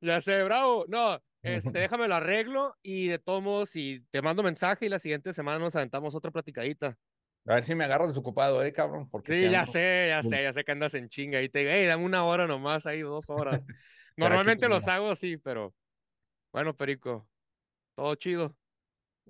Ya 0.00 0.20
sé, 0.20 0.42
bravo. 0.42 0.84
No, 0.88 1.18
este, 1.42 1.70
déjame 1.78 2.08
lo 2.08 2.14
arreglo 2.16 2.76
y 2.82 3.08
de 3.08 3.18
todos 3.18 3.42
modos, 3.42 3.70
si 3.70 4.04
te 4.10 4.20
mando 4.20 4.42
mensaje 4.42 4.86
y 4.86 4.88
la 4.90 4.98
siguiente 4.98 5.32
semana 5.32 5.58
nos 5.58 5.74
aventamos 5.76 6.14
otra 6.14 6.30
platicadita. 6.30 6.98
A 7.46 7.54
ver 7.54 7.64
si 7.64 7.74
me 7.74 7.84
agarras 7.84 8.08
desocupado, 8.08 8.62
eh, 8.64 8.72
cabrón, 8.72 9.08
porque 9.10 9.34
Sí, 9.34 9.50
ya 9.50 9.64
ando- 9.64 9.72
sé, 9.72 10.06
ya 10.08 10.22
sé, 10.22 10.42
ya 10.42 10.52
sé 10.54 10.64
que 10.64 10.72
andas 10.72 10.94
en 10.94 11.08
chinga 11.08 11.42
y 11.42 11.48
te 11.50 11.58
digo, 11.60 11.70
hey, 11.74 11.86
dame 11.86 12.04
una 12.04 12.24
hora 12.24 12.46
nomás, 12.46 12.86
ahí 12.86 13.00
dos 13.00 13.28
horas. 13.28 13.66
Normalmente 14.16 14.68
los 14.68 14.88
hago 14.88 15.10
así, 15.10 15.36
pero 15.36 15.74
bueno, 16.52 16.74
Perico, 16.74 17.28
todo 17.94 18.14
chido. 18.14 18.56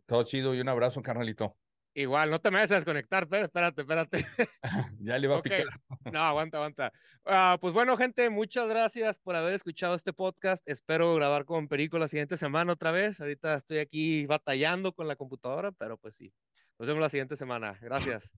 Todo 0.07 0.23
chido 0.25 0.55
y 0.55 0.61
un 0.61 0.69
abrazo, 0.69 1.03
carnalito. 1.03 1.57
Igual, 1.97 2.29
no 2.31 2.41
te 2.41 2.51
me 2.51 2.57
vayas 2.57 2.73
a 2.73 2.75
desconectar, 2.77 3.29
pero 3.29 3.47
espérate, 3.47 3.83
espérate. 3.83 4.27
Ya 5.01 5.17
le 5.19 5.27
iba 5.27 5.39
a 5.39 5.43
picar. 5.43 5.65
No, 6.13 6.21
aguanta, 6.21 6.59
aguanta. 6.59 6.93
Ah, 7.25 7.57
pues 7.61 7.73
bueno, 7.73 7.97
gente, 7.97 8.31
muchas 8.31 8.69
gracias 8.69 9.19
por 9.21 9.37
haber 9.37 9.55
escuchado 9.55 9.95
este 9.95 10.13
podcast. 10.13 10.69
Espero 10.69 11.15
grabar 11.15 11.45
con 11.45 11.69
Perico 11.69 11.99
la 11.99 12.09
siguiente 12.09 12.37
semana 12.37 12.73
otra 12.73 12.91
vez. 12.91 13.21
Ahorita 13.21 13.55
estoy 13.55 13.79
aquí 13.79 14.27
batallando 14.27 14.93
con 14.93 15.07
la 15.09 15.15
computadora, 15.17 15.71
pero 15.73 15.97
pues 15.97 16.17
sí. 16.17 16.33
Nos 16.79 16.89
vemos 16.89 17.01
la 17.01 17.09
siguiente 17.09 17.37
semana. 17.37 17.79
Gracias. 17.81 18.35